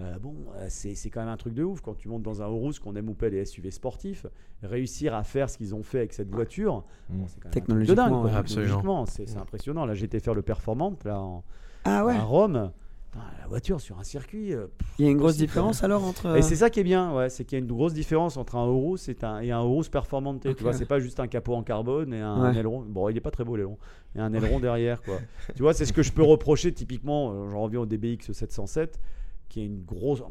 [0.00, 1.80] euh, bon, euh, c'est c'est quand même un truc de ouf.
[1.80, 4.26] Quand tu montes dans un Urus, qu'on aime ou pas les SUV sportifs,
[4.62, 7.18] réussir à faire ce qu'ils ont fait avec cette voiture, Mm.
[7.18, 8.12] bon, c'est quand même un truc de Technologiquement, dingue.
[8.22, 8.30] quoi.
[8.30, 8.36] ouais.
[8.36, 8.66] Absolument.
[8.76, 9.86] Technologiquement, c'est c'est impressionnant.
[9.86, 11.42] Là, j'étais faire le performante là, en-
[11.84, 12.72] Ah ouais, à Rome.
[13.10, 14.52] Putain, la voiture sur un circuit.
[14.52, 14.66] euh,
[14.98, 16.36] il y a une grosse différence alors entre.
[16.36, 18.56] et c'est ça qui est bien, ouais, c'est qu'il y a une grosse différence entre
[18.56, 20.42] un Urus et un, et un Urus Performante.
[20.54, 22.58] Tu vois, c'est pas juste un capot en carbone et un, Ouais.
[22.58, 22.84] aileron.
[22.86, 23.78] Bon, il est pas très beau l'aileron.
[24.14, 25.16] Et un aileron derrière, quoi.
[25.56, 27.48] tu vois, c'est ce que je peux reprocher typiquement.
[27.48, 29.00] J'en reviens au DBX 707,
[29.48, 30.22] qui est une grosse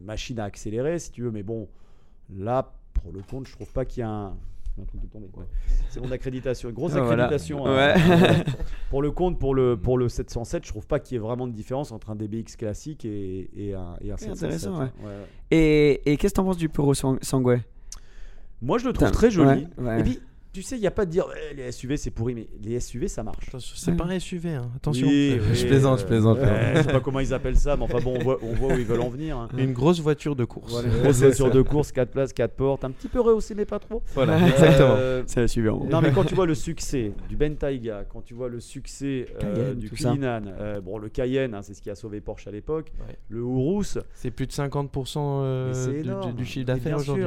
[0.00, 1.30] machine à accélérer, si tu veux.
[1.30, 1.68] Mais bon,
[2.34, 4.26] là, pour le compte, je trouve pas qu'il y a un.
[4.80, 5.46] un truc de tomber, quoi.
[5.90, 7.24] C'est mon accréditation, une grosse voilà.
[7.24, 7.64] accréditation.
[7.64, 7.94] Ouais.
[7.96, 8.34] euh,
[8.90, 11.46] pour le compte, pour le, pour le 707, je trouve pas qu'il y ait vraiment
[11.46, 14.44] de différence entre un DBX classique et, et un, et un C'est 707.
[14.68, 14.90] intéressant, ouais.
[15.06, 15.26] Ouais.
[15.50, 17.60] Et, et qu'est-ce que t'en penses du Puro Sang- Sangway?
[18.60, 19.66] Moi, je le trouve très joli.
[19.98, 20.20] Et puis,
[20.52, 22.80] tu sais, il n'y a pas de dire Ouais, les SUV c'est pourri, mais les
[22.80, 23.50] SUV ça marche.
[23.74, 24.70] C'est pas un SUV, hein.
[24.76, 25.06] attention.
[25.06, 26.38] Oui, je plaisante, euh, je plaisante.
[26.38, 28.74] ouais, je sais pas comment ils appellent ça, mais enfin bon, on voit, on voit
[28.74, 29.36] où ils veulent en venir.
[29.36, 29.48] hein.
[29.56, 30.72] Une grosse voiture de course.
[30.72, 33.64] Voilà, une grosse voiture de course, 4 places, 4 portes, un petit peu rehaussé, mais
[33.66, 34.02] pas trop.
[34.14, 34.48] Voilà, Ouais.
[34.50, 34.94] exactement.
[34.96, 35.88] Euh, C'est la suivante.
[35.90, 39.54] non, mais quand tu vois le succès du Bentayga, quand tu vois le succès euh,
[39.54, 39.90] Cayenne, du.
[39.90, 43.16] Cullinan, euh, bon, le Cayenne, hein, c'est ce qui a sauvé Porsche à l'époque, Ouais.
[43.28, 47.24] le Urus, C'est plus de 50% euh, mais c'est du- du, chiffre d'affaires aujourd'hui.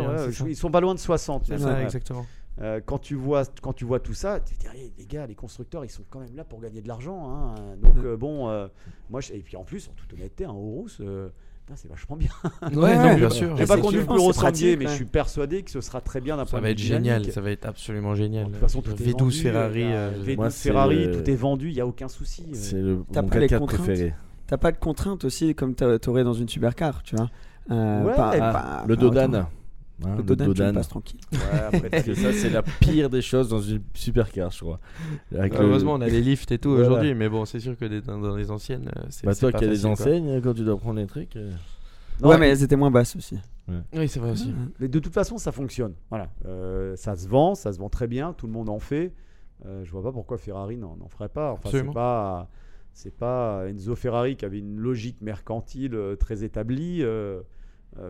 [0.48, 1.46] ils sont pas loin de 60.
[1.48, 2.26] C'est ça, exactement.
[2.60, 5.26] Euh, quand, tu vois, quand tu vois tout ça, tu te dis, Eh, les gars,
[5.26, 7.30] les constructeurs, ils sont quand même là pour gagner de l'argent.
[7.30, 7.56] hein.
[7.82, 8.68] Donc, euh, bon, euh,
[9.10, 11.30] moi, je- et puis en plus, en toute honnêteté, un Urus, euh,
[11.66, 12.30] putain, c'est vachement bien.
[12.44, 13.56] Ouais, Ouais, non, bien Ouais, sûr.
[13.56, 14.92] J'ai pas conduit le plus pratique, Sanguier, mais ouais.
[14.92, 16.80] je suis persuadé que ce sera très bien d'un Ça point de va vue être
[16.80, 18.48] génial, ça va être absolument génial.
[18.48, 19.80] De toute façon, tout est V12 vendu, Ferrari.
[19.82, 22.10] il y a euh, V12 Moi, Ferrari, le- tout est vendu, il n'y a aucun
[22.10, 22.44] souci.
[22.50, 22.54] euh.
[22.54, 24.14] C'est le T'as mon pas les 4x4 contraintes préféré.
[24.48, 27.30] T'as pas de contraintes aussi comme t'a- t'aurais dans une supercar, tu vois?
[27.72, 29.30] Euh, Ouais, pas- bah, Le pas Dodan.
[29.34, 29.50] autant.
[30.04, 31.20] Hein, Le Dodan, tu le passes tranquille.
[31.32, 34.80] Ouais, après, Parce que ça, c'est la pire des choses dans une supercar, je crois.
[35.38, 36.88] Avec le- Heureusement, on a les lifts et tout Voilà.
[36.88, 39.26] aujourd'hui, mais bon, c'est sûr que dans, dans les anciennes, euh, c'est.
[39.26, 39.90] Bah, toi pas qui as quoi.
[39.92, 41.36] enseignes, quand tu dois prendre les trucs.
[41.36, 41.52] euh,
[42.22, 43.38] Non, ouais, mais elles étaient moins basses aussi.
[43.94, 44.54] Oui, c'est vrai aussi.
[44.80, 45.94] Mais de toute façon, ça fonctionne.
[46.10, 46.28] Voilà.
[46.46, 49.14] Euh, ça se vend, ça se vend très bien, tout le monde en fait.
[49.66, 51.52] Euh, je vois pas pourquoi Ferrari n'en ferait pas.
[51.52, 52.50] Enfin, c'est pas,
[52.94, 57.02] c'est pas Enzo Ferrari qui avait une logique mercantile très établie.
[58.00, 58.10] Euh,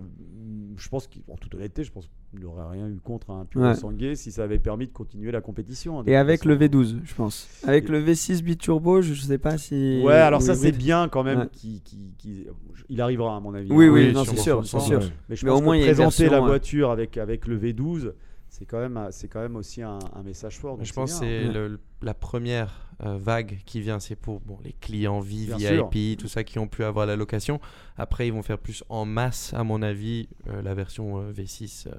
[0.77, 3.73] je pense qu'en toute honnêteté, je pense qu'il n'aurait rien eu contre un Puro Ouais.
[3.75, 5.99] Sanguier si ça avait permis de continuer la compétition.
[5.99, 6.49] hein, Et avec façon.
[6.49, 7.47] le V12, je pense.
[7.65, 10.01] Avec Et- le V6 biturbo, je sais pas si.
[10.05, 11.39] Ouais, alors ça c'est bien quand même.
[11.39, 11.49] Ouais.
[11.51, 12.47] qu'il- qu'il- qu'il-
[12.89, 13.71] il arrivera à mon avis.
[13.71, 13.89] Oui, hein.
[13.91, 14.99] oui, Oui, non, c'est sûr, c'est sûr.
[15.29, 16.47] Mais je Mais pense au moins, que il y a une présenter version, la ouais.
[16.47, 18.13] voiture avec, avec le V12,
[18.51, 20.77] c'est quand même, c'est quand même aussi un, un message fort.
[20.83, 25.21] Je pense c'est le- la première euh, vague qui vient, c'est pour bon, les clients
[25.21, 27.59] Bien VIP, tout ça qui ont pu avoir la location.
[27.97, 31.87] Après, ils vont faire plus en masse, à mon avis, euh, la version euh, V6
[31.87, 31.91] euh,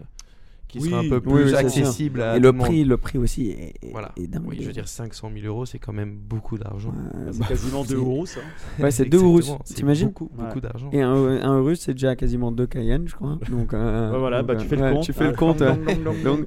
[0.72, 2.66] qui Oui, sera un peu plus oui, accessible à Et le monde.
[2.66, 4.10] prix, le prix aussi est, Voilà.
[4.16, 4.42] est dingue.
[4.46, 6.94] Oui, je veux dire 500 000 euros, c'est quand même beaucoup d'argent.
[7.14, 8.40] Euh, C'est bah, quasiment deux c'est- euros ça.
[8.78, 9.36] Ouais, c'est deux Urus.
[9.40, 10.88] Exactement, c'est T'imagines Beaucoup, beaucoup d'argent.
[10.92, 13.38] Et un, un Urus, c'est déjà quasiment deux Cayenne, je crois.
[13.50, 15.04] Donc, euh, Ouais, voilà, donc, bah, euh, tu fais le ouais, compte.
[15.04, 16.46] Tu fais le Donc-.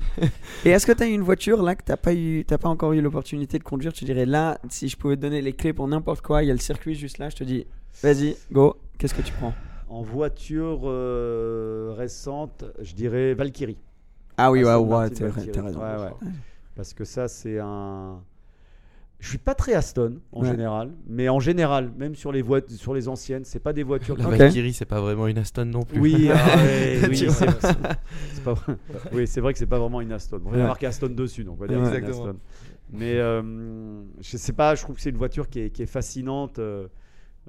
[0.65, 2.93] Et est-ce que tu as une voiture là que t'as pas eu, t'as pas encore
[2.93, 3.93] eu l'opportunité de conduire?
[3.93, 6.49] Tu dirais là, si je pouvais te donner les clés pour n'importe quoi, il y
[6.49, 7.67] a le circuit juste là, je te dis,
[8.01, 8.75] vas-y, go.
[8.97, 9.53] Qu'est-ce que tu prends?
[9.87, 13.77] En voiture euh, récente, je dirais Valkyrie.
[14.37, 15.79] Ah oui, ouais, ouais, t'as raison.
[15.79, 16.29] Ouais, ouais.
[16.75, 18.21] Parce que ça, c'est un.
[19.19, 20.49] Je suis pas très Aston en Ouais.
[20.51, 24.17] général, mais en général, même sur les voitures, sur les anciennes, c'est pas des voitures.
[24.17, 24.27] La.
[24.27, 25.99] Valkyrie, c'est pas vraiment une Aston non plus.
[26.01, 28.75] Oui, ah ouais, oui, Tu c'est pas vrai.
[29.13, 30.41] Oui, c'est vrai que c'est pas vraiment une Aston.
[30.45, 30.63] Y a Ouais.
[30.63, 32.25] marqué Aston dessus, donc on va dire une Exactement.
[32.25, 32.39] Aston.
[32.91, 35.87] Mais euh, je sais pas, je trouve que c'est une voiture qui est, qui est
[35.87, 36.87] fascinante euh,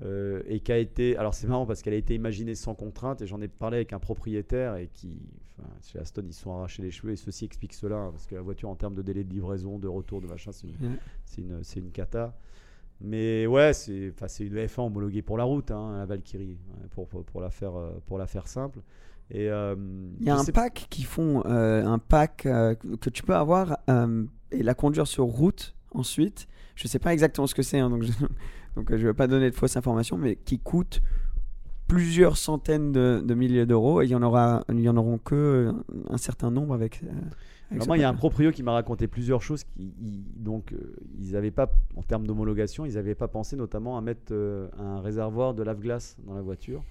[0.03, 1.17] euh, et qui a été.
[1.19, 3.93] Alors c'est marrant parce qu'elle a été imaginée sans contrainte et j'en ai parlé avec
[3.93, 5.19] un propriétaire et qui,
[5.59, 8.27] enfin, chez Aston, ils se sont arrachés les cheveux et ceci explique cela hein, parce
[8.27, 10.69] que la voiture en termes de délai de livraison, de retour, de machin, c'est
[11.39, 12.37] une, une cata.
[13.01, 17.25] Mais ouais, c'est une F1 homologuée pour la route, hein, la Valkyrie, ouais, pour, pour,
[17.25, 18.81] pour la faire, euh, pour la faire simple.
[19.31, 19.75] Et, euh,
[20.21, 23.79] Il y a un pack qui font euh, un pack euh, que tu peux avoir
[23.91, 26.47] euh, et la conduire sur route ensuite.
[26.75, 28.13] Je sais pas exactement ce que c'est, hein, donc je
[28.77, 31.03] donc je vais pas donner de fausses informations, mais qui coûte
[31.87, 35.19] plusieurs centaines de, de milliers d'euros et il y en aura, il y en auront
[35.19, 35.73] que euh,
[36.11, 37.03] un certain nombre avec.
[37.03, 37.07] euh,
[37.71, 39.65] avec Alors moi, il y a un proprio qui m'a raconté plusieurs choses.
[39.65, 39.93] Qui,
[40.37, 44.33] donc, euh, ils n'avaient pas, en termes d'homologation, ils n'avaient pas pensé notamment à mettre
[44.33, 46.83] euh, un réservoir de lave-glace dans la voiture.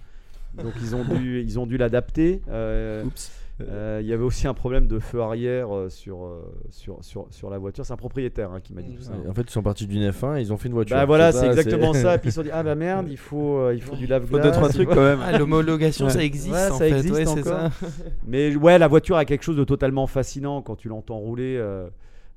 [0.54, 2.40] Donc, ils ont dû, ils ont dû l'adapter.
[3.04, 3.30] Oups.
[3.62, 7.26] Euh, Il y avait aussi un problème de feu arrière euh, sur, euh, sur, sur,
[7.30, 7.86] sur la voiture.
[7.86, 9.12] C'est un propriétaire hein, qui m'a dit tout ça.
[9.28, 10.96] En fait, ils sont partis d'une F1 et ils ont fait une voiture.
[10.96, 12.14] Bah voilà, c'est exactement ça.
[12.14, 14.42] Et puis ils se sont dit ah bah merde, il faut, il faut du lave-glace.
[14.44, 15.20] deux, trois trucs quand même.
[15.22, 16.12] Ah, L'homologation, Ouais.
[16.12, 16.90] ça existe Ouais, en ça fait.
[16.90, 17.72] existe ouais, c'est encore.
[17.72, 17.86] ça.
[18.26, 21.88] Mais ouais, la voiture a quelque chose de totalement fascinant quand tu l'entends rouler euh,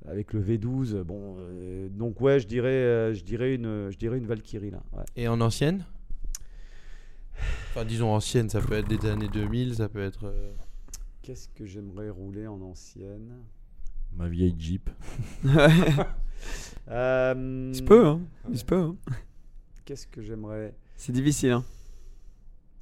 [0.07, 1.03] avec le V12.
[1.03, 4.79] Bon, euh, donc ouais, je dirais, euh, je dirais une, je dirais une Valkyrie là.
[4.93, 5.03] ouais.
[5.17, 5.83] Et en ancienne?
[7.71, 10.31] Enfin, disons ancienne, ça peut être des années 2000, ça peut être.
[11.30, 13.35] Qu'est-ce que j'aimerais rouler en ancienne?
[14.18, 14.89] Ma vieille Jeep.
[16.89, 18.22] Euh, Il se peut, hein.
[18.49, 18.80] Il se peut.
[18.81, 18.95] hein.
[19.85, 20.73] Qu'est-ce que j'aimerais?
[20.95, 21.51] C'est difficile.
[21.51, 21.64] Hein.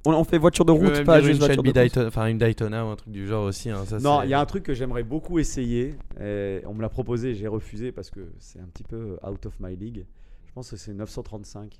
[0.06, 1.74] On, on fait voiture de route, même pas dire juste une voiture de Shelby course.
[1.74, 3.68] Daytona, enfin une Daytona ou un truc du genre aussi.
[3.68, 5.94] hein, ça, Non, il y a un truc que j'aimerais beaucoup essayer.
[6.18, 9.60] et on me l'a proposé, j'ai refusé parce que c'est un petit peu out of
[9.60, 10.06] my league.
[10.46, 11.78] Je pense que c'est 935.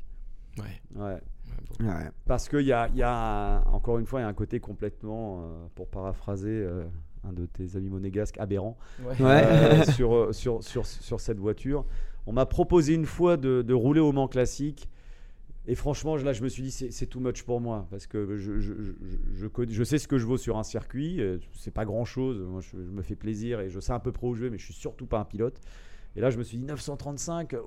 [0.58, 0.64] Ouais.
[0.96, 1.18] Ouais.
[1.80, 2.10] Ouais.
[2.26, 4.60] Parce qu'il y a, il y a encore une fois, il y a un côté
[4.60, 6.84] complètement, euh, pour paraphraser euh,
[7.24, 9.16] un de tes amis monégasques, aberrant Ouais.
[9.20, 11.84] euh, sur, sur, sur, sur cette voiture.
[12.26, 14.88] On m'a proposé une fois de, de rouler au Mans classique.
[15.66, 17.86] Et franchement, là, je me suis dit, c'est too much pour moi.
[17.90, 18.92] Parce que je, je, je,
[19.34, 21.20] je, connais- je sais ce que je vaux sur un circuit.
[21.52, 22.40] C'est pas grand chose.
[22.40, 24.50] Moi, je, je me fais plaisir et je sais un peu pro où je vais,
[24.50, 25.60] mais je suis surtout pas un pilote.
[26.16, 27.58] Et là, je me suis dit, 935, ouais,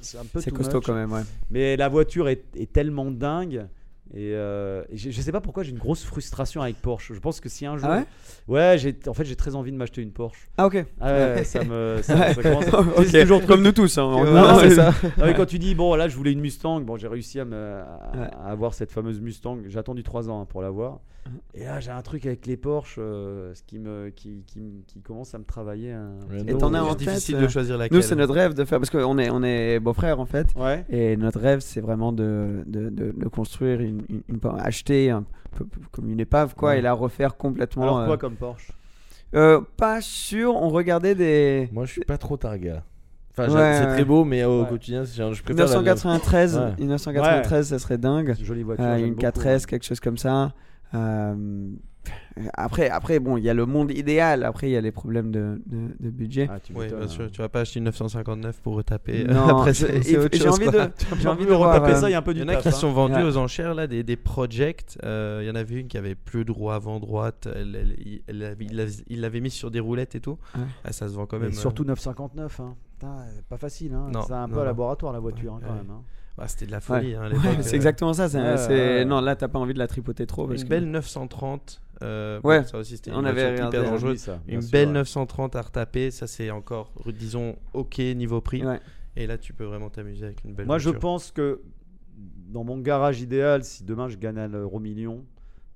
[0.00, 0.86] c'est un peu C'est costaud much.
[0.86, 1.22] quand même, ouais.
[1.50, 3.66] Mais la voiture est, est tellement dingue.
[4.14, 7.12] Et, euh, et je, je sais pas pourquoi j'ai une grosse frustration avec Porsche.
[7.12, 7.88] Je pense que si un jour.
[7.90, 8.04] Ah ouais?
[8.48, 10.48] Ouais, j'ai, en fait, j'ai très envie de m'acheter une Porsche.
[10.56, 10.84] Ah, ok.
[11.00, 11.98] Ah ouais, ça me.
[12.02, 12.64] Ça, ça commence-
[13.08, 13.98] c'est toujours Comme nous tous.
[13.98, 14.02] Hein.
[14.10, 14.92] Non, On- non, on- c'est ça.
[15.18, 17.44] Non, mais quand tu dis, bon, là, je voulais une Mustang, bon, j'ai réussi à,
[17.44, 18.28] me, à, Ouais.
[18.44, 19.58] à avoir cette fameuse Mustang.
[19.66, 21.00] J'ai attendu 3 ans hein, pour l'avoir.
[21.54, 24.82] Et là, j'ai un truc avec les Porsche euh, ce qui, me, qui, qui, me-
[24.86, 25.90] qui commence à me travailler.
[25.90, 26.10] Un
[26.46, 27.96] Et t'en as C'est en difficile de euh, choisir laquelle.
[27.96, 28.78] Nous, c'est notre rêve de faire.
[28.78, 30.46] Parce qu'on est, on est beaux-frères, en fait.
[30.54, 30.84] Ouais.
[30.88, 35.24] Et notre rêve, c'est vraiment de, de, de, de construire une, une, une- acheter un
[35.54, 36.78] peu comme une épave, quoi, Ouais.
[36.78, 37.82] et la refaire complètement.
[37.84, 38.70] Alors, euh, quoi comme Porsche?
[39.34, 40.54] euh, Pas sûr.
[40.54, 41.68] On regardait des.
[41.72, 42.84] Moi, je suis pas trop targa.
[43.38, 43.92] Enfin, Ouais, c'est ouais.
[43.92, 44.68] très beau, mais au Ouais.
[44.68, 45.56] quotidien, c'est- je préfère.
[45.56, 46.74] la- 1993, Ouais.
[46.78, 48.34] 1993, ça serait dingue.
[48.42, 48.84] Jolie voiture.
[48.86, 50.52] Euh, une beaucoup, 4S, quelque chose comme ça.
[50.94, 51.68] Euh,
[52.54, 54.44] après, après, bon, il y a le monde idéal.
[54.44, 56.48] Après, il y a les problèmes de, de, de budget.
[56.50, 57.08] Ah, tu Oui, bien hein.
[57.08, 57.30] sûr.
[57.30, 59.24] Tu vas pas acheter une 959 pour retaper.
[59.24, 60.86] Non, Après, je- c'est et- c'est autre j'ai envie quoi.
[60.86, 62.44] de, j'ai envie de retaper euh, ça, il y a un peu Il du y
[62.44, 62.72] en a qui hein.
[62.72, 63.22] sont vendus Ouais.
[63.22, 64.98] aux enchères là, des, des projects.
[65.04, 67.48] Euh, Il y en avait une qui avait plus droit avant droite.
[67.54, 70.38] Elle, elle- il- elle avait- il l'avait- il l'avait mis sur des roulettes et tout.
[70.56, 70.62] Ouais.
[70.84, 71.52] Ah, ça se vend quand même.
[71.52, 72.60] surtout 959.
[72.60, 72.74] Hein.
[72.98, 73.92] Putain, euh, pas facile.
[73.94, 74.08] Hein.
[74.12, 74.66] Non, c'est un peu non, un non.
[74.66, 75.78] laboratoire la voiture hein, quand Ouais.
[75.78, 75.90] même.
[76.38, 76.40] Hein.
[76.40, 76.80] euh, bah, c'était de la Ouais.
[76.82, 77.56] folie hein, Ouais, l'époque.
[77.62, 77.76] c'est euh.
[77.76, 78.26] exactement ça.
[78.26, 79.04] ouais.
[79.04, 80.46] Non, là, t'as pas envie de la tripoter trop.
[80.46, 81.80] Parce Une que- belle 930.
[82.02, 82.60] euh, Ouais.
[82.60, 83.70] bon, ça aussi, c'était On une avait hyper hein.
[83.70, 84.04] dangereuse.
[84.04, 84.94] Oui, ça, bien Une sûr, belle ouais.
[84.94, 88.64] 930 à retaper, ça c'est encore, disons, ok niveau prix.
[88.64, 88.80] Ouais.
[89.16, 91.62] Et là, tu peux vraiment t'amuser avec une belle Moi, je pense que
[92.48, 95.24] dans mon garage idéal, si demain je gagne à l'euro million,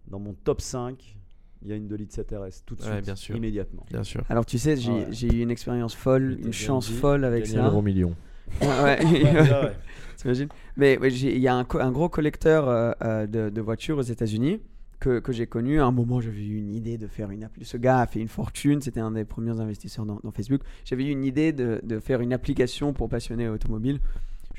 [0.08, 1.16] dans mon top 5,
[1.62, 3.36] il y a une 2 litres 7 RS tout de Ouais, suite, bien sûr.
[3.36, 3.84] immédiatement.
[3.90, 4.22] Bien sûr.
[4.28, 5.08] Alors, tu sais, j'ai Ouais.
[5.34, 7.70] eu une expérience folle, une chance dit, folle avec ça.
[7.82, 8.14] million.
[8.60, 8.98] Ouais.
[10.20, 14.02] T'imagines Mais ouais, il y a un, gros collecteur euh, euh, de, de voitures aux
[14.02, 14.60] États-Unis
[14.98, 15.80] que, que j'ai connu.
[15.80, 17.64] À un moment, j'avais eu une idée de faire une appli.
[17.64, 18.82] Ce gars a fait une fortune.
[18.82, 20.60] C'était un des premiers investisseurs dans, dans Facebook.
[20.84, 24.00] J'avais eu une idée de, de faire une application pour passionnés automobiles.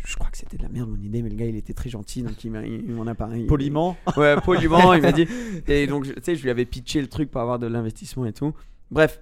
[0.03, 1.91] Je crois que c'était de la merde mon idée, mais le gars il était très
[1.91, 3.45] gentil donc il m'en a parlé.
[3.45, 3.95] Poliment.
[4.17, 5.27] Ouais, poliment, il m'a dit.
[5.67, 8.33] Et donc, tu sais, je lui avais pitché le truc pour avoir de l'investissement et
[8.33, 8.53] tout.
[8.89, 9.21] Bref,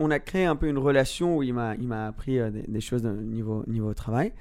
[0.00, 1.76] on a créé un peu une relation où il m'a,
[2.06, 4.32] appris euh, des, des choses de niveau, niveau travail.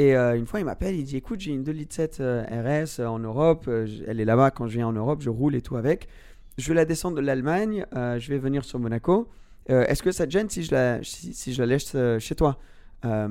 [0.00, 2.42] Et euh, une fois, il m'appelle, il dit Écoute, j'ai une 2 litres 7 euh,
[2.50, 3.66] RS euh, en Europe.
[3.68, 6.08] euh, elle est là-bas quand je viens en Europe, je roule et tout avec.
[6.56, 9.28] Je vais la descendre de l'Allemagne, je vais venir sur Monaco.
[9.68, 12.58] Est-ce que ça te gêne si je la, si, si je la laisse chez toi,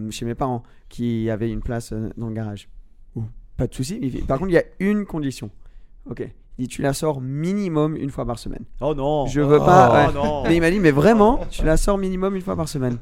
[0.09, 2.69] chez mes parents, qui avaient une place dans le garage?
[3.15, 3.23] Ouh,
[3.57, 3.99] Pas de souci.
[4.27, 5.51] Par contre, il y a une condition.
[6.09, 6.27] Ok.
[6.57, 8.63] Il dit Tu la sors minimum une fois par semaine.
[8.81, 9.27] Oh non.
[9.27, 10.07] Je veux Oh pas.
[10.07, 10.13] ouais.
[10.13, 10.43] non.
[10.43, 12.97] Mais il m'a dit, mais vraiment, tu la sors minimum une fois par semaine.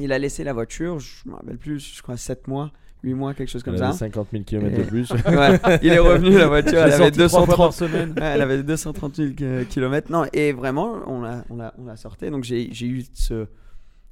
[0.00, 2.70] Il a laissé la voiture, je me rappelle plus, je crois 7 mois,
[3.02, 3.88] 8 mois, quelque chose comme Elle ça.
[3.88, 5.10] avait 50 000 km Et- de plus.
[5.26, 8.10] Ouais, il est revenu, la voiture, elle avait sorti trois fois par 230 semaine.
[8.10, 10.10] Ouais, elle avait 230 000 km.
[10.12, 12.30] Non, et vraiment, on la, on la, on la sortait.
[12.30, 13.46] Donc j'ai eu ce,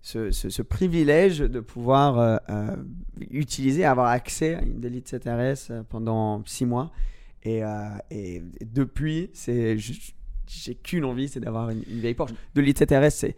[0.02, 2.76] ce, ce- ce privilège de pouvoir euh, euh,
[3.30, 6.90] utiliser, avoir accès à une Delete 7 RS euh, pendant six mois.
[7.44, 7.68] Et, euh,
[8.10, 8.42] et
[8.72, 9.30] depuis,
[10.48, 12.34] j'ai qu'une envie, c'est d'avoir une, une vieille Porsche.
[12.54, 13.36] Delete 7 RS, c'est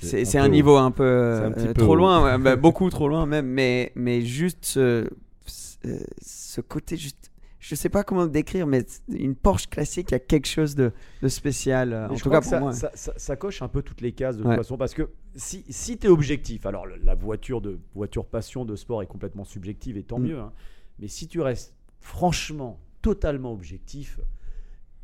[0.00, 2.56] c'est c'est un, niveau un peu C'est un petit euh, peu trop loin, ouais, bah,
[2.66, 8.30] beaucoup trop loin même, mais, mais juste ce, côté, juste, je sais pas comment le
[8.30, 10.92] décrire, mais une Porsche classique, il y a quelque chose de,
[11.22, 12.72] de spécial, euh, Mais en je tout crois cas que pour ça, moi.
[12.72, 14.50] Ça, ça- ça coche un peu toutes les cases de Ouais.
[14.56, 18.64] toute façon parce que si, si tu es objectif, alors la voiture de voiture passion
[18.64, 20.22] de sport est complètement subjective et tant Mm.
[20.26, 20.52] mieux, hein.
[20.98, 24.20] mais si tu restes franchement totalement objectif,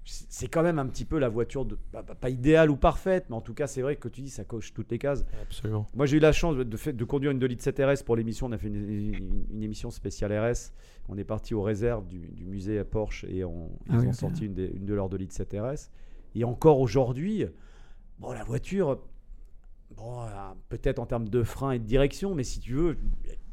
[0.04, 3.26] c'est quand même un petit peu la voiture de pas, pas- pas idéale ou parfaite,
[3.28, 5.24] mais en tout cas c'est vrai que tu dis ça coche toutes les cases.
[5.42, 5.86] Absolument.
[5.94, 8.02] Moi, j'ai eu la chance de, de fait- de conduire une 2 litres 7 RS
[8.04, 8.46] pour l'émission.
[8.46, 10.72] On a fait une, une- une émission spéciale RS.
[11.08, 14.06] On est parti aux réserves du, du musée à Porsche et on, Ah ils oui,
[14.08, 15.90] ont sorti une, des- une de leurs 2 litres 7 RS.
[16.34, 17.44] Et encore aujourd'hui,
[18.18, 18.98] bon, la voiture,
[19.96, 20.24] bon,
[20.70, 22.96] peut-être en termes de frein et de direction, mais si tu veux,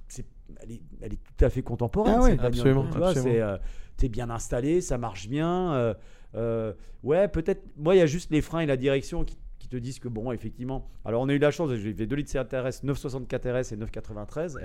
[0.08, 0.26] c'est-
[0.62, 2.38] elle, est, elle est tout à fait contemporaine.
[2.40, 3.34] Ah absolument, Tu vois, absolument.
[3.34, 3.58] c'est, euh,
[3.98, 5.74] t'es bien installé, ça marche bien.
[5.74, 5.94] euh,
[6.38, 6.74] euh,
[7.04, 7.64] ouais, peut-être.
[7.78, 10.08] Moi, il y a juste les freins et la direction qui, qui te disent que,
[10.08, 10.88] bon, effectivement.
[11.04, 13.78] Alors, on a eu la chance, j'ai fait 2 litres 7 RS, 964 RS et
[13.78, 14.60] 993 RS.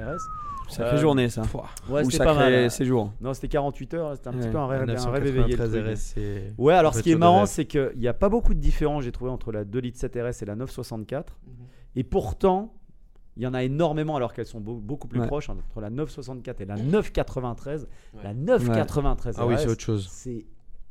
[0.69, 1.43] Sacrée Euh, journée ça.
[1.89, 2.71] Ouais, Ou c'était pas mal.
[2.71, 3.13] séjour.
[3.21, 4.51] Non, c'était 48 heures, c'était un petit Ouais.
[4.53, 5.57] peu un rêve, un rêve éveillé.
[5.57, 6.25] le 993 truc.
[6.25, 9.03] RS, Ouais, alors ce qui est marrant, c'est qu'il n'y a pas beaucoup de différence,
[9.05, 11.39] j'ai trouvé, entre la 2 litres 7 RS et la 964.
[11.47, 11.53] Mhm.
[11.97, 12.75] Et pourtant,
[13.37, 15.27] il y en a énormément alors qu'elles sont beau- beaucoup plus Ouais.
[15.27, 17.89] proches hein, entre la 964 et la 993.
[18.23, 20.09] La 993 Ah oui, RS, c'est autre chose.
[20.11, 20.45] C'est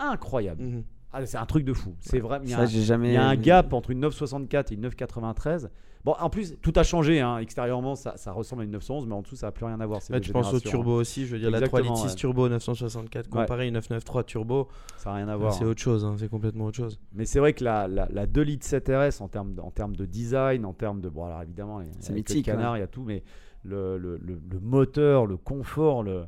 [0.09, 0.63] incroyable.
[0.63, 0.83] Mhm.
[1.13, 1.93] Ah, c'est un truc de fou.
[1.99, 2.39] C'est vrai.
[2.43, 3.09] Il y a, Ça, un- j'ai jamais.
[3.09, 5.69] il y a un gap entre une 964 et une 993.
[6.05, 7.19] Bon, en plus, tout a changé.
[7.19, 7.37] hein.
[7.37, 9.85] Extérieurement, ça, ça ressemble à une 911, mais en dessous, ça n'a plus rien à
[9.85, 9.99] voir.
[10.09, 10.59] Là, deux tu penses au hein.
[10.63, 12.33] turbo aussi, je veux dire, la 3 litres 6 Exactement, ouais.
[12.33, 13.41] turbo 964 Ouais.
[13.41, 14.67] comparé à une 993 turbo,
[14.97, 15.53] Ça n'a rien à voir.
[15.53, 15.67] c'est hein.
[15.67, 16.97] autre chose, hein, c'est complètement autre chose.
[17.13, 19.69] Mais c'est vrai que la, la, la 2 litres 7 RS en termes, de, en
[19.69, 21.09] termes de design, en termes de.
[21.09, 23.21] Bon, alors évidemment, C'est mythique, Le canard, il y a tout, mais
[23.63, 26.23] le, le, le, le moteur, le confort, le.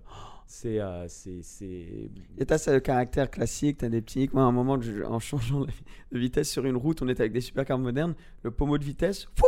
[0.56, 0.80] C'est.
[0.80, 2.10] euh, c'est- c'est.
[2.38, 4.30] Et t'as ce caractère classique, t'as des petits.
[4.34, 4.78] Moi, à un moment,
[5.08, 8.14] en changeant de vitesse sur une route, on était avec des supercars modernes.
[8.44, 9.48] Le pommeau de vitesse, foup,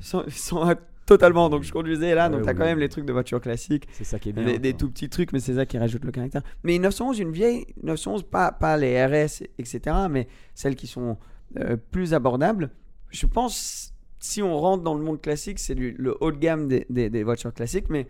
[0.00, 0.74] sans, sans-
[1.06, 1.48] totalement.
[1.48, 3.86] Donc je conduisais là, donc Ouais, t'as oui, quand même les trucs de voiture classique.
[3.92, 4.44] c'est ça qui est bien.
[4.44, 4.78] Des, des quoi.
[4.80, 6.42] tout petits trucs, mais c'est ça qui rajoute le caractère.
[6.64, 9.80] Mais une 911, une vieille 911, pas, pas les RS, etc.,
[10.10, 10.26] mais
[10.56, 11.18] celles qui sont
[11.58, 12.70] euh, plus abordables.
[13.10, 16.66] Je pense, si on rentre dans le monde classique, c'est le, le haut de gamme
[16.66, 18.08] des, des- des voitures classiques, mais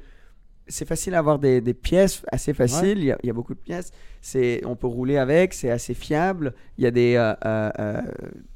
[0.69, 2.99] c'est facile à avoir des, des pièces assez faciles.
[2.99, 3.91] Il, y a, il y a beaucoup de pièces.
[4.21, 6.55] C'est, on peut rouler avec, c'est assez fiable.
[6.79, 8.03] Il y a des euh, euh, euh,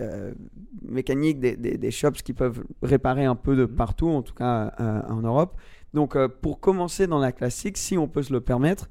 [0.00, 0.34] euh,
[0.82, 3.74] mécaniques, des, des, des shops qui peuvent réparer un peu de Mhm.
[3.76, 4.72] partout, en tout cas
[5.08, 5.56] en Europe.
[5.94, 8.88] Donc, pour commencer dans la classique, si on peut se le permettre,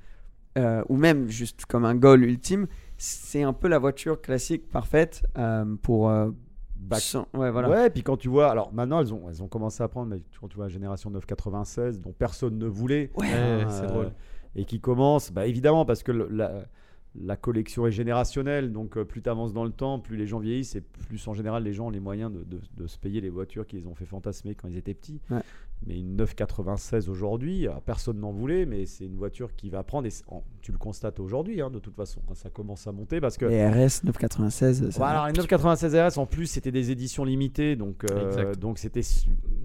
[0.89, 2.67] ou même juste comme un goal ultime,
[2.97, 5.23] c'est un peu la voiture classique parfaite
[5.81, 6.11] pour.
[6.79, 7.69] Back- sans- ouais, voilà.
[7.69, 10.07] Ouais, et puis quand tu vois, alors maintenant elles ont, elles ont commencé à prendre,
[10.09, 13.87] mais quand tu vois la génération 996 dont personne ne voulait, Ouais, hein, c'est euh,
[13.87, 14.11] drôle.
[14.55, 16.63] et qui commence, bah évidemment parce que le- la,
[17.15, 20.39] la collection est générationnelle, donc euh, plus tu avances dans le temps, plus les gens
[20.39, 23.19] vieillissent et plus en général les gens ont les moyens de, de- de se payer
[23.19, 25.19] les voitures qu'ils ont fait fantasmer quand ils étaient petits.
[25.31, 25.41] Ouais.
[25.87, 30.07] Mais une 996 aujourd'hui, alors, personne n'en voulait, mais c'est une voiture qui va prendre,
[30.07, 30.11] et
[30.61, 33.45] tu le constates aujourd'hui hein, de toute façon, hein, ça commence à monter parce que
[33.45, 34.89] Les RS 996.
[34.91, 38.77] ça- Bon, alors les 996 RS en plus c'était des éditions limitées donc euh, donc
[38.77, 39.01] c'était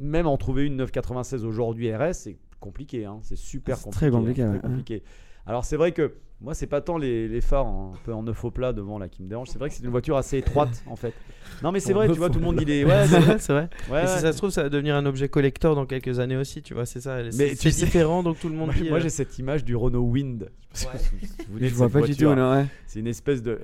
[0.01, 3.99] même en trouver une 996 aujourd'hui RS c'est compliqué hein, c'est super Ah, c'est compliqué.
[4.07, 4.61] très compliqué, hein, ouais.
[4.61, 5.03] compliqué.
[5.47, 6.15] Alors c'est vrai que
[6.45, 8.99] moi c'est pas tant les, les phares hein, un peu en neuf au plat devant
[8.99, 11.15] là qui me dérange c'est vrai que c'est une voiture assez étroite en fait.
[11.62, 13.53] Non mais c'est vrai tu vois tout le monde dit les ouais, c'est vrai, c'est
[13.53, 13.71] vrai.
[13.91, 14.21] ouais, Et si ouais.
[14.21, 16.85] ça se trouve, ça va devenir un objet collector dans quelques années aussi, tu vois,
[16.87, 17.23] c'est ça.
[17.23, 18.89] Mais C'est tu c'est sais- différent, donc tout le monde Moi, dit.
[18.89, 20.51] moi, euh, j'ai cette image du Renault Wind.
[20.75, 22.31] Je sais pas si vous vous souvenez Je vois pas du voiture.
[22.31, 22.66] tout, non, ouais.
[22.87, 23.59] C'est une espèce de.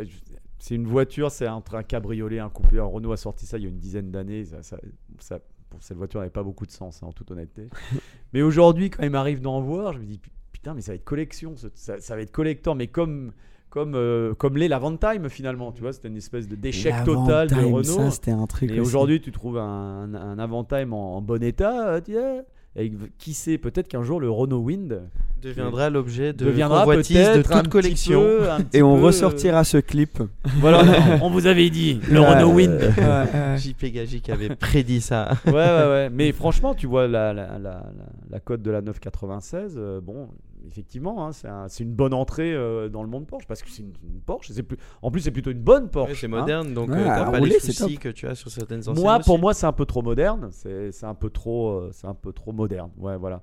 [0.59, 2.79] C'est une voiture, c'est entre un cabriolet, un coupé.
[2.79, 4.45] Un Renault a sorti ça il y a une dizaine d'années.
[4.45, 4.79] Ça, ça-
[5.19, 7.69] ça- pour cette voiture n'avait pas beaucoup de sens, hein, en toute honnêteté.
[8.33, 10.21] mais aujourd'hui, quand il m'arrive d'en voir, je me dis
[10.63, 13.33] putain, mais ça va être collection, ça, ça va être collector, mais comme.
[13.73, 17.47] Comme, euh, comme l'est la Vantime finalement, tu vois, c'était une espèce de d'échec total
[17.51, 17.85] de Renault.
[17.85, 18.69] Ça, c'était un truc.
[18.69, 22.91] Et aujourd'hui, tu trouves un, un Avantime en, en bon état, euh, tu sais, et
[23.17, 25.01] qui sait, peut-être qu'un jour le Renault Wind
[25.41, 28.21] deviendra l'objet de deviendra de toute collection.
[28.21, 30.21] peu- Et on peu, ressortira ce clip.
[30.21, 30.27] euh,
[30.59, 30.83] Voilà,
[31.23, 32.27] on vous avait dit, le Ouais.
[32.27, 32.73] Renault Wind.
[32.99, 33.57] Ouais, ouais.
[33.57, 35.31] JP Gagic avait prédit ça.
[35.47, 36.11] ouais, ouais, ouais.
[36.13, 37.87] Mais franchement, tu vois la, la, la, la,
[38.31, 40.27] la cote de la 996, euh, bon,
[40.67, 43.71] effectivement, hein, c'est un- c'est une bonne entrée euh, dans le monde Porsche parce que
[43.71, 44.53] c'est une, une Porsche.
[44.63, 46.11] Plus, en plus, c'est plutôt une bonne Porsche.
[46.11, 46.31] Ouais, c'est hein.
[46.41, 48.81] moderne, donc Ouais, euh, t'as pas rouler, les c'est soucis que tu as sur certaines
[48.81, 48.99] anciennes.
[48.99, 50.49] Moi, pour moi, c'est un peu trop moderne.
[50.53, 52.91] C'est un peu trop, euh, c'est un peu trop moderne.
[52.97, 53.43] Ouais, voilà.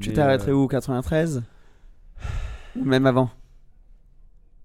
[0.00, 1.42] Tu t'arrêterais euh, où 93
[2.76, 3.30] Ou même avant?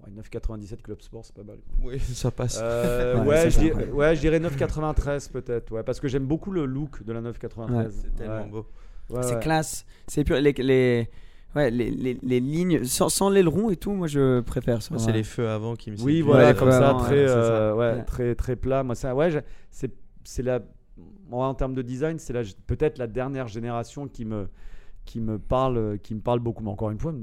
[0.06, 1.58] Ouais, 9,97 Club Sport, c'est pas mal.
[1.84, 2.60] Oui, ça passe.
[2.62, 5.72] Euh, Ouais, je dirais, ouais, je dirais 9,93 peut-être.
[5.72, 7.90] Ouais, parce que j'aime beaucoup le look de la 9,93.
[7.92, 8.50] C'est tellement Ouais.
[8.50, 8.66] beau.
[9.10, 9.40] Ouais, c'est ouais.
[9.42, 9.86] classe.
[10.08, 10.38] C'est pur.
[10.40, 11.10] Les, les,
[11.56, 14.94] ouais, les, les, les lignes, sans, sans l'aileron et tout, moi je préfère ça.
[14.94, 17.34] Moi, c'est les feux avant qui me Oui, voilà, Ouais, comme ça, très, ouais, c'est
[17.34, 17.36] ça.
[17.36, 18.04] euh, ouais, Ouais.
[18.06, 18.84] très, très plat.
[18.84, 19.30] Moi, ça, ouais,
[19.72, 19.92] c'est,
[20.24, 20.60] c'est la,
[21.30, 24.48] moi, en termes de design, c'est la, peut-être la dernière génération qui me,
[25.06, 26.64] qui me parle, qui me parle beaucoup.
[26.64, 27.14] Mais encore une fois,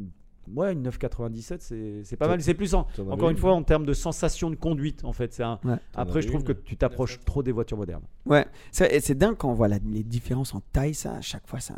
[0.55, 2.41] ouais, une 997, c'est, c'est pas mal.
[2.43, 5.33] C'est plus en, encore une une fois, en termes de sensation de conduite, en fait.
[5.33, 5.77] C'est un, Ouais.
[5.95, 8.05] Après, je trouve que tu t'approches trop des voitures modernes.
[8.25, 11.61] Ouais, c'est dingue quand on voit la- les différences en taille, ça, à chaque fois,
[11.61, 11.75] ça.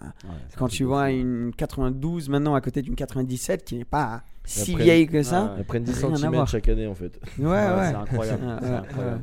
[0.57, 5.07] Quand tu vois une 92 maintenant à côté d'une 97 qui n'est pas si vieille
[5.07, 5.55] que ça.
[5.59, 7.21] Elles prennent 10 Rien à cm chaque année en fait.
[7.39, 7.53] Ouais, ouais.
[7.55, 9.23] Ouais, C'est incroyable.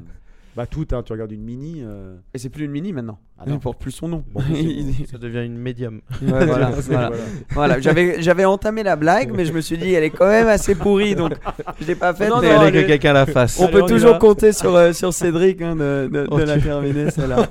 [0.55, 1.81] Bah, tout, hein, tu regardes une mini.
[1.83, 3.19] euh, Et c'est plus une mini maintenant.
[3.37, 3.55] Ah non.
[3.55, 4.23] Il porte plus son nom.
[4.33, 5.99] Bon, Il- Ça devient une médium.
[6.21, 7.11] Ouais, voilà, c'est- voilà.
[7.51, 10.47] Voilà, j'avais j'avais entamé la blague, mais je me suis dit elle est quand même
[10.47, 11.33] assez pourrie, donc
[11.81, 12.29] je l'ai pas faite.
[12.29, 13.59] Non, mais non, que quelqu'un la fasse.
[13.59, 14.19] on Allez, peut on toujours va.
[14.19, 17.47] compter sur, euh, sur Cédric hein, de, de, de Oh, la tu- terminer celle-là.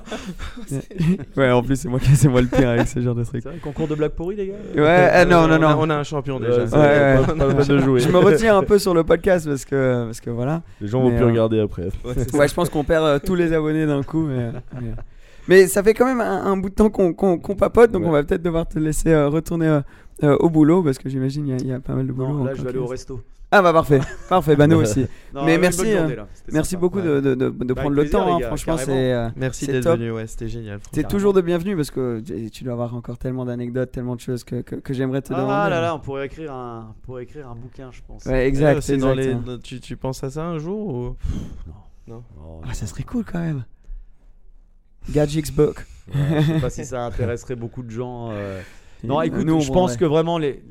[1.36, 3.42] ouais, en plus c'est moi, qui- c'est moi le pire avec ce genre de truc.
[3.44, 5.76] C'est concours de blagues pourries, les gars Ouais, ah, non, non, On a- non.
[5.80, 6.64] On a un champion déjà.
[6.64, 7.26] Ouais, ouais.
[7.26, 8.00] Pas, pas la peine de jouer.
[8.00, 10.62] Je me retiens un peu sur le podcast parce que, parce que voilà.
[10.80, 11.88] Les gens vont plus euh, regarder après.
[12.04, 14.26] Ouais, je pense qu'on perd euh, tous les abonnés d'un coup.
[14.26, 14.50] Mais,
[14.80, 14.90] mais,
[15.48, 18.02] mais ça fait quand même un, un bout de temps qu'on qu'on- qu'on papote, donc
[18.02, 18.08] Ouais.
[18.08, 19.80] on va peut-être devoir te laisser euh, retourner
[20.22, 22.12] euh, au boulot parce que j'imagine il y a- il y, a pas mal de
[22.12, 22.28] boulot.
[22.38, 23.20] Non, là, je vais aller au resto.
[23.56, 25.06] Ah bah parfait, parfait, bah nous aussi.
[25.34, 26.16] Non, Mais merci, journée,
[26.50, 26.80] Merci sympa.
[26.80, 29.88] beaucoup de, de, de, de Bah, prendre le temps, hein, gars, franchement c'est Merci d'être
[29.92, 30.80] venu, ouais, c'était génial.
[30.90, 34.42] T'es toujours de bienvenue parce que tu dois avoir encore tellement d'anecdotes, tellement de choses
[34.42, 35.52] que, que, que j'aimerais te demander.
[35.52, 38.24] Ah là là, on pourrait écrire un, pourrait écrire un bouquin, je pense.
[38.24, 38.80] Ouais, exact.
[38.80, 39.58] c'est dans exact, les- hein.
[39.62, 41.16] tu, tu penses à ça un jour ou...
[42.08, 43.64] Oh, Ah, ça serait cool quand même.
[45.10, 45.86] Gadget's Book.
[46.14, 48.30] ouais, je sais pas si ça intéresserait beaucoup de gens.
[48.32, 48.60] euh.
[49.02, 50.62] Non, écoute, je pense que vraiment, les...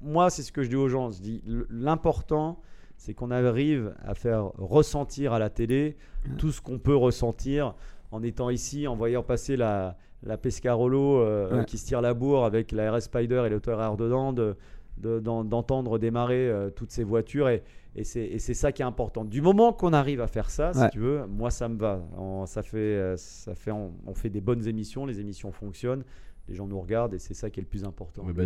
[0.00, 1.10] moi, c'est ce que je dis aux gens.
[1.10, 2.60] Je dis, l'important,
[2.96, 5.96] c'est qu'on arrive à faire ressentir à la télé
[6.38, 7.74] tout ce qu'on peut ressentir
[8.12, 11.64] en étant ici, en voyant passer la, la Pescarolo euh, Ouais.
[11.64, 14.32] qui se tire la bourre avec la RS Spider et l'auteur air dedans,
[15.00, 17.48] de- de- d'en- d'entendre démarrer euh, toutes ces voitures.
[17.48, 17.62] Et,
[17.96, 19.24] et c'est ça qui est important.
[19.24, 20.84] Du moment qu'on arrive à faire ça, Ouais.
[20.84, 22.00] si tu veux, moi ça me va.
[22.16, 26.04] On, ça fait, euh, ça fait, on, on fait des bonnes émissions, les émissions fonctionnent,
[26.48, 28.22] les gens nous regardent et c'est ça qui est le plus important.
[28.26, 28.44] Le bah,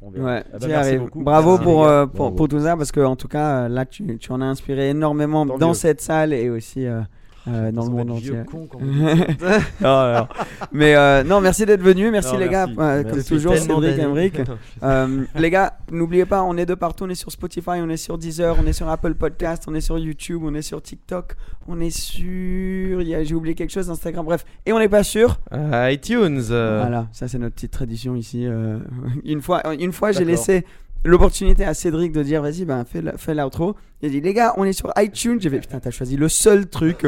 [0.00, 0.26] on verra.
[0.26, 1.22] Ouais, Ah bah, beaucoup.
[1.22, 2.34] Bravo Merci, pour, euh, pour, Bravo.
[2.36, 5.46] pour tout ça, parce que en tout cas, là, tu, tu en as inspiré énormément
[5.46, 5.74] Tant dans mieux.
[5.74, 7.00] cette salle et aussi euh,
[7.48, 8.34] euh, dans le monde entier.
[8.50, 8.78] con, quand.
[9.80, 10.26] Non.
[10.72, 12.74] Mais euh, non, merci d'être venu, merci Non, les merci.
[12.74, 14.52] gars, euh, comme toujours, Cédric je-
[14.82, 17.04] Euh, les gars, n'oubliez pas, on est de partout.
[17.04, 19.80] On est sur Spotify, on est sur Deezer, on est sur Apple Podcast, on est
[19.80, 21.34] sur YouTube, on est sur TikTok,
[21.68, 23.00] on est sur.
[23.02, 24.44] J'ai oublié quelque chose, Instagram, bref.
[24.66, 25.38] Et on n'est pas sûr.
[25.50, 26.40] Ah, iTunes.
[26.50, 28.46] euh, Voilà, ça c'est notre petite tradition ici.
[28.46, 28.78] euh,
[29.24, 30.64] une fois, une fois j'ai laissé
[31.04, 33.74] l'opportunité à Cédric de dire vas-y, ben, fais la- fais l'outro.
[34.02, 35.38] Il a dit les gars, on est sur iTunes.
[35.40, 37.06] J'ai fait putain, t'as choisi le seul truc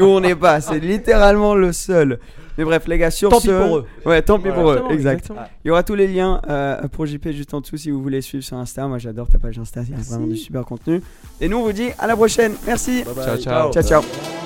[0.00, 0.60] où on n'est pas.
[0.60, 2.18] C'est littéralement le seul.
[2.58, 3.48] Mais bref, les gars, sur Tant ce.
[3.48, 3.86] pis pour eux.
[4.06, 4.60] Ouais, tant pis Voilà.
[4.60, 5.12] pour eux, Exactement, exact.
[5.24, 5.40] exactement.
[5.64, 8.20] Il y aura tous les liens euh, pour JP juste en dessous si vous voulez
[8.22, 8.86] suivre sur Insta.
[8.88, 11.02] Moi j'adore ta page Insta, il y a vraiment du super contenu.
[11.40, 12.54] Et nous on vous dit à la prochaine.
[12.66, 13.02] Merci.
[13.04, 13.24] Bye bye.
[13.24, 13.72] Ciao, ciao.
[13.72, 14.45] Ciao ciao.